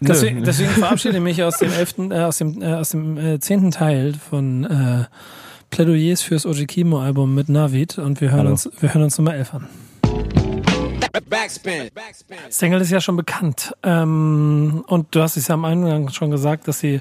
[0.00, 3.38] Deswegen, deswegen verabschiede ich mich aus dem elften, äh, aus dem, äh, aus dem äh,
[3.38, 5.04] zehnten Teil von äh,
[5.70, 8.50] Plädoyers fürs Ojikimo-Album mit Navid und wir hören Hallo.
[8.50, 9.68] uns, wir hören uns Nummer 11 an.
[11.28, 11.90] Backspin.
[12.50, 13.72] Single ist ja schon bekannt.
[13.82, 17.00] Ähm, und du hast es ja am Eingang schon gesagt, dass sie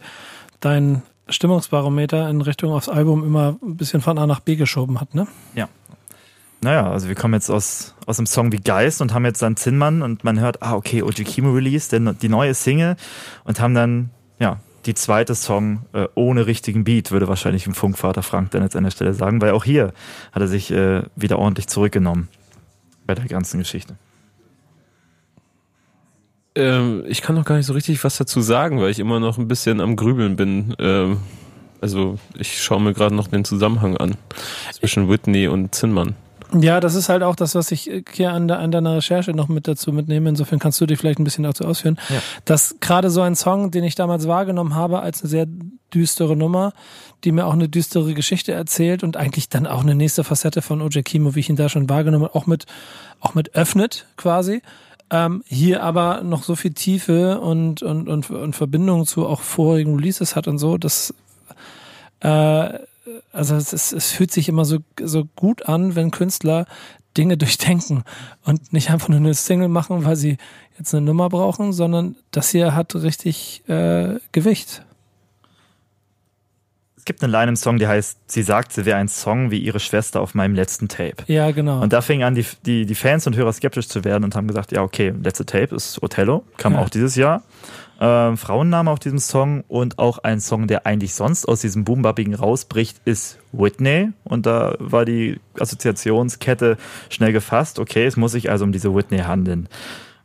[0.59, 5.13] dein Stimmungsbarometer in Richtung aufs Album immer ein bisschen von A nach B geschoben hat,
[5.13, 5.27] ne?
[5.55, 5.67] Ja.
[6.61, 9.55] Naja, also wir kommen jetzt aus, aus einem Song wie Geist und haben jetzt dann
[9.55, 12.95] Zinnmann und man hört, ah, okay, Oji Kimo Release, die neue Single
[13.43, 14.09] und haben dann,
[14.39, 18.75] ja, die zweite Song äh, ohne richtigen Beat, würde wahrscheinlich im Funkvater Frank dann jetzt
[18.75, 19.93] an der Stelle sagen, weil auch hier
[20.31, 22.29] hat er sich äh, wieder ordentlich zurückgenommen
[23.05, 23.95] bei der ganzen Geschichte.
[26.55, 29.37] ähm, ich kann noch gar nicht so richtig was dazu sagen, weil ich immer noch
[29.37, 30.75] ein bisschen am Grübeln bin.
[30.79, 31.19] Ähm,
[31.81, 34.15] also ich schaue mir gerade noch den Zusammenhang an
[34.71, 36.15] zwischen Whitney und Zinnmann.
[36.53, 39.47] Ja, das ist halt auch das, was ich hier an, der, an deiner Recherche noch
[39.49, 40.29] mit dazu mitnehme.
[40.29, 41.97] Insofern kannst du dich vielleicht ein bisschen dazu ausführen.
[42.09, 42.21] Ja.
[42.45, 45.47] Dass gerade so ein Song, den ich damals wahrgenommen habe als eine sehr
[45.93, 46.73] düstere Nummer,
[47.23, 50.81] die mir auch eine düstere Geschichte erzählt und eigentlich dann auch eine nächste Facette von
[50.81, 52.65] OJ Kimo, wie ich ihn da schon wahrgenommen habe, auch mit,
[53.19, 54.61] auch mit öffnet quasi.
[55.09, 59.95] Ähm, hier aber noch so viel Tiefe und, und, und, und Verbindung zu auch vorigen
[59.95, 61.13] Releases hat und so, dass
[62.19, 62.79] äh,
[63.31, 66.65] also es, ist, es fühlt sich immer so, so gut an, wenn Künstler
[67.17, 68.03] Dinge durchdenken
[68.45, 70.37] und nicht einfach nur eine Single machen, weil sie
[70.77, 74.83] jetzt eine Nummer brauchen, sondern das hier hat richtig äh, Gewicht.
[76.95, 79.59] Es gibt eine Line im Song, die heißt, sie sagt, sie wäre ein Song wie
[79.59, 81.23] ihre Schwester auf meinem letzten Tape.
[81.27, 81.81] Ja, genau.
[81.81, 84.47] Und da fingen an, die, die, die Fans und Hörer skeptisch zu werden und haben
[84.47, 86.79] gesagt, ja, okay, letzte Tape ist Othello, kam Ja.
[86.79, 87.43] auch dieses Jahr.
[87.99, 92.35] Ähm, Frauenname auf diesem Song und auch ein Song, der eigentlich sonst aus diesem Boombappigen
[92.35, 94.11] rausbricht, ist Whitney.
[94.23, 96.77] Und da war die Assoziationskette
[97.09, 97.79] schnell gefasst.
[97.79, 99.67] Okay, es muss sich also um diese Whitney handeln.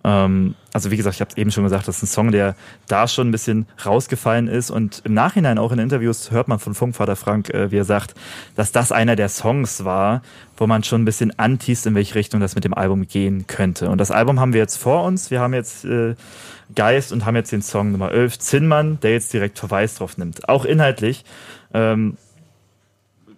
[0.05, 2.57] Ähm, also wie gesagt, ich habe es eben schon gesagt, das ist ein Song, der
[2.88, 6.74] da schon ein bisschen rausgefallen ist und im Nachhinein auch in Interviews hört man von
[6.74, 8.14] Funkvater Frank, äh, wie er sagt,
[8.57, 10.22] dass das einer der Songs war,
[10.57, 13.90] wo man schon ein bisschen antießt, in welche Richtung das mit dem Album gehen könnte.
[13.90, 15.30] Und das Album haben wir jetzt vor uns.
[15.30, 16.14] Wir haben jetzt äh,
[16.74, 20.48] Geist und haben jetzt den Song Nummer 11, Zinnmann, der jetzt direkt Verweis drauf nimmt.
[20.48, 21.24] Auch inhaltlich
[21.74, 22.16] ähm,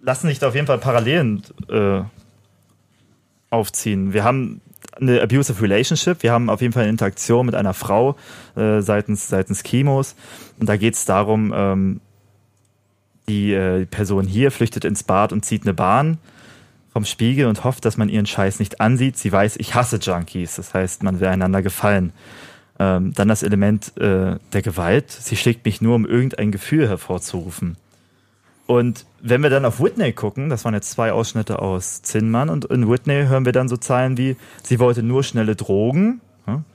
[0.01, 2.01] lassen sich da auf jeden Fall Parallelen äh,
[3.49, 4.13] aufziehen.
[4.13, 4.61] Wir haben
[4.99, 6.23] eine abusive relationship.
[6.23, 8.15] Wir haben auf jeden Fall eine Interaktion mit einer Frau
[8.55, 10.15] äh, seitens, seitens Chemos.
[10.59, 12.01] Und da geht es darum, ähm,
[13.27, 16.17] die äh, Person hier flüchtet ins Bad und zieht eine Bahn
[16.91, 19.17] vom Spiegel und hofft, dass man ihren Scheiß nicht ansieht.
[19.17, 20.55] Sie weiß, ich hasse Junkies.
[20.55, 22.13] Das heißt, man will einander gefallen.
[22.79, 25.11] Ähm, dann das Element äh, der Gewalt.
[25.11, 27.77] Sie schlägt mich nur, um irgendein Gefühl hervorzurufen.
[28.67, 32.65] Und wenn wir dann auf Whitney gucken, das waren jetzt zwei Ausschnitte aus Zinnmann, und
[32.65, 36.21] in Whitney hören wir dann so Zeilen wie, sie wollte nur schnelle Drogen,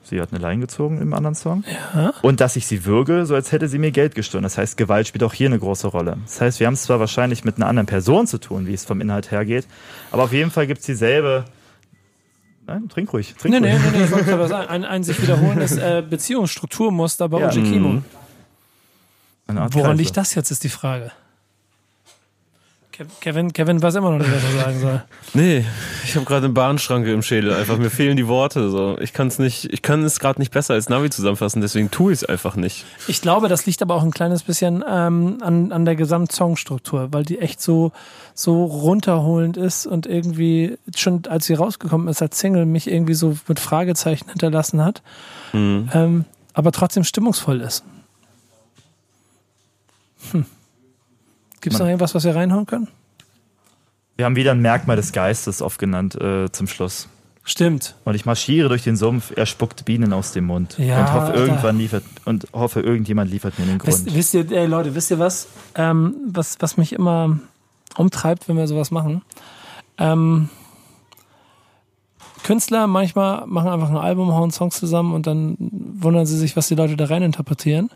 [0.05, 1.65] sie hat eine Line gezogen im anderen Song,
[1.95, 2.13] Ja.
[2.23, 4.43] und dass ich sie würge, so als hätte sie mir Geld gestohlen.
[4.45, 6.17] Das heißt, Gewalt spielt auch hier eine große Rolle.
[6.25, 8.85] Das heißt, wir haben es zwar wahrscheinlich mit einer anderen Person zu tun, wie es
[8.85, 9.67] vom Inhalt her geht,
[10.13, 11.45] aber auf jeden Fall gibt es dieselbe.
[12.67, 13.35] Nein, trink ruhig.
[13.37, 13.83] Trink Nee, nee, ruhig.
[13.93, 14.69] nee, nee, ich wollte gerade was sagen.
[14.71, 17.47] ein, ein sich wiederholendes äh, Beziehungsstrukturmuster bei Ja.
[17.49, 18.03] OG Kimo.
[19.49, 21.11] Eine Art Woran liegt das jetzt, ist die Frage.
[23.01, 25.03] Kev- Kevin, Kevin weiß immer noch nicht, was er sagen soll.
[25.33, 25.65] Nee,
[26.05, 27.55] ich habe gerade eine Bahnschranke im Schädel.
[27.55, 28.69] Einfach mir fehlen die Worte.
[28.69, 31.63] So, ich kann es nicht, ich kann es gerade nicht besser als Navi zusammenfassen.
[31.63, 32.85] Deswegen tue ich es einfach nicht.
[33.07, 37.25] Ich glaube, das liegt aber auch ein kleines bisschen ähm, an, an der Gesamtsongstruktur, weil
[37.25, 37.93] die echt so,
[38.35, 43.37] so runterholend ist und irgendwie schon, als sie rausgekommen ist als Single, mich irgendwie so
[43.49, 45.03] mit Fragezeichen hinterlassen hat,
[45.53, 45.89] Mhm.
[45.95, 47.83] ähm, aber trotzdem stimmungsvoll ist.
[50.33, 50.45] Hm.
[51.61, 52.89] Gibt es noch irgendwas, was wir reinhauen können?
[54.17, 57.09] Wir haben wieder ein Merkmal des Geistes oft genannt äh, zum Schluss.
[57.43, 57.97] Stimmt.
[58.05, 60.77] Und ich marschiere durch den Sumpf, er spuckt Bienen aus dem Mund.
[60.79, 63.93] Ja, und hoffe, irgendwann liefert und hoffe, irgendjemand liefert mir den Grund.
[63.93, 65.49] Wisst, wisst ihr, ey Leute, wisst ihr was?
[65.75, 67.41] Ähm, was, was mich immer
[67.97, 69.23] umtreibt, wenn wir sowas machen?
[69.99, 70.49] Ähm,
[72.43, 76.69] Künstler manchmal machen einfach ein Album, hauen Songs zusammen und dann wundern sie sich, was
[76.69, 77.91] die Leute da rein interpretieren.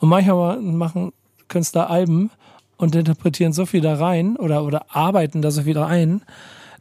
[0.00, 1.12] Und manchmal machen
[1.48, 2.30] Künstler Alben
[2.76, 6.22] und interpretieren so viel da rein oder, oder arbeiten da so viel rein,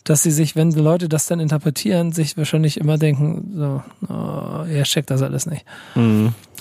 [0.03, 4.63] dass sie sich, wenn die Leute das dann interpretieren, sich wahrscheinlich immer denken, so, oh,
[4.69, 5.65] er checkt das alles nicht.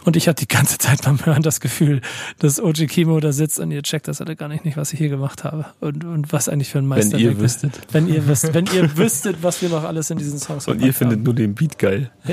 [0.04, 2.00] Und ich hatte die ganze Zeit beim Hören das Gefühl,
[2.38, 4.98] dass OG Kimo da sitzt und ihr checkt das alle gar nicht, nicht, was ich
[4.98, 5.66] hier gemacht habe.
[5.80, 7.40] Und, und was eigentlich für ein Wenn Meisterwerk ihr ist.
[7.40, 7.80] wüsstet.
[7.92, 10.86] Wenn ihr wisst, wenn ihr wüsstet, was wir noch alles in diesen Songs Und gemacht
[10.86, 11.24] ihr findet haben.
[11.24, 12.10] nur den Beat geil.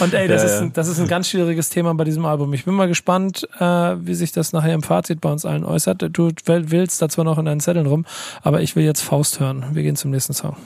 [0.00, 2.52] Und ey, das, Ja, ist ein, das ist ein ganz schwieriges Thema bei diesem Album.
[2.54, 6.02] Ich bin mal gespannt, äh, wie sich das nachher im Fazit bei uns allen äußert.
[6.12, 8.04] Du will- willst da zwar noch in deinen Zetteln rum,
[8.42, 9.64] aber ich will jetzt Faust hören.
[9.72, 10.56] Wir gehen zum nächsten Song.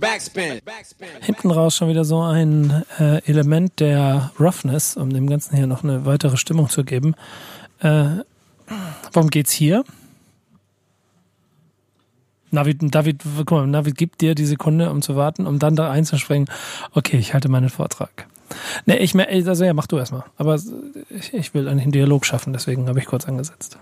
[0.00, 0.60] Backspin.
[0.64, 1.08] Backspin.
[1.22, 5.84] Hinten raus schon wieder so ein äh, Element der Roughness, um dem Ganzen hier noch
[5.84, 7.14] eine weitere Stimmung zu geben.
[7.80, 8.06] Äh,
[9.12, 9.84] worum geht's hier?
[12.56, 15.90] Navid, David, guck mal, Navid gibt dir die Sekunde, um zu warten, um dann da
[15.90, 16.48] einzuspringen.
[16.92, 18.26] Okay, ich halte meinen Vortrag.
[18.86, 20.24] Ne, ich also ja, mach du erstmal.
[20.38, 20.58] Aber
[21.10, 23.76] ich, ich will eigentlich einen Dialog schaffen, deswegen habe ich kurz angesetzt.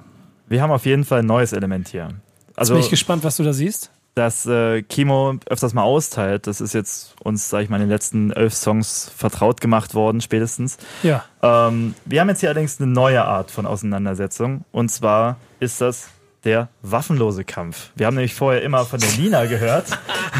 [0.48, 2.08] Wir haben auf jeden Fall ein neues Element hier.
[2.56, 3.90] Also, Bin ich gespannt, was du da siehst.
[4.14, 7.90] dass äh, Kimo öfters mal austeilt, das ist jetzt uns, sag ich mal, in den
[7.90, 10.78] letzten elf Songs vertraut gemacht worden, spätestens.
[11.02, 11.24] Ja.
[11.42, 14.64] Ähm, wir haben jetzt hier allerdings eine neue Art von Auseinandersetzung.
[14.72, 16.08] Und zwar ist das
[16.44, 17.90] der waffenlose Kampf.
[17.96, 19.86] Wir haben nämlich vorher immer von der Nina gehört.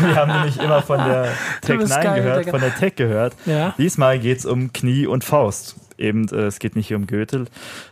[0.01, 1.29] Wir haben nämlich immer von der
[1.63, 2.51] Tech bist 9 geil, gehört, Digga.
[2.51, 3.35] von der Tech gehört.
[3.47, 3.75] Ja.
[3.79, 5.77] Diesmal geht's um Knie und Faust.
[5.99, 7.47] Eben, äh, es geht nicht hier um Goethe,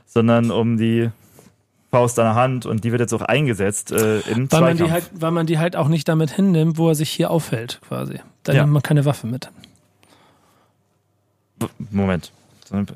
[0.06, 1.10] sondern um die
[1.90, 4.78] Faust an der Hand und die wird jetzt auch eingesetzt äh, im Weil man, Zweikampf.
[4.84, 7.80] die halt, weil man die halt auch nicht damit hinnimmt, wo er sich hier aufhält,
[7.86, 8.18] quasi.
[8.44, 8.62] Da Ja.
[8.62, 9.50] nimmt man keine Waffe mit.
[11.90, 12.32] Moment.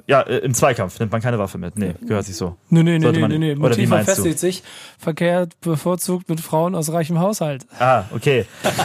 [0.06, 1.78] Ja, äh, im Zweikampf nimmt man keine Waffe mit.
[1.78, 2.56] Nee, gehört sich so.
[2.70, 3.50] Nee, nee, nee, Sollte nee, man- nee, nee.
[3.52, 4.14] oder wie Motiv meinst du?
[4.14, 4.62] verfestigt sich,
[4.98, 7.66] verkehrt bevorzugt mit Frauen aus reichem Haushalt.
[7.78, 8.46] Ah, okay.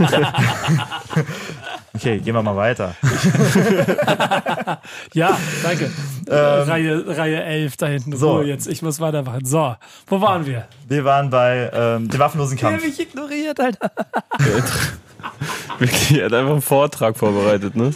[1.94, 2.96] okay, gehen wir mal weiter.
[5.14, 5.90] Ja, danke.
[6.28, 8.12] Reihe, Reihe 11 da hinten.
[8.14, 8.38] Ähm, so.
[8.38, 9.46] So, jetzt, ich muss weitermachen.
[9.46, 9.76] So,
[10.08, 10.68] wo waren wir?
[10.88, 12.86] Wir waren bei ähm, dem waffenlosen Der Kampf.
[12.86, 13.92] mich ignoriert, Alter.
[15.80, 17.92] Wirklich, er hat einfach einen Vortrag vorbereitet, ne?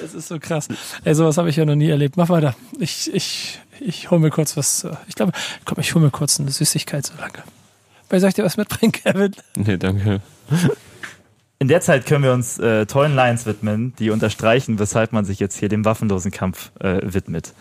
[0.00, 0.68] Das ist so krass.
[1.04, 2.16] Ey, sowas habe ich ja noch nie erlebt.
[2.16, 2.54] Mach weiter.
[2.78, 4.84] Ich, ich, ich hol mir kurz was.
[4.84, 5.32] äh, Ich glaube,
[5.64, 7.42] komm, ich hol mir kurz eine Süßigkeit so lange.
[8.08, 9.34] Weil soll ich dir was mitbringen, Kevin?
[9.56, 10.20] Nee, danke.
[11.58, 15.38] In der Zeit können wir uns äh, tollen Lines widmen, die unterstreichen, weshalb man sich
[15.38, 17.52] jetzt hier dem waffenlosen Kampf äh, widmet.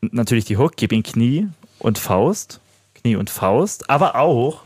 [0.00, 1.48] N- Natürlich die Hook, gib ihm Knie
[1.80, 2.60] und Faust.
[2.94, 4.62] Knie und Faust, aber auch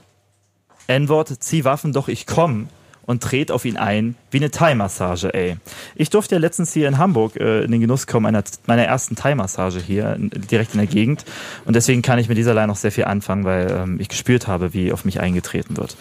[0.87, 2.69] N-Wort, zieh Waffen, doch ich komm.
[3.05, 5.57] Und dreht auf ihn ein wie eine Thai-Massage, ey.
[5.95, 9.17] Ich durfte ja letztens hier in Hamburg äh, in den Genuss kommen einer, meiner ersten
[9.17, 11.25] Thai-Massage hier, in, direkt in der Gegend.
[11.65, 14.47] Und deswegen kann ich mit dieser Line noch sehr viel anfangen, weil ähm, ich gespürt
[14.47, 15.97] habe, wie auf mich eingetreten wird.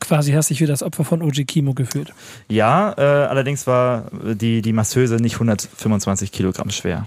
[0.00, 2.12] Quasi hast dich wie das Opfer von OG Kimo gefühlt.
[2.48, 7.06] Ja, äh, allerdings war die, die Masseuse nicht 125 Kilogramm schwer.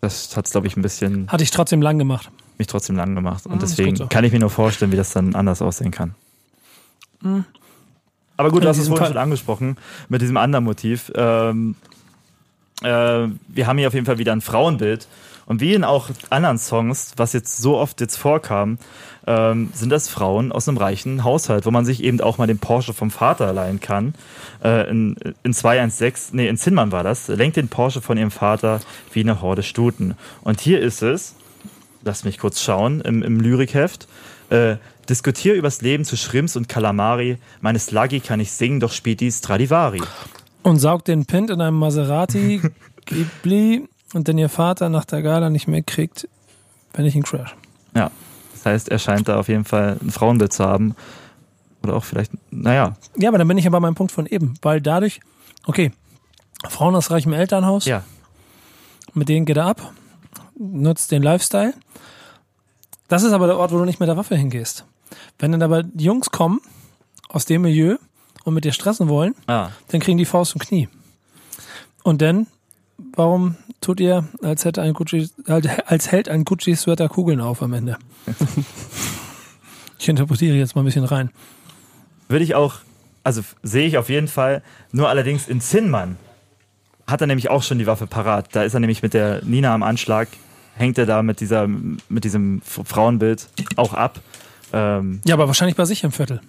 [0.00, 2.30] Das hat es, glaube ich, ein bisschen Hatte ich trotzdem lang gemacht.
[2.56, 3.46] mich trotzdem lang gemacht.
[3.46, 4.06] Und ist deswegen so.
[4.06, 6.14] kann ich mir nur vorstellen, wie das dann anders aussehen kann.
[8.38, 9.76] Aber gut, du hast es vorhin Fall- schon angesprochen
[10.08, 11.12] mit diesem anderen Motiv.
[11.14, 11.74] Ähm,
[12.82, 15.06] äh, wir haben hier auf jeden Fall wieder ein Frauenbild.
[15.44, 18.78] Und wie in auch anderen Songs, was jetzt so oft jetzt vorkam,
[19.26, 22.58] ähm, sind das Frauen aus einem reichen Haushalt, wo man sich eben auch mal den
[22.58, 24.14] Porsche vom Vater leihen kann.
[24.62, 28.80] Äh, in, in 216, nee, in Zinnmann war das, lenkt den Porsche von ihrem Vater
[29.12, 30.16] wie eine Horde Stuten.
[30.42, 31.34] Und hier ist es,
[32.04, 34.06] lass mich kurz schauen, im, im Lyrikheft,
[34.50, 34.76] äh,
[35.08, 39.30] diskutiere übers Leben zu Shrimps und Kalamari, meine Sluggy kann ich singen, doch spielt die
[39.30, 40.02] Stradivari.
[40.62, 42.60] Und saugt den Pint in einem Maserati
[43.06, 46.28] Ghibli und den ihr Vater nach der Gala nicht mehr kriegt,
[46.92, 47.54] wenn ich ihn crash.
[47.94, 48.10] Ja,
[48.52, 50.94] das heißt, er scheint da auf jeden Fall ein Frauenbild zu haben.
[51.82, 54.80] Oder auch vielleicht, naja, Ja, aber dann bin ich aber beim Punkt von eben, weil
[54.80, 55.20] dadurch,
[55.66, 55.92] okay,
[56.68, 58.02] Frauen aus reichem Elternhaus, ja,
[59.14, 59.92] mit denen geht er ab,
[60.58, 61.72] nutzt den Lifestyle.
[63.06, 64.84] Das ist aber der Ort, wo du nicht mit der Waffe hingehst.
[65.38, 66.60] Wenn dann aber Jungs kommen
[67.28, 67.96] aus dem Milieu
[68.44, 70.88] und mit dir stressen wollen, ah, dann kriegen die Faust im Knie.
[72.02, 72.46] Und dann,
[73.14, 75.30] warum tut ihr, als hätte ein Gucci,
[75.86, 77.98] als hält ein Gucci-Sweater Kugeln auf am Ende?
[79.98, 81.30] ich interpretiere jetzt mal ein bisschen rein.
[82.28, 82.76] würde ich auch,
[83.24, 84.62] also sehe ich auf jeden Fall,
[84.92, 86.16] nur allerdings in Zinnmann
[87.08, 88.54] hat er nämlich auch schon die Waffe parat.
[88.54, 90.28] Da ist er nämlich mit der Nina am Anschlag,
[90.76, 94.20] hängt er da mit dieser, mit diesem Frauenbild auch ab.
[94.72, 96.40] Ähm, Ja, aber wahrscheinlich bei sich im Viertel.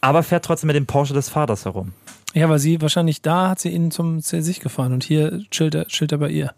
[0.00, 1.92] aber fährt trotzdem mit dem Porsche des Vaters herum.
[2.34, 5.74] Ja, weil sie wahrscheinlich da hat sie ihn zum zu sich gefahren und hier chillt
[5.74, 6.54] er, chillt er bei ihr.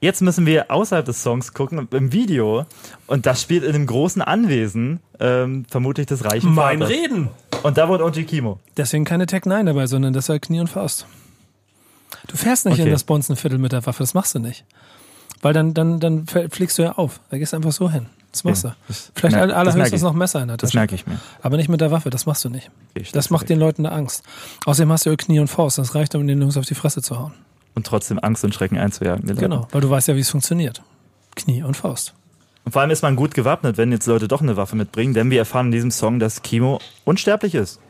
[0.00, 2.66] Jetzt müssen wir außerhalb des Songs gucken, im Video.
[3.06, 6.88] Und das spielt in einem großen Anwesen, ähm, vermutlich des reichen Vaters.
[6.88, 7.28] Reden!
[7.62, 8.58] Und da wohnt OG Kimo.
[8.76, 11.06] Deswegen keine Tech 9 dabei, sondern das war Knie und Faust.
[12.26, 12.82] Du fährst nicht Okay.
[12.84, 14.64] in das Bonzenviertel mit der Waffe, das machst du nicht.
[15.40, 17.20] Weil dann, dann, dann fl- fliegst du ja auf.
[17.30, 18.06] Da gehst du einfach so hin.
[18.32, 18.74] Das machst du.
[18.88, 20.78] das Vielleicht merk- all- das merk allerhöchstens noch Messer in der Das Tasche.
[20.78, 21.20] merke ich mir.
[21.42, 22.70] Aber nicht mit der Waffe, das machst du nicht.
[22.94, 24.22] Ich Das macht den Leuten eine Angst.
[24.64, 25.76] Außerdem hast du ja Knie und Faust.
[25.78, 27.34] Das reicht, um den Jungs auf die Fresse zu hauen.
[27.74, 29.36] Und trotzdem Angst und Schrecken einzujagen.
[29.36, 30.82] Genau, weil du weißt ja, wie es funktioniert.
[31.36, 32.14] Knie und Faust.
[32.64, 35.30] Und vor allem ist man gut gewappnet, wenn jetzt Leute doch eine Waffe mitbringen, denn
[35.30, 37.80] wir erfahren in diesem Song, dass Kimo unsterblich ist.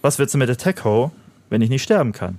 [0.00, 1.10] Was willst du mit der Tech-Ho,
[1.50, 2.38] wenn ich nicht sterben kann?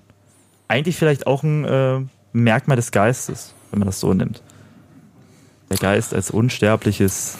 [0.68, 2.00] Eigentlich vielleicht auch ein äh,
[2.34, 4.42] Merkmal des Geistes, wenn man das so nimmt.
[5.74, 7.38] Der Geist als unsterbliches,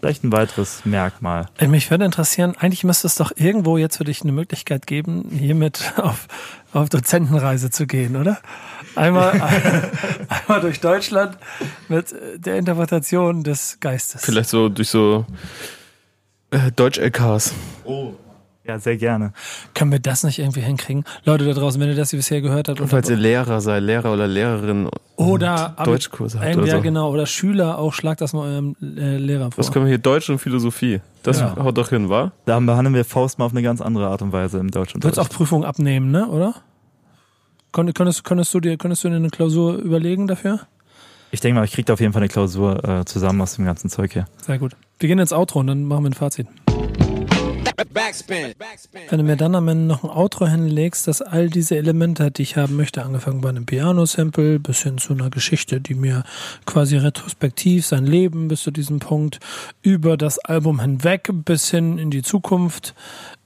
[0.00, 1.46] vielleicht ein weiteres Merkmal.
[1.58, 5.30] Äh, Mich würde interessieren, eigentlich müsste es doch irgendwo jetzt für dich eine Möglichkeit geben,
[5.30, 6.28] hiermit auf,
[6.74, 8.38] auf Dozentenreise zu gehen, oder?
[8.96, 9.32] Einmal,
[10.28, 11.38] einmal durch Deutschland
[11.88, 14.22] mit der Interpretation des Geistes.
[14.24, 15.24] Vielleicht so durch so
[16.50, 17.54] äh, Deutsch-LKs.
[17.84, 18.12] Oh.
[18.64, 19.32] Ja, sehr gerne.
[19.74, 21.04] Können wir das nicht irgendwie hinkriegen?
[21.24, 22.80] Leute da draußen, wenn ihr das hier bisher gehört habt.
[22.80, 26.82] Und falls ihr Lehrer seid, Lehrer oder Lehrerin oder Deutschkurse habt oder ja, so.
[26.82, 29.58] genau, oder Schüler auch, schlagt das mal eurem äh, Lehrer vor.
[29.58, 29.98] Was können wir hier?
[29.98, 31.00] Deutsch und Philosophie.
[31.24, 31.56] Das Ja.
[31.56, 32.30] haut doch hin, wa?
[32.44, 35.18] Da behandeln wir Faust mal auf eine ganz andere Art und Weise im Du würdest
[35.18, 36.54] auch Prüfungen abnehmen, ne, oder?
[37.72, 40.60] Könnt- Könntest, könntest, du dir, könntest du dir eine Klausur überlegen dafür?
[41.30, 43.64] Ich denke mal, ich kriege da auf jeden Fall eine Klausur äh, zusammen aus dem
[43.64, 44.26] ganzen Zeug hier.
[44.42, 44.76] Sehr gut.
[44.98, 46.46] Wir gehen ins Outro und dann machen wir ein Fazit.
[49.08, 52.38] Wenn du mir dann am Ende noch ein Outro hinlegst, das all diese Elemente hat,
[52.38, 56.24] die ich haben möchte, angefangen bei einem Piano-Sample bis hin zu einer Geschichte, die mir
[56.66, 59.40] quasi retrospektiv sein Leben bis zu diesem Punkt
[59.82, 62.94] über das Album hinweg bis hin in die Zukunft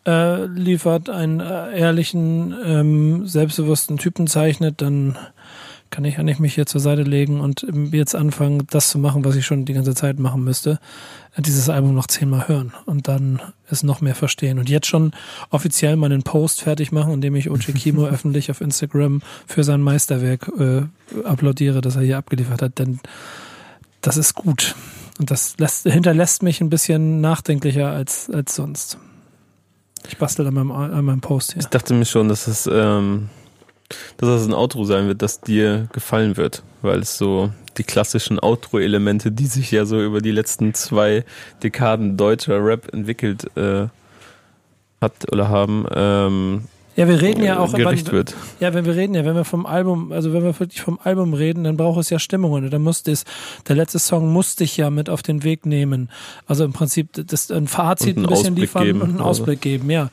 [0.07, 5.19] äh, liefert, einen äh, ehrlichen, ähm, selbstbewussten Typen zeichnet, dann
[5.91, 9.37] kann ich eigentlich mich hier zur Seite legen und jetzt anfangen, das zu machen, was
[9.37, 10.79] ich schon die ganze Zeit machen müsste.
[11.39, 13.41] Dieses Album noch zehnmal hören und dann
[13.71, 14.59] es noch mehr verstehen.
[14.59, 15.13] Und jetzt schon
[15.51, 20.51] offiziell meinen Post fertig machen, indem ich Ochi Kimo öffentlich auf Instagram für sein Meisterwerk
[20.59, 20.83] äh,
[21.25, 22.79] applaudiere, das er hier abgeliefert hat.
[22.79, 23.01] Denn
[24.01, 24.75] das ist gut.
[25.19, 28.99] Und das lässt, hinterlässt mich ein bisschen nachdenklicher als, als sonst.
[30.09, 31.61] Ich bastel an meinem, an meinem Post hier.
[31.61, 33.29] Ich dachte mir schon, dass es, ähm,
[34.17, 38.41] dass das ein Outro sein wird, das dir gefallen wird, weil es so die klassischen
[38.41, 41.25] Outro-Elemente, die sich ja so über die letzten zwei
[41.63, 43.89] Dekaden deutscher Rap entwickelt äh,
[45.01, 46.63] hat oder haben, ähm,
[46.97, 48.35] Ja, wir reden ja auch äh, gerecht wird.
[48.61, 51.35] Ja, wenn wir reden ja, wenn wir vom Album, also wenn wir wirklich vom Album
[51.35, 52.65] reden, dann braucht es ja Stimmungen.
[52.65, 53.25] Und dann musste es,
[53.69, 56.09] der letzte Song musste ich ja mit auf den Weg nehmen.
[56.47, 59.43] Also im Prinzip das ein Fazit einen ein bisschen Ausblick liefern geben, und einen also.
[59.43, 60.09] Ausblick geben, ja.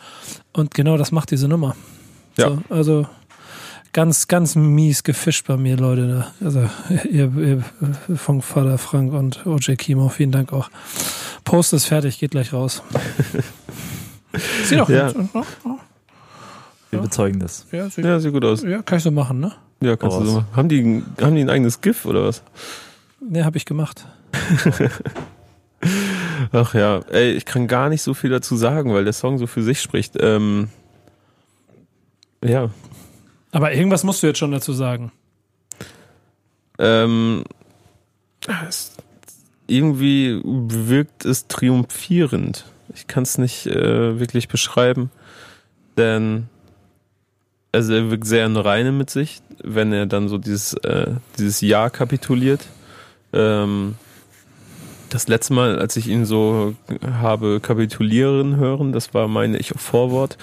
[0.52, 1.78] Und genau das macht diese Nummer.
[2.36, 2.50] Ja.
[2.50, 3.08] So, also
[3.94, 6.28] ganz, ganz mies gefischt bei mir, Leute.
[6.44, 6.70] Also
[7.10, 7.64] ihr, ihr
[8.18, 10.70] von Vater Frank und OJ Kimo, vielen Dank auch.
[11.44, 12.82] Post ist fertig, geht gleich raus.
[14.65, 15.11] Sieh doch Ja.
[15.11, 15.30] gut.
[16.91, 17.65] Wir bezeugen das.
[17.72, 18.61] Ja, sieht, Ja, sieht gut aus.
[18.64, 19.52] ja, kann ich so machen, ne?
[19.82, 20.28] Ja, kannst du Voraus.
[20.28, 20.48] so machen.
[20.56, 22.44] Haben die, haben die ein eigenes GIF oder was?
[23.20, 24.06] Ne, habe ich gemacht.
[26.52, 29.48] Ach ja, ey, ich kann gar nicht so viel dazu sagen, weil der Song so
[29.48, 30.15] für sich spricht.
[30.20, 30.70] Ähm,
[32.44, 32.70] ja,
[33.54, 35.12] Aber irgendwas musst du jetzt schon dazu sagen.
[36.80, 37.44] ähm,
[38.68, 38.92] es,
[39.68, 42.66] irgendwie wirkt es triumphierend.
[42.96, 45.12] Ich kann es nicht äh, wirklich beschreiben,
[45.98, 46.50] denn
[47.72, 51.62] also er wirkt sehr in Reine mit sich, wenn er dann so dieses, äh, dieses
[51.62, 52.68] Ja kapituliert.
[53.34, 53.96] Ähm,
[55.10, 56.76] das letzte Mal, als ich ihn so
[57.06, 60.38] habe kapitulieren hören, das war meine ich Vorwort.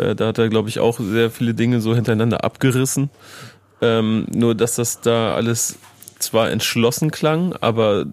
[0.00, 3.10] Äh, da hat er, glaube ich, auch sehr viele Dinge so hintereinander abgerissen.
[3.82, 5.78] Ähm, nur, dass das da alles
[6.18, 8.06] zwar entschlossen klang, aber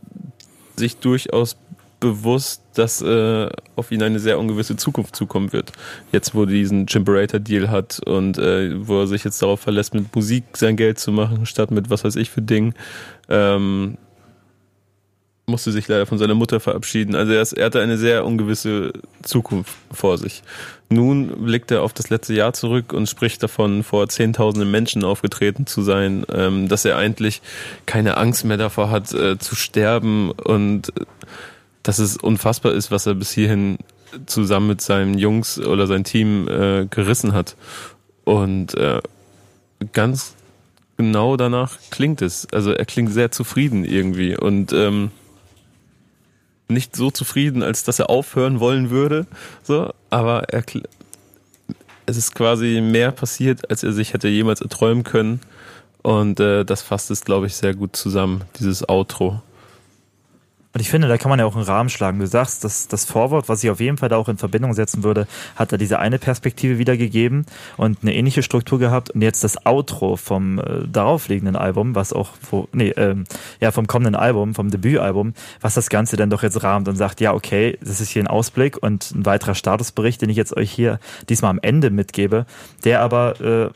[0.75, 1.57] sich durchaus
[1.99, 5.71] bewusst, dass äh, auf ihn eine sehr ungewisse Zukunft zukommen wird.
[6.11, 10.15] Jetzt, wo er diesen Chimperator-Deal hat und äh, wo er sich jetzt darauf verlässt, mit
[10.15, 12.75] Musik sein Geld zu machen, statt mit was weiß ich für Dingen.
[13.29, 13.97] Ähm,
[15.47, 17.15] musste sich leider von seiner Mutter verabschieden.
[17.15, 18.91] Also er, ist, er hatte eine sehr ungewisse
[19.23, 20.43] Zukunft vor sich.
[20.89, 25.65] Nun blickt er auf das letzte Jahr zurück und spricht davon, vor Zehntausenden Menschen aufgetreten
[25.67, 27.41] zu sein, ähm, dass er eigentlich
[27.85, 31.05] keine Angst mehr davor hat, äh, zu sterben und äh,
[31.83, 33.77] dass es unfassbar ist, was er bis hierhin
[34.25, 37.57] zusammen mit seinen Jungs oder sein Team äh, gerissen hat.
[38.23, 39.01] Und äh,
[39.91, 40.35] ganz
[40.95, 42.47] genau danach klingt es.
[42.51, 45.11] Also er klingt sehr zufrieden irgendwie und ähm,
[46.67, 49.25] nicht so zufrieden, als dass er aufhören wollen würde.
[49.63, 50.63] So, aber er,
[52.05, 55.41] es ist quasi mehr passiert, als er sich hätte jemals erträumen können.
[56.01, 59.41] Und äh, das fasst es, glaube ich, sehr gut zusammen, dieses Outro.
[60.77, 62.19] Und ich finde, da kann man ja auch einen Rahmen schlagen.
[62.19, 65.03] Du sagst, dass das Vorwort, was ich auf jeden Fall da auch in Verbindung setzen
[65.03, 65.25] würde,
[65.55, 67.47] hat da diese eine Perspektive wiedergegeben
[67.77, 69.09] und eine ähnliche Struktur gehabt.
[69.09, 73.23] Und jetzt das Outro vom äh, daraufliegenden Album, was auch, wo, nee, ähm,
[73.59, 77.21] ja, vom kommenden Album, vom Debütalbum, was das Ganze dann doch jetzt rahmt und sagt,
[77.21, 80.69] ja, okay, das ist hier ein Ausblick und ein weiterer Statusbericht, den ich jetzt euch
[80.69, 82.45] hier diesmal am Ende mitgebe,
[82.83, 83.69] der aber äh,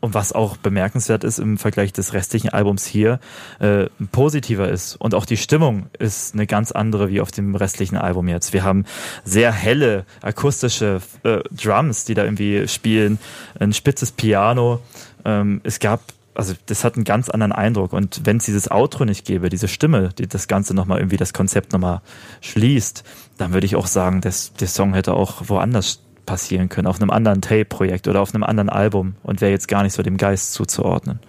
[0.00, 3.18] und was auch bemerkenswert ist im Vergleich des restlichen Albums hier,
[3.58, 4.96] äh, positiver ist.
[4.96, 8.52] Und auch die Stimmung ist eine ganz andere wie auf dem restlichen Album jetzt.
[8.52, 8.84] Wir haben
[9.24, 13.18] sehr helle akustische äh, Drums, die da irgendwie spielen,
[13.58, 14.80] ein spitzes Piano.
[15.24, 16.00] Ähm, es gab
[16.38, 17.92] also das hat einen ganz anderen Eindruck.
[17.92, 21.32] Und wenn es dieses Outro nicht gäbe, diese Stimme, die das Ganze nochmal irgendwie das
[21.32, 22.00] Konzept nochmal
[22.42, 23.02] schließt,
[23.38, 27.10] dann würde ich auch sagen, dass der Song hätte auch woanders passieren können, auf einem
[27.10, 30.52] anderen Tape-Projekt oder auf einem anderen Album und wäre jetzt gar nicht so dem Geist
[30.52, 31.20] zuzuordnen.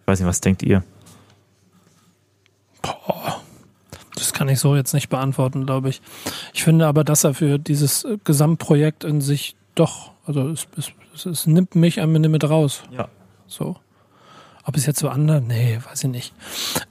[0.00, 0.84] Ich weiß nicht, was denkt ihr?
[2.80, 3.40] Boah,
[4.14, 6.00] das kann ich so jetzt nicht beantworten, glaube ich.
[6.54, 10.92] Ich finde aber, dass er für dieses äh, Gesamtprojekt in sich doch, also es, es,
[11.12, 12.84] es, es nimmt mich am Ende mit raus.
[12.96, 13.08] Ja.
[13.48, 13.76] So.
[14.64, 15.40] Ob es jetzt so andere?
[15.40, 16.34] Nee, weiß ich nicht.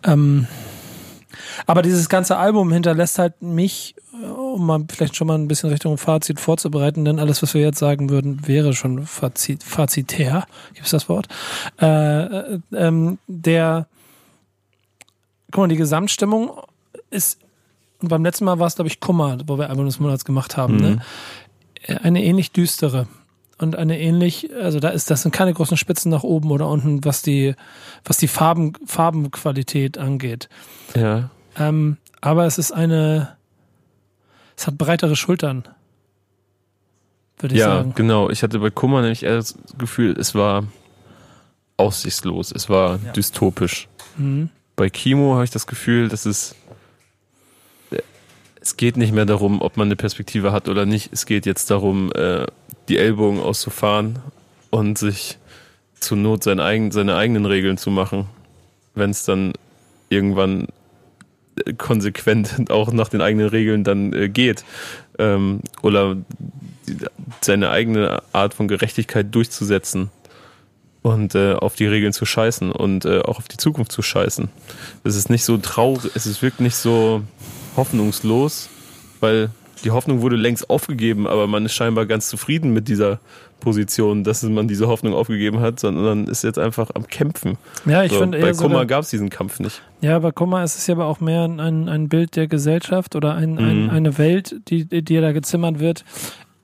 [0.04, 0.48] Ähm,
[1.66, 5.70] aber dieses ganze Album hinterlässt halt mich, äh, um mal vielleicht schon mal ein bisschen
[5.70, 10.46] Richtung Fazit vorzubereiten, denn alles, was wir jetzt sagen würden, wäre schon Fazit, fazitär.
[10.74, 11.28] Gibt es das Wort?
[11.82, 13.88] Äh, äh, ähm, der,
[15.52, 16.52] guck mal, die Gesamtstimmung
[17.10, 17.40] ist,
[18.02, 20.56] und beim letzten Mal war es, glaube ich, Kummer, wo wir Album des Monats gemacht
[20.56, 21.02] haben, ne?
[22.02, 23.08] eine ähnlich düstere
[23.60, 27.04] und eine ähnlich, also da ist das sind keine großen Spitzen nach oben oder unten,
[27.04, 27.56] was die,
[28.06, 30.50] was die Farben, Farbenqualität angeht.
[30.96, 31.30] Ja.
[31.60, 33.36] Ähm, aber es ist eine,
[34.58, 35.64] es hat breitere Schultern,
[37.40, 37.94] würde ich Ja, sagen.
[37.96, 38.30] genau.
[38.30, 40.64] Ich hatte bei Kummer nämlich eher das Gefühl, es war
[41.78, 43.12] aussichtslos, es war Ja.
[43.12, 43.88] dystopisch.
[44.18, 44.50] Mhm.
[44.76, 46.56] Bei Kimo habe ich das Gefühl, dass es
[48.62, 51.12] es geht nicht mehr darum, ob man eine Perspektive hat oder nicht.
[51.14, 52.46] Es geht jetzt darum, äh,
[52.90, 54.20] die Ellbogen auszufahren
[54.70, 55.38] und sich
[56.02, 58.28] zur Not seine, eigen, seine eigenen Regeln zu machen,
[58.96, 59.54] wenn es dann
[60.10, 60.68] irgendwann
[61.78, 64.64] konsequent auch nach den eigenen Regeln dann äh, geht.
[65.18, 66.18] Ähm, oder
[66.88, 66.98] die,
[67.42, 70.10] seine eigene Art von Gerechtigkeit durchzusetzen
[71.02, 74.50] und äh, auf die Regeln zu scheißen und äh, auch auf die Zukunft zu scheißen.
[75.04, 77.24] Es ist nicht so traurig, es ist wirklich nicht so
[77.76, 78.70] hoffnungslos,
[79.20, 79.50] weil
[79.84, 83.20] die Hoffnung wurde längst aufgegeben, aber man ist scheinbar ganz zufrieden mit dieser
[83.60, 87.58] Position, dass man diese Hoffnung aufgegeben hat, sondern ist jetzt einfach am Kämpfen.
[87.86, 89.82] Ja, ich so, finde bei Kummer gab es diesen Kampf nicht.
[90.02, 93.36] ja, bei Kummer ist es ja aber auch mehr ein, ein Bild der Gesellschaft oder
[93.36, 93.90] ein, ein, Mhm.
[93.90, 96.06] eine Welt, die, die da gezimmert wird,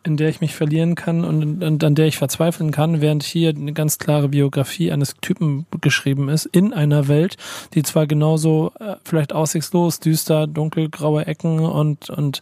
[0.06, 3.50] in der ich mich verlieren kann und, und an der ich verzweifeln kann, während hier
[3.50, 7.38] eine ganz klare Biografie eines Typen geschrieben ist, in einer Welt,
[7.74, 12.42] die zwar genauso äh, vielleicht aussichtslos, düster, dunkel, graue Ecken und, und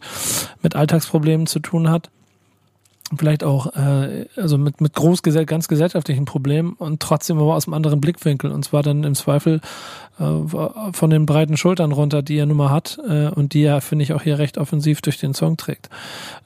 [0.62, 2.10] mit Alltagsproblemen zu tun hat,
[3.16, 7.74] vielleicht auch äh, also mit mit groß ganz gesellschaftlichen Problemen und trotzdem aber aus einem
[7.74, 9.60] anderen Blickwinkel und zwar dann im Zweifel
[10.18, 13.80] äh, von den breiten Schultern runter, die er nun mal hat äh, und die er
[13.82, 15.90] finde ich auch hier recht offensiv durch den Song trägt.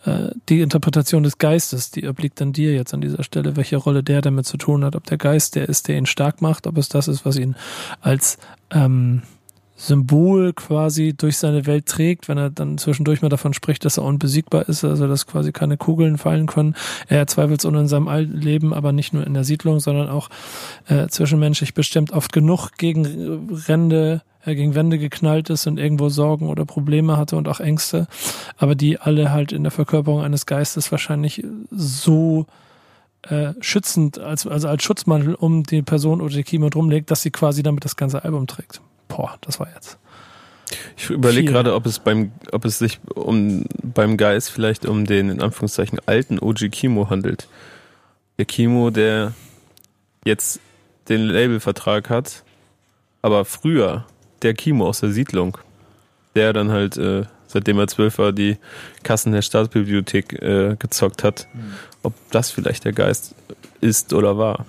[0.05, 4.03] Äh, die Interpretation des Geistes, die obliegt dann dir jetzt an dieser Stelle, welche Rolle
[4.03, 6.77] der damit zu tun hat, ob der Geist der ist, der ihn stark macht, ob
[6.77, 7.55] es das ist, was ihn
[8.01, 8.39] als
[8.73, 9.23] ähm,
[9.81, 14.03] Symbol quasi durch seine Welt trägt, wenn er dann zwischendurch mal davon spricht, dass er
[14.03, 16.75] unbesiegbar ist, also dass quasi keine Kugeln fallen können.
[17.07, 20.31] Er zweifelsohne in seinem Leben, aber nicht nur in der Siedlung, sondern auch
[20.89, 26.49] äh, zwischenmenschlich bestimmt oft genug gegen Rände, äh, gegen Wände geknallt ist und irgendwo Sorgen
[26.49, 28.09] oder Probleme hatte und auch Ängste,
[28.57, 32.47] aber die alle halt in der Verkörperung eines Geistes wahrscheinlich so
[33.23, 37.31] äh, schützend, als, also als Schutzmantel um die Person oder die Kimo drumlegt, dass sie
[37.31, 38.81] quasi damit das ganze Album trägt.
[39.09, 39.99] Boah, das war jetzt.
[40.97, 45.31] Ich überlege gerade, ob es beim, ob es sich um beim Geist vielleicht um den
[45.31, 47.49] in Anführungszeichen alten OG Kimo handelt.
[48.37, 49.33] Der Kimo, der
[50.25, 50.61] jetzt
[51.09, 52.45] den Labelvertrag hat,
[53.23, 54.05] aber früher
[54.43, 55.59] der Kimo aus der Siedlung,
[56.35, 58.59] der dann halt, äh, seitdem er zwölf war, die
[59.03, 61.49] Kassen der Staatsbibliothek äh, gezockt hat,
[62.03, 63.35] ob das vielleicht der Geist
[63.81, 64.67] ist oder war,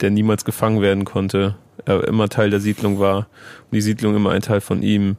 [0.00, 4.30] der niemals gefangen werden konnte, er immer Teil der Siedlung war und die Siedlung immer
[4.30, 5.16] ein Teil von ihm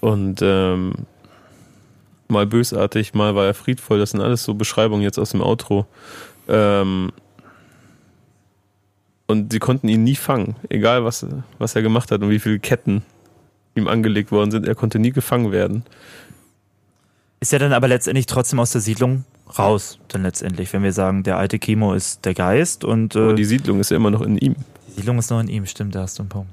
[0.00, 0.92] und ähm,
[2.28, 5.86] mal bösartig, mal war er friedvoll, das sind alles so Beschreibungen jetzt aus dem Outro.
[6.48, 7.12] Ähm,
[9.26, 11.26] und sie konnten ihn nie fangen, egal was,
[11.58, 13.02] was er gemacht hat und wie viele Ketten
[13.74, 15.84] ihm angelegt worden sind, er konnte nie gefangen werden.
[17.40, 19.24] Ist ja dann aber letztendlich trotzdem aus der Siedlung
[19.58, 23.34] raus, dann letztendlich, wenn wir sagen, der alte Kimo ist der Geist und äh, Aber
[23.34, 24.56] die Siedlung ist ja immer noch in ihm.
[24.96, 26.50] Die Siedlung ist noch in ihm, stimmt, da hast du einen Punkt.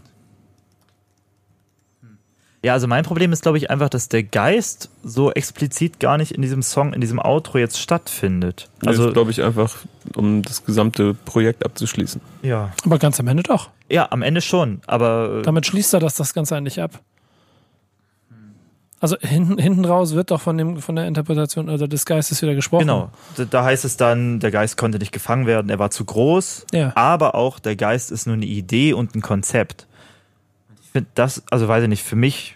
[2.66, 6.32] Ja, also mein Problem ist, glaube ich, einfach, dass der Geist so explizit gar nicht
[6.32, 8.70] in diesem Song, in diesem Outro jetzt stattfindet.
[8.86, 9.76] Also Also, glaube ich einfach,
[10.16, 12.22] um das gesamte Projekt abzuschließen.
[12.42, 12.72] ja.
[12.86, 13.70] Aber ganz am Ende doch.
[13.90, 17.02] Ja, am Ende schon, aber äh, Damit schließt er das, das Ganze eigentlich ab.
[19.04, 22.56] Also hinten, hinten raus wird doch von dem von der Interpretation also des Geistes wieder
[22.56, 22.88] gesprochen.
[22.88, 23.10] Genau.
[23.50, 26.94] Da, heißt es dann, der Geist konnte nicht gefangen werden, er war zu groß, Ja.
[26.96, 29.88] aber auch der Geist ist nur eine Idee und ein Konzept.
[30.82, 32.56] Ich finde das, also weiß ich nicht, für mich,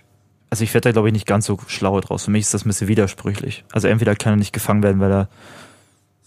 [0.50, 2.24] also ich werde da glaube ich nicht ganz so schlau draus.
[2.24, 3.66] Für mich ist das ein bisschen widersprüchlich.
[3.74, 5.28] Also entweder kann er nicht gefangen werden, weil er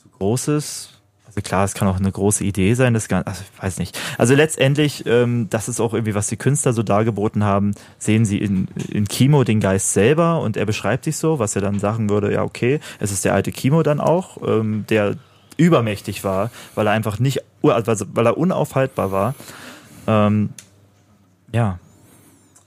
[0.02, 0.99] zu groß ist.
[1.30, 3.96] Also klar, es kann auch eine große Idee sein, das Ganze, also ich weiß nicht.
[4.18, 8.38] Also letztendlich, ähm, das ist auch irgendwie, was die Künstler so dargeboten haben, sehen sie
[8.38, 12.10] in, in Kimo den Geist selber und er beschreibt sich so, was er dann sagen
[12.10, 15.16] würde, ja okay, es ist der alte Kimo dann auch, ähm, der
[15.56, 19.34] übermächtig war, weil er einfach nicht, also weil er unaufhaltbar war.
[20.06, 20.50] Ähm,
[21.52, 21.78] ja,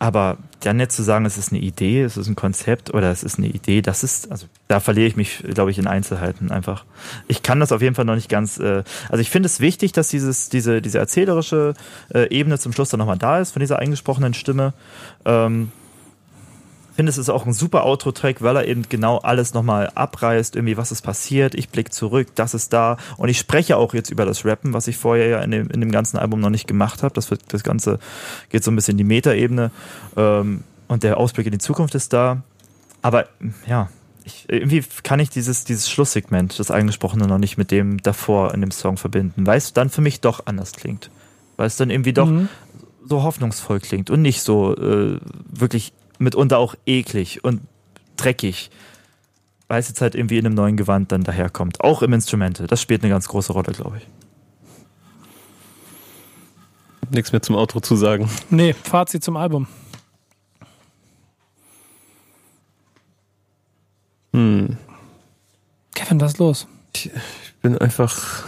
[0.04, 3.24] aber dann jetzt zu sagen, es ist eine Idee, es ist ein Konzept oder es
[3.24, 6.84] ist eine Idee, das ist, also da verliere ich mich, glaube ich, in Einzelheiten einfach.
[7.30, 9.94] Ich kann das auf jeden Fall noch nicht ganz, äh, also ich finde es wichtig,
[9.94, 11.74] dass dieses, diese, diese erzählerische
[12.14, 14.74] äh, Ebene zum Schluss dann nochmal da ist von dieser eingesprochenen Stimme.
[15.24, 15.72] Ähm,
[16.96, 20.78] finde, es ist auch ein super Outro-Track, weil er eben genau alles nochmal abreißt, irgendwie,
[20.78, 22.98] was ist passiert, ich blick zurück, das ist da.
[23.18, 25.82] Und ich spreche auch jetzt über das Rappen, was ich vorher ja in dem, in
[25.82, 27.14] dem ganzen Album noch nicht gemacht habe.
[27.14, 28.00] Das, wird, das Ganze
[28.50, 29.72] geht so ein bisschen in die Metaebene.
[30.16, 32.44] Ähm, und der Ausblick in die Zukunft ist da.
[33.02, 33.28] Aber
[33.68, 33.90] ja,
[34.26, 38.62] ich, irgendwie kann ich dieses, dieses Schlusssegment, das Eingesprochene, noch nicht mit dem davor in
[38.62, 41.10] dem Song verbinden, weil es dann für mich doch anders klingt.
[41.58, 42.50] Weil es dann irgendwie doch Mhm.
[43.06, 45.20] so hoffnungsvoll klingt und nicht so äh,
[45.52, 45.94] wirklich
[46.24, 47.62] mitunter auch eklig und
[48.18, 48.72] dreckig.
[49.68, 51.82] Weil es jetzt halt irgendwie in einem neuen Gewand dann daherkommt.
[51.82, 52.68] Auch im Instrumente.
[52.68, 54.08] Das spielt eine ganz große Rolle, glaube ich.
[57.10, 58.30] Nichts mehr zum Outro zu sagen.
[58.50, 59.68] Nee, Fazit zum Album.
[64.34, 64.78] Hm.
[65.94, 66.68] Kevin, was ist los?
[66.96, 67.12] Ich
[67.62, 68.46] bin einfach,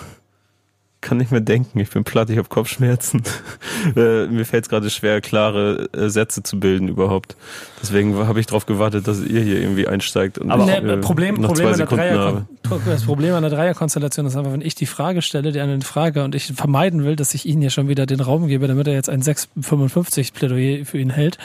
[1.06, 1.80] kann nicht mehr denken.
[1.80, 3.22] Ich bin platt, ich habe Kopfschmerzen.
[3.95, 7.38] äh, mir fällt es gerade schwer, klare äh, Sätze zu bilden überhaupt.
[7.82, 10.40] Deswegen habe ich darauf gewartet, dass ihr hier irgendwie einsteigt.
[10.40, 12.45] Und Aber ich, ne, äh, Problem, Problem, zwei an der Dreier, habe.
[12.86, 16.23] das Problem an der Dreierkonstellation ist einfach, wenn ich die Frage stelle, die eine Frage
[16.23, 18.94] und ich vermeiden will, dass ich Ihnen hier schon wieder den Raum gebe, damit er
[18.94, 21.38] jetzt ein 6,55 Plädoyer für ihn hält,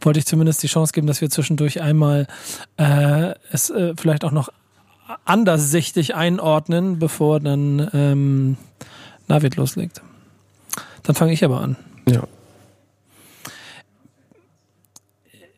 [0.00, 2.28] wollte ich zumindest die Chance geben, dass wir zwischendurch einmal
[2.76, 4.50] äh, es äh, vielleicht auch noch
[5.24, 8.56] anderssichtig einordnen, bevor dann ähm,
[9.28, 10.02] Navid loslegt.
[11.02, 11.76] Dann fange ich aber an.
[12.06, 12.24] Ja.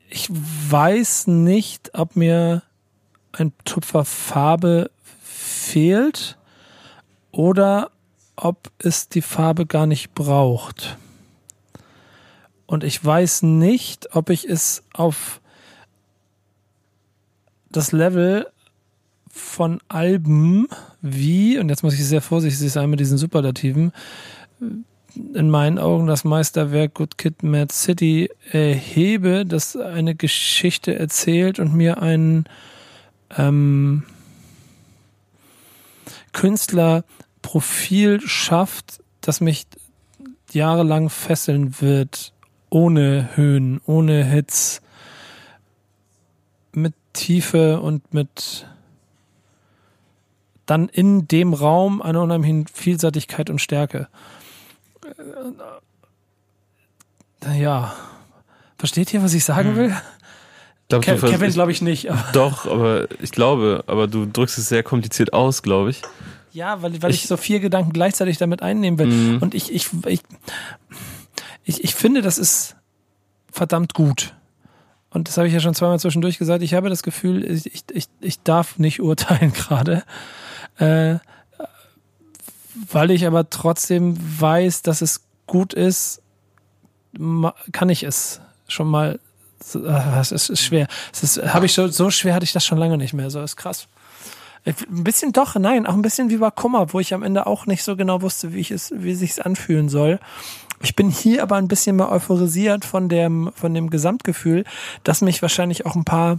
[0.09, 2.63] Ich weiß nicht, ob mir
[3.33, 4.91] ein Tupfer Farbe
[5.23, 6.37] fehlt
[7.31, 7.91] oder
[8.35, 10.97] ob es die Farbe gar nicht braucht.
[12.67, 15.41] Und ich weiß nicht, ob ich es auf
[17.71, 18.51] das Level
[19.33, 20.69] von Alben
[21.01, 23.93] wie, und jetzt muss ich sehr vorsichtig sein mit diesen Superlativen,
[25.35, 31.75] in meinen Augen das Meisterwerk Good Kid Mad City erhebe, das eine Geschichte erzählt und
[31.75, 32.45] mir einen
[33.37, 34.05] ähm,
[36.33, 39.67] Künstlerprofil schafft, das mich
[40.53, 42.33] jahrelang fesseln wird,
[42.71, 44.81] ohne Höhen, ohne Hits,
[46.73, 48.67] mit Tiefe und mit
[50.71, 54.09] dann in dem Raum eine unheimliche Vielseitigkeit und Stärke.
[57.45, 57.95] Äh, Ja.
[58.79, 59.89] Versteht ihr, was ich sagen will?
[59.91, 62.11] Ich glaub, Ke Kevin glaube ich nicht.
[62.11, 66.03] aber- Doch, aber ich glaube, aber du drückst es sehr kompliziert aus, glaube ich.
[66.53, 69.07] Ja, weil, weil ich, Ich- so vier Gedanken gleichzeitig damit einnehmen will.
[69.07, 69.39] Mhm.
[69.43, 70.21] Und ich, ich, ich,
[71.65, 72.77] ich, ich finde, das ist
[73.53, 74.35] verdammt gut.
[75.11, 76.63] Und das habe ich ja schon zweimal zwischendurch gesagt.
[76.63, 80.03] Ich habe das Gefühl, ich, ich, ich darf nicht urteilen gerade.
[80.81, 81.19] Äh,
[82.91, 86.23] weil ich aber trotzdem weiß, dass es gut ist,
[87.73, 89.19] kann ich es schon mal.
[89.63, 90.87] so- ah, Es ist, schwer.
[91.13, 93.31] Es ist, habe ich schon, so schwer hatte ich das schon lange nicht mehr.
[93.31, 93.89] So ist krass.
[94.65, 97.67] Ein bisschen doch, nein, auch ein bisschen wie bei Kummer, wo ich am Ende auch
[97.67, 100.21] nicht so genau wusste, wie ich es, wie sich's anfühlen soll.
[100.83, 104.65] Ich bin hier aber ein bisschen mehr euphorisiert von dem, von dem Gesamtgefühl,
[105.05, 106.39] dass mich wahrscheinlich auch ein paar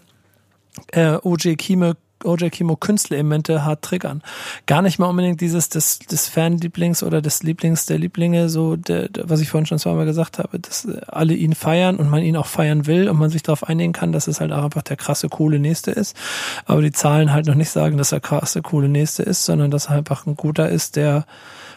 [0.92, 1.94] äh, OJ Kimo,
[2.26, 4.22] OJ Kimo Künstlerelemente hart triggern.
[4.66, 9.10] Gar nicht mal unbedingt dieses des, des Fanlieblings oder des Lieblings der Lieblinge, so der,
[9.10, 12.24] der, was ich vorhin schon zweimal gesagt habe, dass äh, alle ihn feiern und man
[12.24, 14.98] ihn auch feiern will und man sich darauf einigen kann, dass es halt einfach der
[14.98, 16.16] krasse, coole Nächste ist.
[16.66, 19.88] Aber die Zahlen halt noch nicht sagen, dass er krasse, coole Nächste ist, sondern dass
[19.88, 21.26] er einfach ein guter ist, der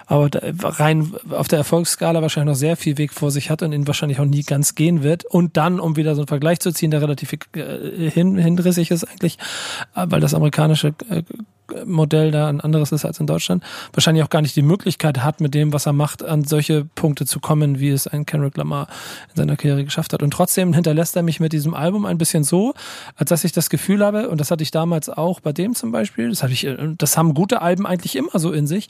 [0.07, 0.31] aber
[0.63, 4.21] rein auf der Erfolgsskala wahrscheinlich noch sehr viel Weg vor sich hat und ihn wahrscheinlich
[4.21, 5.25] auch nie ganz gehen wird.
[5.25, 9.05] Und dann, um wieder so einen Vergleich zu ziehen, der relativ äh, hin, hinrissig ist
[9.05, 9.39] eigentlich,
[9.95, 11.23] äh, weil das amerikanische äh,
[11.85, 15.41] Modell da ein anderes ist als in Deutschland, wahrscheinlich auch gar nicht die Möglichkeit hat,
[15.41, 18.89] mit dem, was er macht, an solche Punkte zu kommen, wie es ein Kendrick Lamar
[19.31, 20.23] in seiner Karriere geschafft hat.
[20.23, 22.75] Und trotzdem hinterlässt er mich mit diesem Album ein bisschen so,
[23.17, 25.91] als dass ich das Gefühl habe, und das hatte ich damals auch bei dem zum
[25.91, 28.89] Beispiel, das hatte ich, äh, das haben gute Alben eigentlich immer so in sich.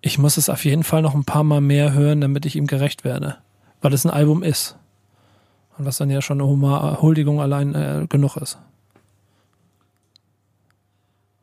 [0.00, 2.66] Ich muss es auf jeden Fall noch ein paar Mal mehr hören, damit ich ihm
[2.66, 3.36] gerecht werde.
[3.80, 4.76] Weil es ein Album ist.
[5.78, 8.58] Und was dann ja schon eine Huldigung allein äh, genug ist.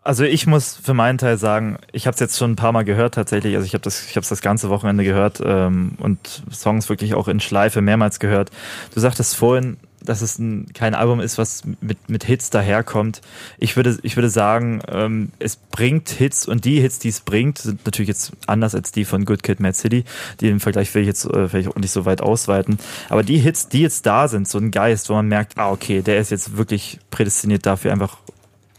[0.01, 2.83] Also ich muss für meinen Teil sagen, ich habe es jetzt schon ein paar Mal
[2.83, 3.55] gehört tatsächlich.
[3.55, 7.27] Also ich habe das, ich habe das ganze Wochenende gehört ähm, und Songs wirklich auch
[7.27, 8.49] in Schleife mehrmals gehört.
[8.93, 13.21] Du sagtest vorhin, dass es ein, kein Album ist, was mit, mit Hits daherkommt.
[13.57, 17.57] Ich würde, ich würde sagen, ähm, es bringt Hits und die Hits, die es bringt,
[17.57, 20.05] sind natürlich jetzt anders als die von Good Kid, Mad City.
[20.39, 22.79] Die im Vergleich will ich jetzt äh, vielleicht auch nicht so weit ausweiten.
[23.09, 26.01] Aber die Hits, die jetzt da sind, so ein Geist, wo man merkt, ah okay,
[26.01, 28.17] der ist jetzt wirklich prädestiniert dafür, einfach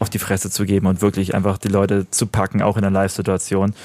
[0.01, 2.91] auf die Fresse zu geben und wirklich einfach die Leute zu packen, auch in der
[2.91, 3.75] Live-Situation,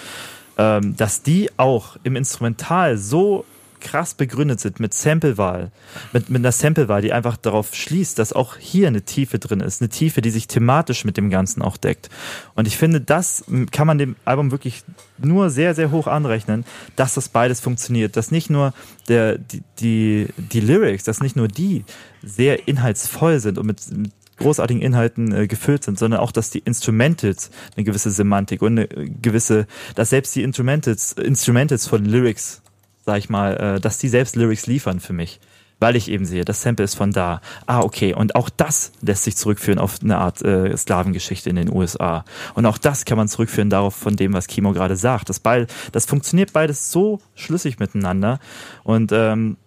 [0.56, 3.44] ähm, dass die auch im Instrumental so
[3.80, 5.70] krass begründet sind mit Samplewahl,
[6.14, 9.82] mit, mit einer Samplewahl, die einfach darauf schließt, dass auch hier eine Tiefe drin ist,
[9.82, 12.08] eine Tiefe, die sich thematisch mit dem Ganzen auch deckt.
[12.54, 14.82] Und ich finde, das kann man dem Album wirklich
[15.18, 16.64] nur sehr, sehr hoch anrechnen,
[16.96, 18.72] dass das beides funktioniert, dass nicht nur
[19.08, 21.84] der, die, die, die Lyrics, dass nicht nur die
[22.22, 26.60] sehr inhaltsvoll sind und mit, mit großartigen Inhalten äh, gefüllt sind, sondern auch, dass die
[26.60, 32.62] Instrumentals eine gewisse Semantik und eine gewisse, dass selbst die Instrumentals, Instrumentals von Lyrics,
[33.04, 35.40] sag ich mal, äh, dass die selbst Lyrics liefern für mich.
[35.78, 37.42] Weil ich eben sehe, das Sample ist von da.
[37.66, 38.14] Ah, okay.
[38.14, 42.24] Und auch das lässt sich zurückführen auf eine Art äh, Sklavengeschichte in den USA.
[42.54, 45.28] Und auch das kann man zurückführen darauf von dem, was Kimo gerade sagt.
[45.28, 48.40] Das, beid, das funktioniert beides so schlüssig miteinander.
[48.84, 49.58] Und ähm,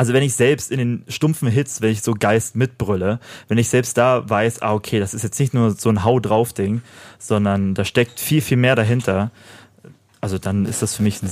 [0.00, 3.68] also wenn ich selbst in den stumpfen Hits, wenn ich so Geist mitbrülle, wenn ich
[3.68, 6.80] selbst da weiß, ah okay, das ist jetzt nicht nur so ein Hau drauf Ding,
[7.18, 9.30] sondern da steckt viel viel mehr dahinter,
[10.22, 11.30] also dann ist das für mich ein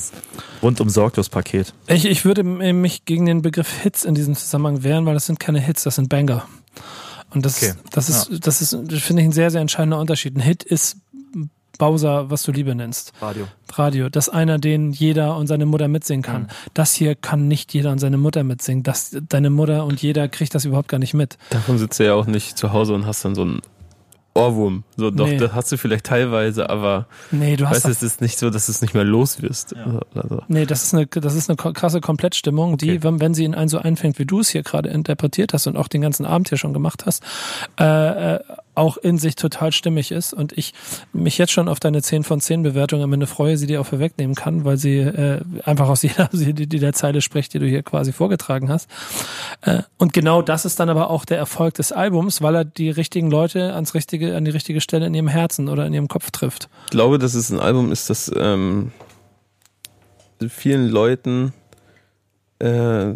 [0.63, 1.73] rundum sorglos Paket.
[1.87, 5.41] Ich, ich würde mich gegen den Begriff Hits in diesem Zusammenhang wehren, weil das sind
[5.41, 6.47] keine Hits, das sind Banger.
[7.31, 7.73] Und das, Okay.
[7.91, 8.71] das ist, das ist,
[9.03, 10.37] finde ich, ein sehr, sehr entscheidender Unterschied.
[10.37, 10.99] Ein Hit ist
[11.79, 13.13] Bowser, was du Liebe nennst.
[13.23, 13.47] Radio.
[13.73, 14.09] Radio.
[14.09, 16.43] Das ist einer, den jeder und seine Mutter mitsingen kann.
[16.43, 16.47] Mhm.
[16.75, 18.83] Das hier kann nicht jeder und seine Mutter mitsingen.
[18.83, 21.39] Das, deine Mutter und jeder kriegt das überhaupt gar nicht mit.
[21.51, 23.61] Davon sitzt du ja auch nicht zu Hause und hast dann so einen
[24.35, 24.85] Ohrwurm.
[24.97, 25.37] So, doch, Nee.
[25.37, 28.67] das hast du vielleicht teilweise, aber Nee, du hast weißt, es ist nicht so, dass
[28.67, 29.73] du es nicht mehr los wirst.
[29.73, 30.01] Ja.
[30.15, 33.03] Also, Nee, das ist eine, das ist eine krasse Komplettstimmung, die, Okay.
[33.03, 35.77] wenn, wenn sie in einen so einfängt, wie du es hier gerade interpretiert hast und
[35.77, 37.25] auch den ganzen Abend hier schon gemacht hast,
[37.81, 38.41] äh, äh,
[38.79, 40.73] auch in sich total stimmig ist und ich
[41.13, 43.87] mich jetzt schon auf deine 10 von 10 Bewertung am Ende freue, sie dir auch
[43.87, 47.83] vorwegnehmen kann, weil sie äh, einfach aus jeder, die, der Zeile spricht, die du hier
[47.83, 48.89] quasi vorgetragen hast.
[49.63, 52.91] Äh, und genau das ist dann aber auch der Erfolg des Albums, weil er die
[52.91, 56.31] richtigen Leute ans richtige, an die richtige Stelle in ihrem Herzen oder in ihrem Kopf
[56.31, 56.69] trifft.
[56.87, 58.93] ich glaube, dass es ein Album ist, das ähm,
[60.49, 61.53] vielen Leuten
[62.61, 63.13] äh,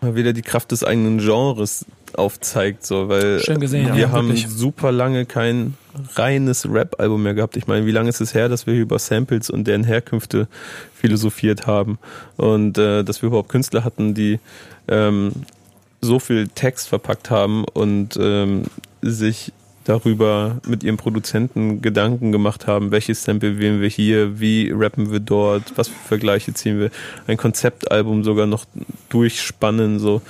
[0.00, 1.86] wieder die Kraft des eigenen Genres
[2.18, 4.48] aufzeigt, so, weil gesehen, wir ja, haben wirklich.
[4.48, 5.74] super lange kein
[6.16, 7.56] reines Rap-Album mehr gehabt.
[7.56, 10.48] Ich meine, wie lange ist es her, dass wir über Samples und deren Herkünfte
[10.94, 11.98] philosophiert haben
[12.36, 14.40] und äh, dass wir überhaupt Künstler hatten, die
[14.88, 15.32] ähm,
[16.00, 18.64] so viel Text verpackt haben und ähm,
[19.02, 19.52] sich
[19.84, 25.20] darüber mit ihrem Produzenten Gedanken gemacht haben, welches Sample wählen wir hier, wie rappen wir
[25.20, 26.90] dort, was für Vergleiche ziehen wir,
[27.26, 28.64] ein Konzeptalbum sogar noch
[29.10, 30.22] durchspannen, so.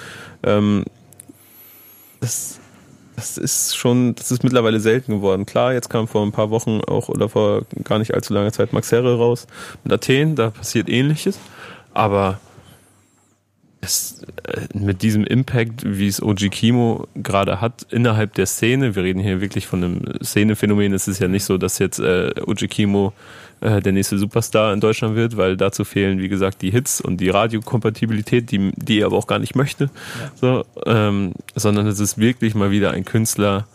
[0.43, 0.85] Ähm,
[2.24, 2.59] das,
[3.16, 5.44] das ist schon, das ist mittlerweile selten geworden.
[5.44, 8.72] Klar, jetzt kam vor ein paar Wochen auch oder vor gar nicht allzu langer Zeit
[8.72, 9.46] Max Herre raus
[9.84, 11.38] mit Athen, da passiert ähnliches,
[11.92, 12.40] aber
[13.82, 19.02] es, äh, mit diesem Impact, wie es OG Kimo gerade hat, innerhalb der Szene, wir
[19.02, 22.68] reden hier wirklich von einem Szenephänomen, es ist ja nicht so, dass jetzt äh, OG
[22.70, 23.12] Kimo
[23.65, 27.16] äh, der nächste Superstar in Deutschland wird, weil dazu fehlen, wie gesagt, die Hits und
[27.16, 29.91] die Radiokompatibilität, die, die er aber auch gar nicht möchte,
[30.41, 33.66] so, ähm, sondern es ist wirklich mal wieder ein Künstler,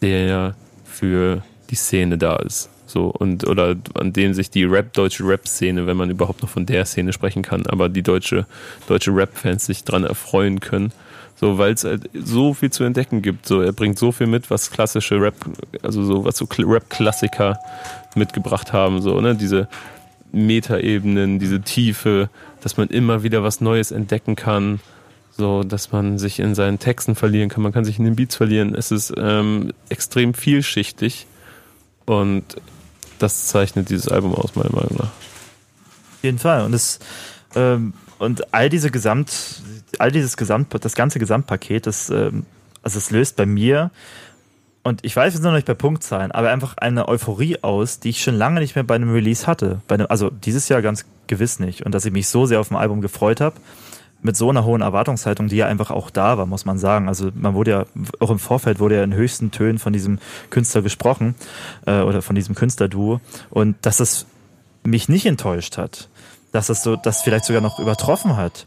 [0.00, 2.70] der für die Szene da ist.
[2.86, 6.66] So, und, oder an dem sich die Rap, deutsche Rap-Szene, wenn man überhaupt noch von
[6.66, 8.46] der Szene sprechen kann, aber die deutsche,
[8.86, 10.92] deutsche Rap-Fans sich dran erfreuen können.
[11.36, 13.46] So, weil es halt so viel zu entdecken gibt.
[13.46, 15.34] So, er bringt so viel mit, was klassische Rap,
[15.82, 17.58] also so, was so Kl- Rap-Klassiker
[18.16, 19.68] mitgebracht haben, so, ne, diese
[20.32, 22.30] Metaebenen, diese Tiefe,
[22.60, 24.80] dass man immer wieder was Neues entdecken kann,
[25.36, 28.36] so, dass man sich in seinen Texten verlieren kann, man kann sich in den Beats
[28.36, 28.74] verlieren.
[28.74, 31.26] Es ist ähm, extrem vielschichtig
[32.04, 32.44] und
[33.18, 35.04] das zeichnet dieses Album aus, meiner Meinung nach.
[35.04, 36.64] Auf jeden Fall.
[36.64, 36.98] Und es
[37.54, 39.32] ähm, und all diese Gesamt,
[39.98, 42.46] all dieses Gesamt, das ganze Gesamtpaket, das, ähm,
[42.82, 43.90] also es löst bei mir
[44.82, 48.10] und ich weiß, wir sind noch nicht bei Punktzahlen, aber einfach eine Euphorie aus, die
[48.10, 49.80] ich schon lange nicht mehr bei einem Release hatte.
[49.86, 51.86] Bei einem, also dieses Jahr ganz gewiss nicht.
[51.86, 53.56] Und dass ich mich so sehr auf ein Album gefreut habe,
[54.22, 57.08] mit so einer hohen Erwartungshaltung, die ja einfach auch da war, muss man sagen.
[57.08, 57.84] Also man wurde ja,
[58.20, 60.18] auch im Vorfeld wurde ja in höchsten Tönen von diesem
[60.50, 61.34] Künstler gesprochen
[61.86, 63.20] äh, oder von diesem Künstlerduo.
[63.50, 64.26] Und dass das
[64.84, 66.08] mich nicht enttäuscht hat,
[66.52, 68.66] dass das so, das vielleicht sogar noch übertroffen hat.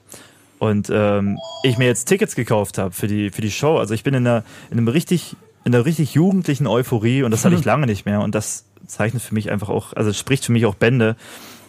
[0.60, 3.78] Und ähm, ich mir jetzt Tickets gekauft habe für die, für die Show.
[3.78, 5.36] Also ich bin in einer, in einem richtig,
[5.66, 8.22] in einer richtig jugendlichen Euphorie und das hatte ich lange nicht mehr.
[8.22, 11.16] Und das zeichnet für mich einfach auch, also spricht für mich auch Bände.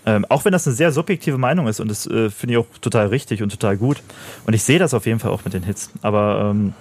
[0.04, 2.66] Ähm, auch wenn das eine sehr subjektive Meinung ist und das äh, finde ich auch
[2.80, 4.02] total richtig und total gut.
[4.46, 5.90] Und ich sehe das auf jeden Fall auch mit den Hits.
[6.02, 6.74] Aber ähm,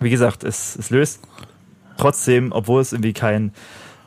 [0.00, 1.20] wie gesagt, es, es löst
[1.96, 3.52] trotzdem, obwohl es irgendwie kein,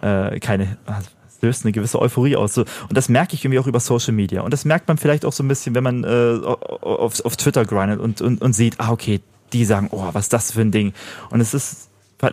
[0.01, 2.53] äh, keine, also es löst eine gewisse Euphorie aus.
[2.53, 4.41] So, und das merke ich irgendwie auch über Social Media.
[4.41, 7.65] Und das merkt man vielleicht auch so ein bisschen, wenn man äh, auf, auf Twitter
[7.65, 9.21] grindet und, und, und sieht, ah, okay,
[9.53, 10.93] die sagen, oh, was ist das für ein Ding?
[11.29, 11.90] Und es ist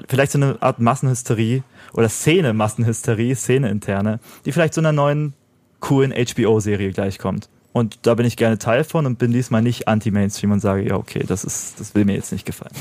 [0.09, 1.62] vielleicht so eine Art Massenhysterie
[1.93, 5.35] oder Szene-Massenhysterie, Szene-interne, die vielleicht so einer neuen,
[5.81, 7.48] coolen HBO-Serie gleichkommt.
[7.73, 10.97] Und da bin ich gerne Teil von und bin diesmal nicht anti-Mainstream und sage, ja,
[10.97, 12.73] okay, das ist, das will mir jetzt nicht gefallen.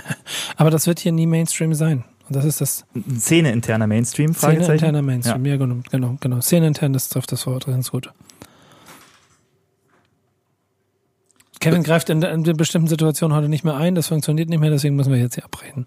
[0.56, 2.04] Aber das wird hier nie Mainstream sein.
[2.28, 4.64] Und das ist das Ein Szene-interner Mainstream, Fragezeichen?
[4.64, 5.46] Szene-interner Mainstream.
[5.46, 6.40] Ja, genau, genau, genau.
[6.40, 8.10] Szene-intern, das trifft das Wort ganz gut.
[11.62, 14.96] Kevin greift in, in bestimmten Situationen heute nicht mehr ein, das funktioniert nicht mehr, deswegen
[14.96, 15.86] müssen wir jetzt hier abbrechen.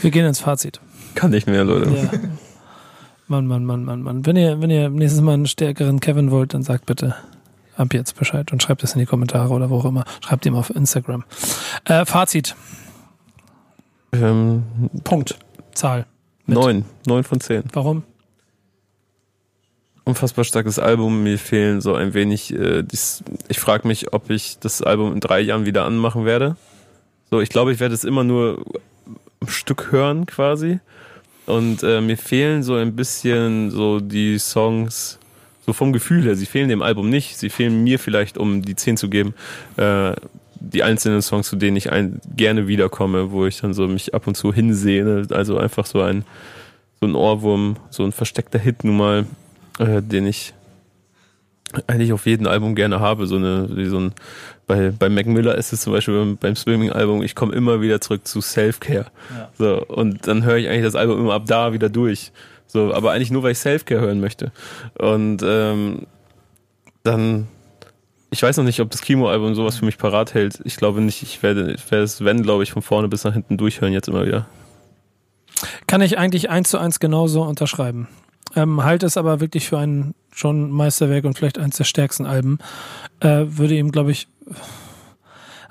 [0.00, 0.80] Wir gehen ins Fazit.
[1.14, 1.90] Kann nicht mehr, Leute.
[1.90, 2.10] Ja.
[3.28, 4.26] Mann, Mann, Mann, Mann, Mann.
[4.26, 7.14] Wenn ihr, wenn ihr nächstes Mal einen stärkeren Kevin wollt, dann sagt bitte
[7.76, 10.04] ab jetzt Bescheid und schreibt es in die Kommentare oder wo auch immer.
[10.20, 11.24] Schreibt ihm auf Instagram.
[11.84, 12.54] Äh, Fazit.
[14.12, 14.62] Ähm,
[15.04, 15.38] Punkt.
[15.74, 16.06] Zahl.
[16.46, 16.58] Mit.
[16.58, 16.84] neun.
[17.06, 17.62] Neun von zehn.
[17.72, 18.02] Warum?
[20.04, 21.22] Unfassbar starkes Album.
[21.22, 22.52] Mir fehlen so ein wenig.
[22.52, 26.56] Äh, dies, ich frage mich, ob ich das Album in drei Jahren wieder anmachen werde.
[27.30, 28.64] So, ich glaube, ich werde es immer nur
[29.40, 30.80] am Stück hören quasi.
[31.46, 35.18] Und äh, mir fehlen so ein bisschen so die Songs,
[35.64, 36.34] So vom Gefühl her.
[36.34, 37.38] Sie fehlen dem Album nicht.
[37.38, 39.34] Sie fehlen mir vielleicht, um die 10 zu geben.
[39.76, 40.14] Äh,
[40.58, 44.26] die einzelnen Songs, zu denen ich ein, gerne wiederkomme, wo ich dann so mich ab
[44.26, 45.26] und zu hinsehne.
[45.30, 46.24] Also einfach so ein,
[47.00, 49.26] so ein Ohrwurm, so ein versteckter Hit nun mal,
[49.82, 50.54] äh, den ich
[51.86, 53.26] eigentlich auf jedem Album gerne habe.
[53.26, 54.12] So eine, wie so ein,
[54.66, 58.26] bei, bei Mac Miller ist es zum Beispiel beim Swimming-Album, ich komme immer wieder zurück
[58.26, 59.06] zu Self-Care.
[59.30, 59.50] Ja.
[59.58, 62.32] So, und dann höre ich eigentlich das Album immer ab da wieder durch.
[62.66, 64.52] So, aber eigentlich nur, weil ich Self-Care hören möchte.
[64.98, 66.06] Und ähm,
[67.02, 67.48] dann,
[68.30, 70.60] ich weiß noch nicht, ob das Kimo-Album sowas für mich parat hält.
[70.64, 73.32] Ich glaube nicht, ich werde, ich werde es, wenn, glaube ich, von vorne bis nach
[73.32, 74.46] hinten durchhören, jetzt immer wieder.
[75.86, 78.08] Kann ich eigentlich eins zu eins genauso unterschreiben.
[78.54, 82.58] Ähm, halte es aber wirklich für ein schon Meisterwerk und vielleicht eins der stärksten Alben.
[83.20, 84.28] Äh, würde ihm, glaube ich,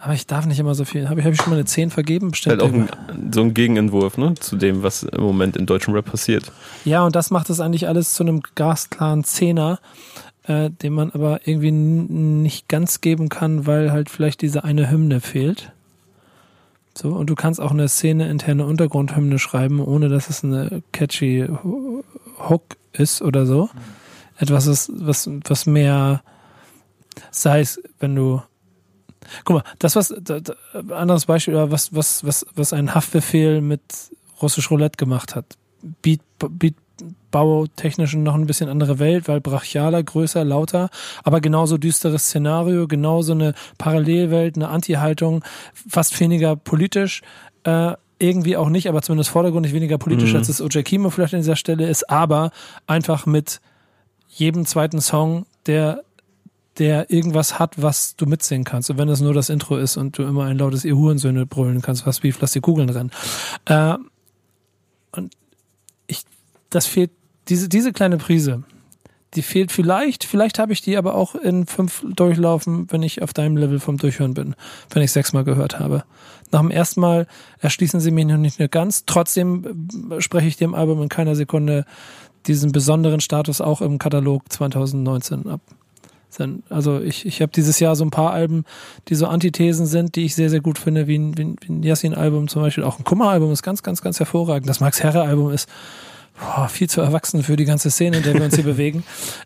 [0.01, 1.09] aber ich darf nicht immer so viel.
[1.09, 2.31] Habe ich, hab ich schon mal eine 10 vergeben?
[2.31, 2.61] Bestimmt.
[2.61, 2.89] Halt auch ein,
[3.31, 6.51] so ein Gegenentwurf, ne, zu dem, was im Moment in deutschem Rap passiert.
[6.85, 9.79] Ja, und das macht das eigentlich alles zu einem gasklaren Zehner,
[10.43, 15.21] äh, den man aber irgendwie nicht ganz geben kann, weil halt vielleicht diese eine Hymne
[15.21, 15.71] fehlt.
[16.97, 21.47] So, und du kannst auch eine Szene interne Untergrundhymne schreiben, ohne dass es eine catchy
[21.63, 22.03] Ho-
[22.49, 23.69] Hook ist oder so.
[24.37, 26.21] Etwas, ist, was, was mehr,
[27.31, 28.41] sei es, wenn du
[29.45, 30.53] Guck mal, das was da, da,
[30.93, 33.81] anderes Beispiel, oder was was was was ein Haftbefehl mit
[34.41, 35.45] russisch Roulette gemacht hat.
[36.01, 36.75] Beat Beat
[37.31, 40.89] bautechnisch noch ein bisschen andere Welt, weil brachialer, größer, lauter,
[41.23, 45.43] aber genauso düsteres Szenario, genauso eine Parallelwelt, eine Anti-Haltung,
[45.73, 47.21] fast weniger politisch,
[47.63, 50.37] äh, irgendwie auch nicht, aber zumindest vordergründig weniger politisch, Mhm.
[50.37, 52.51] als es Oja Kimo vielleicht an dieser Stelle ist, aber
[52.85, 53.61] einfach mit
[54.27, 56.03] jedem zweiten Song, der
[56.77, 58.89] der irgendwas hat, was du mitsingen kannst.
[58.89, 61.81] Und wenn es nur das Intro ist und du immer ein lautes Ihr Hurensöhne brüllen
[61.81, 63.11] kannst, was wie lass die Kugeln rennen.
[63.65, 63.95] Äh,
[65.11, 65.33] und
[66.07, 66.23] ich,
[66.69, 67.11] das fehlt,
[67.47, 68.63] diese, diese kleine Prise,
[69.33, 73.33] die fehlt vielleicht, vielleicht habe ich die aber auch in fünf Durchlaufen, wenn ich auf
[73.33, 74.55] deinem Level vom Durchhören bin,
[74.89, 76.03] wenn ich sechsmal gehört habe.
[76.51, 77.27] Nach dem ersten Mal
[77.59, 79.05] erschließen sie mich noch nicht mehr ganz.
[79.05, 81.85] Trotzdem äh, spreche ich dem Album in keiner Sekunde
[82.47, 85.61] diesen besonderen Status auch im Katalog 2019 ab.
[86.69, 88.63] Also ich, ich habe dieses Jahr so ein paar Alben,
[89.09, 91.73] die so Antithesen sind, die ich sehr, sehr gut finde, wie ein, wie ein, wie
[91.73, 92.85] ein Yassin-Album zum Beispiel.
[92.85, 94.69] Auch ein Kummer-Album ist ganz, ganz, ganz hervorragend.
[94.69, 95.67] Das Max Herre-Album ist
[96.41, 99.03] boah, viel zu erwachsen für die ganze Szene, in der wir uns hier bewegen.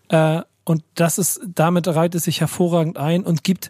[0.10, 3.70] Äh, und das ist, damit reiht es sich hervorragend ein und gibt,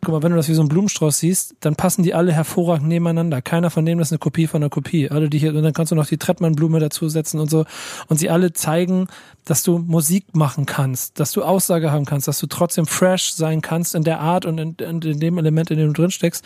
[0.00, 2.88] guck mal, wenn du das wie so ein Blumenstrauß siehst, dann passen die alle hervorragend
[2.88, 3.40] nebeneinander.
[3.40, 5.10] Keiner von denen ist eine Kopie von einer Kopie.
[5.10, 7.64] Alle die hier, und dann kannst du noch die Trettmann-Blume dazusetzen und so.
[8.08, 9.06] Und sie alle zeigen,
[9.44, 13.60] dass du Musik machen kannst, dass du Aussage haben kannst, dass du trotzdem fresh sein
[13.60, 16.44] kannst in der Art und in, in, in dem Element, in dem du drin steckst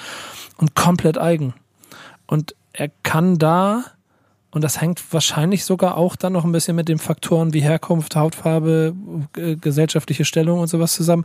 [0.58, 1.54] und komplett eigen.
[2.26, 3.84] Und er kann da,
[4.58, 8.16] und das hängt wahrscheinlich sogar auch dann noch ein bisschen mit den Faktoren wie Herkunft,
[8.16, 8.92] Hautfarbe,
[9.36, 11.24] äh, gesellschaftliche Stellung und sowas zusammen,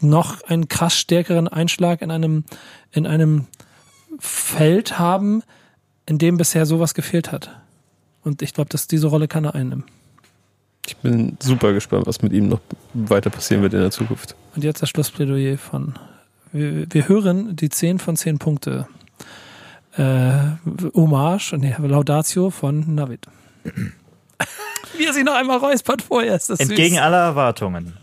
[0.00, 2.44] noch einen krass stärkeren Einschlag in einem,
[2.92, 3.48] in einem
[4.20, 5.42] Feld haben,
[6.06, 7.50] in dem bisher sowas gefehlt hat.
[8.22, 9.82] Und ich glaube, dass diese Rolle kann er einnehmen.
[10.86, 12.60] Ich bin super gespannt, was mit ihm noch
[12.92, 14.36] weiter passieren wird in der Zukunft.
[14.54, 15.94] Und jetzt das Schlussplädoyer von.
[16.52, 18.86] Wir, wir hören die 10 von 10 Punkte.
[19.96, 20.56] Äh,
[20.94, 23.26] Hommage, nee, Laudatio von Navid.
[24.96, 27.02] Wie er sich noch einmal räuspert vorher, ist das Entgegen süß.
[27.02, 27.94] aller Erwartungen.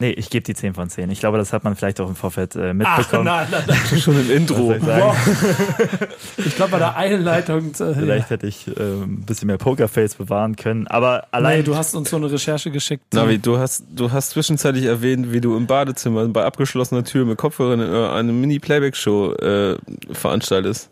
[0.00, 1.10] Nee, ich gebe die 10 von 10.
[1.10, 3.24] Ich glaube, das hat man vielleicht auch im Vorfeld äh, Ach, mitbekommen.
[3.24, 4.00] nein, nein, nein.
[4.00, 4.72] Schon im Intro.
[4.74, 6.46] Ich?
[6.46, 7.70] Ich glaube, bei der Einleitung.
[7.72, 10.86] Äh, Vielleicht hätte ich äh, ein bisschen mehr Pokerface bewahren können.
[10.88, 11.58] Aber allein.
[11.58, 13.04] Nee, du hast uns so eine Recherche geschickt.
[13.14, 17.38] Navi, du hast, du hast zwischenzeitlich erwähnt, wie du im Badezimmer bei abgeschlossener Tür mit
[17.38, 19.76] Kopfhörern eine Mini-Playback-Show äh,
[20.12, 20.90] veranstaltest.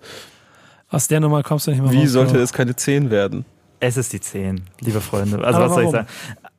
[0.91, 2.41] Aus der Nummer kommst du nicht mehr Wie raus, sollte Bro.
[2.43, 3.45] es keine 10 werden?
[3.81, 5.43] Es ist die 10, liebe Freunde.
[5.43, 6.07] Also Aber was soll ich warum?
[6.07, 6.09] sagen?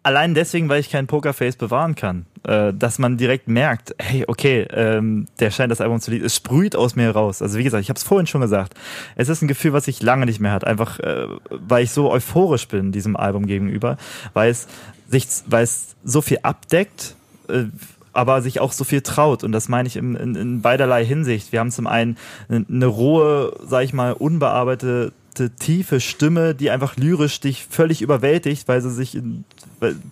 [0.03, 2.25] Allein deswegen, weil ich kein Pokerface bewahren kann.
[2.45, 6.25] Äh, dass man direkt merkt, hey, okay, ähm, der scheint das Album zu lieben.
[6.25, 7.41] Es sprüht aus mir raus.
[7.41, 8.73] Also wie gesagt, ich habe es vorhin schon gesagt.
[9.15, 10.67] Es ist ein Gefühl, was ich lange nicht mehr hatte.
[10.67, 13.95] Einfach, äh, weil ich so euphorisch bin diesem Album gegenüber.
[14.33, 14.67] Weil es
[15.07, 17.15] sich, weil es so viel abdeckt,
[17.47, 17.63] äh,
[18.11, 19.45] aber sich auch so viel traut.
[19.45, 21.53] Und das meine ich in, in, in beiderlei Hinsicht.
[21.53, 22.17] Wir haben zum einen
[22.49, 28.81] eine, rohe, sag ich mal, unbearbeitete tiefe Stimme, die einfach lyrisch dich völlig überwältigt, weil
[28.81, 29.45] sie sich in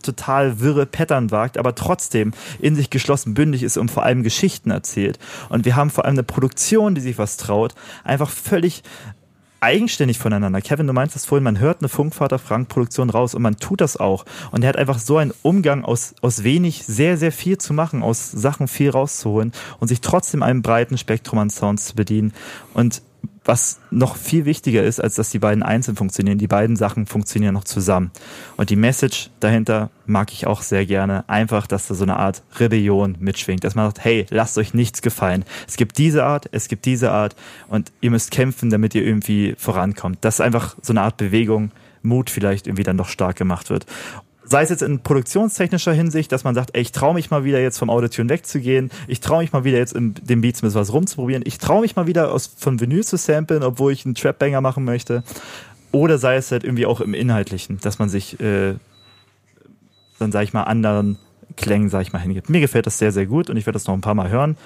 [0.01, 4.71] total wirre Pattern wagt, aber trotzdem in sich geschlossen bündig ist und vor allem Geschichten
[4.71, 5.19] erzählt.
[5.49, 7.73] Und wir haben vor allem eine Produktion, die sich was traut,
[8.03, 8.83] einfach völlig
[9.61, 10.59] eigenständig voneinander.
[10.59, 13.79] Kevin, du meinst das vorhin, man hört eine Funkvater Frank Produktion raus und man tut
[13.79, 14.25] das auch.
[14.49, 18.01] Und er hat einfach so einen Umgang aus, aus wenig sehr, sehr viel zu machen,
[18.01, 22.33] aus Sachen viel rauszuholen und sich trotzdem einem breiten Spektrum an Sounds zu bedienen.
[22.73, 23.03] Und
[23.43, 26.37] was noch viel wichtiger ist, als dass die beiden einzeln funktionieren.
[26.37, 28.11] Die beiden Sachen funktionieren noch zusammen.
[28.55, 31.27] Und die Message dahinter mag ich auch sehr gerne.
[31.27, 33.63] Einfach, dass da so eine Art Rebellion mitschwingt.
[33.63, 35.43] Dass man sagt, hey, lasst euch nichts gefallen.
[35.67, 37.35] Es gibt diese Art, es gibt diese Art
[37.67, 40.19] und ihr müsst kämpfen, damit ihr irgendwie vorankommt.
[40.21, 41.71] Das ist einfach so eine Art Bewegung,
[42.03, 43.85] Mut vielleicht irgendwie dann doch stark gemacht wird
[44.51, 47.59] sei es jetzt in produktionstechnischer Hinsicht, dass man sagt, ey, ich traue mich mal wieder
[47.59, 50.93] jetzt vom Autotune wegzugehen, ich traue mich mal wieder jetzt in den Beats mit was
[50.93, 54.61] rumzuprobieren, ich traue mich mal wieder aus, von Vinyl zu samplen, obwohl ich einen Trap-Banger
[54.61, 55.23] machen möchte.
[55.91, 58.75] Oder sei es halt irgendwie auch im Inhaltlichen, dass man sich äh,
[60.19, 61.17] dann, sag ich mal, anderen
[61.57, 62.49] Klängen, sag ich mal, hingibt.
[62.49, 64.57] Mir gefällt das sehr, sehr gut und ich werde das noch ein paar Mal hören.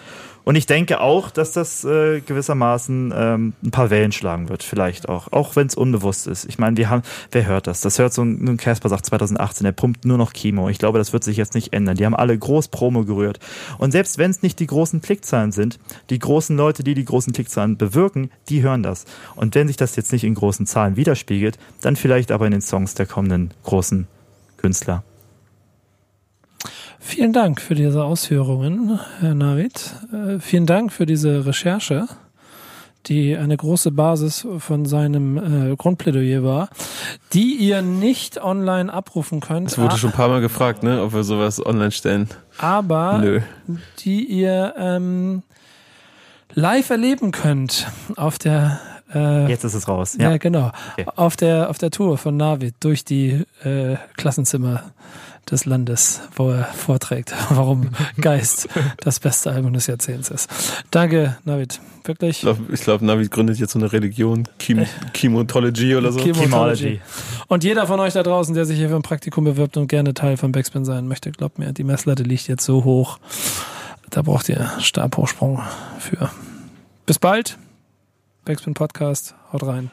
[0.45, 5.09] Und ich denke auch, dass das äh, gewissermaßen ähm, ein paar Wellen schlagen wird, vielleicht
[5.09, 5.33] auch.
[5.33, 6.45] Auch wenn es unbewusst ist.
[6.45, 7.01] Ich meine, wir haben,
[7.31, 7.81] wer hört das?
[7.81, 10.69] Das hört so ein, Casper sagt 2018, der pumpt nur noch Chemo.
[10.69, 11.97] Ich glaube, das wird sich jetzt nicht ändern.
[11.97, 13.39] Die haben alle groß Promo gerührt.
[13.79, 15.79] Und selbst wenn es nicht die großen Klickzahlen sind,
[16.11, 19.05] die großen Leute, die die großen Klickzahlen bewirken, die hören das.
[19.35, 22.61] Und wenn sich das jetzt nicht in großen Zahlen widerspiegelt, dann vielleicht aber in den
[22.61, 24.07] Songs der kommenden großen
[24.57, 25.03] Künstler.
[26.99, 29.93] Vielen Dank für diese Ausführungen, Herr Navid.
[30.11, 32.07] Äh, vielen Dank für diese Recherche,
[33.07, 36.69] die eine große Basis von seinem äh, Grundplädoyer war,
[37.33, 39.67] die ihr nicht online abrufen könnt.
[39.69, 42.27] Es wurde schon ein paar Mal gefragt, ne, ob wir sowas online stellen.
[42.57, 43.41] Aber Nö.
[43.99, 45.43] die ihr ähm,
[46.53, 48.79] live erleben könnt auf der
[49.13, 50.17] äh, Jetzt ist es raus.
[50.19, 50.37] ja, Ja.
[50.37, 50.71] genau.
[50.93, 51.05] Okay.
[51.15, 54.81] Auf der auf der Tour von Navid durch die äh, Klassenzimmer
[55.51, 57.89] des Landes, wo er vorträgt, warum
[58.19, 58.67] Geist
[58.97, 60.49] das beste Album des Jahrzehnts ist.
[60.91, 61.79] Danke, Navid.
[62.03, 62.37] Wirklich.
[62.37, 66.19] Ich glaube, glaub, Navi gründet jetzt so eine Religion, Chem Chemotology oder so.
[66.19, 66.49] Chemotology.
[66.49, 67.01] Chemology.
[67.47, 70.13] Und jeder von euch da draußen, der sich hier für ein Praktikum bewirbt und gerne
[70.13, 73.17] Teil von Backspin sein möchte, glaubt mir, die Messlatte liegt jetzt so hoch.
[74.11, 75.61] Da braucht ihr Stabhochsprung
[75.99, 76.29] für.
[77.05, 77.57] Bis bald.
[78.45, 79.33] Backspin Podcast.
[79.51, 79.89] Haut rein.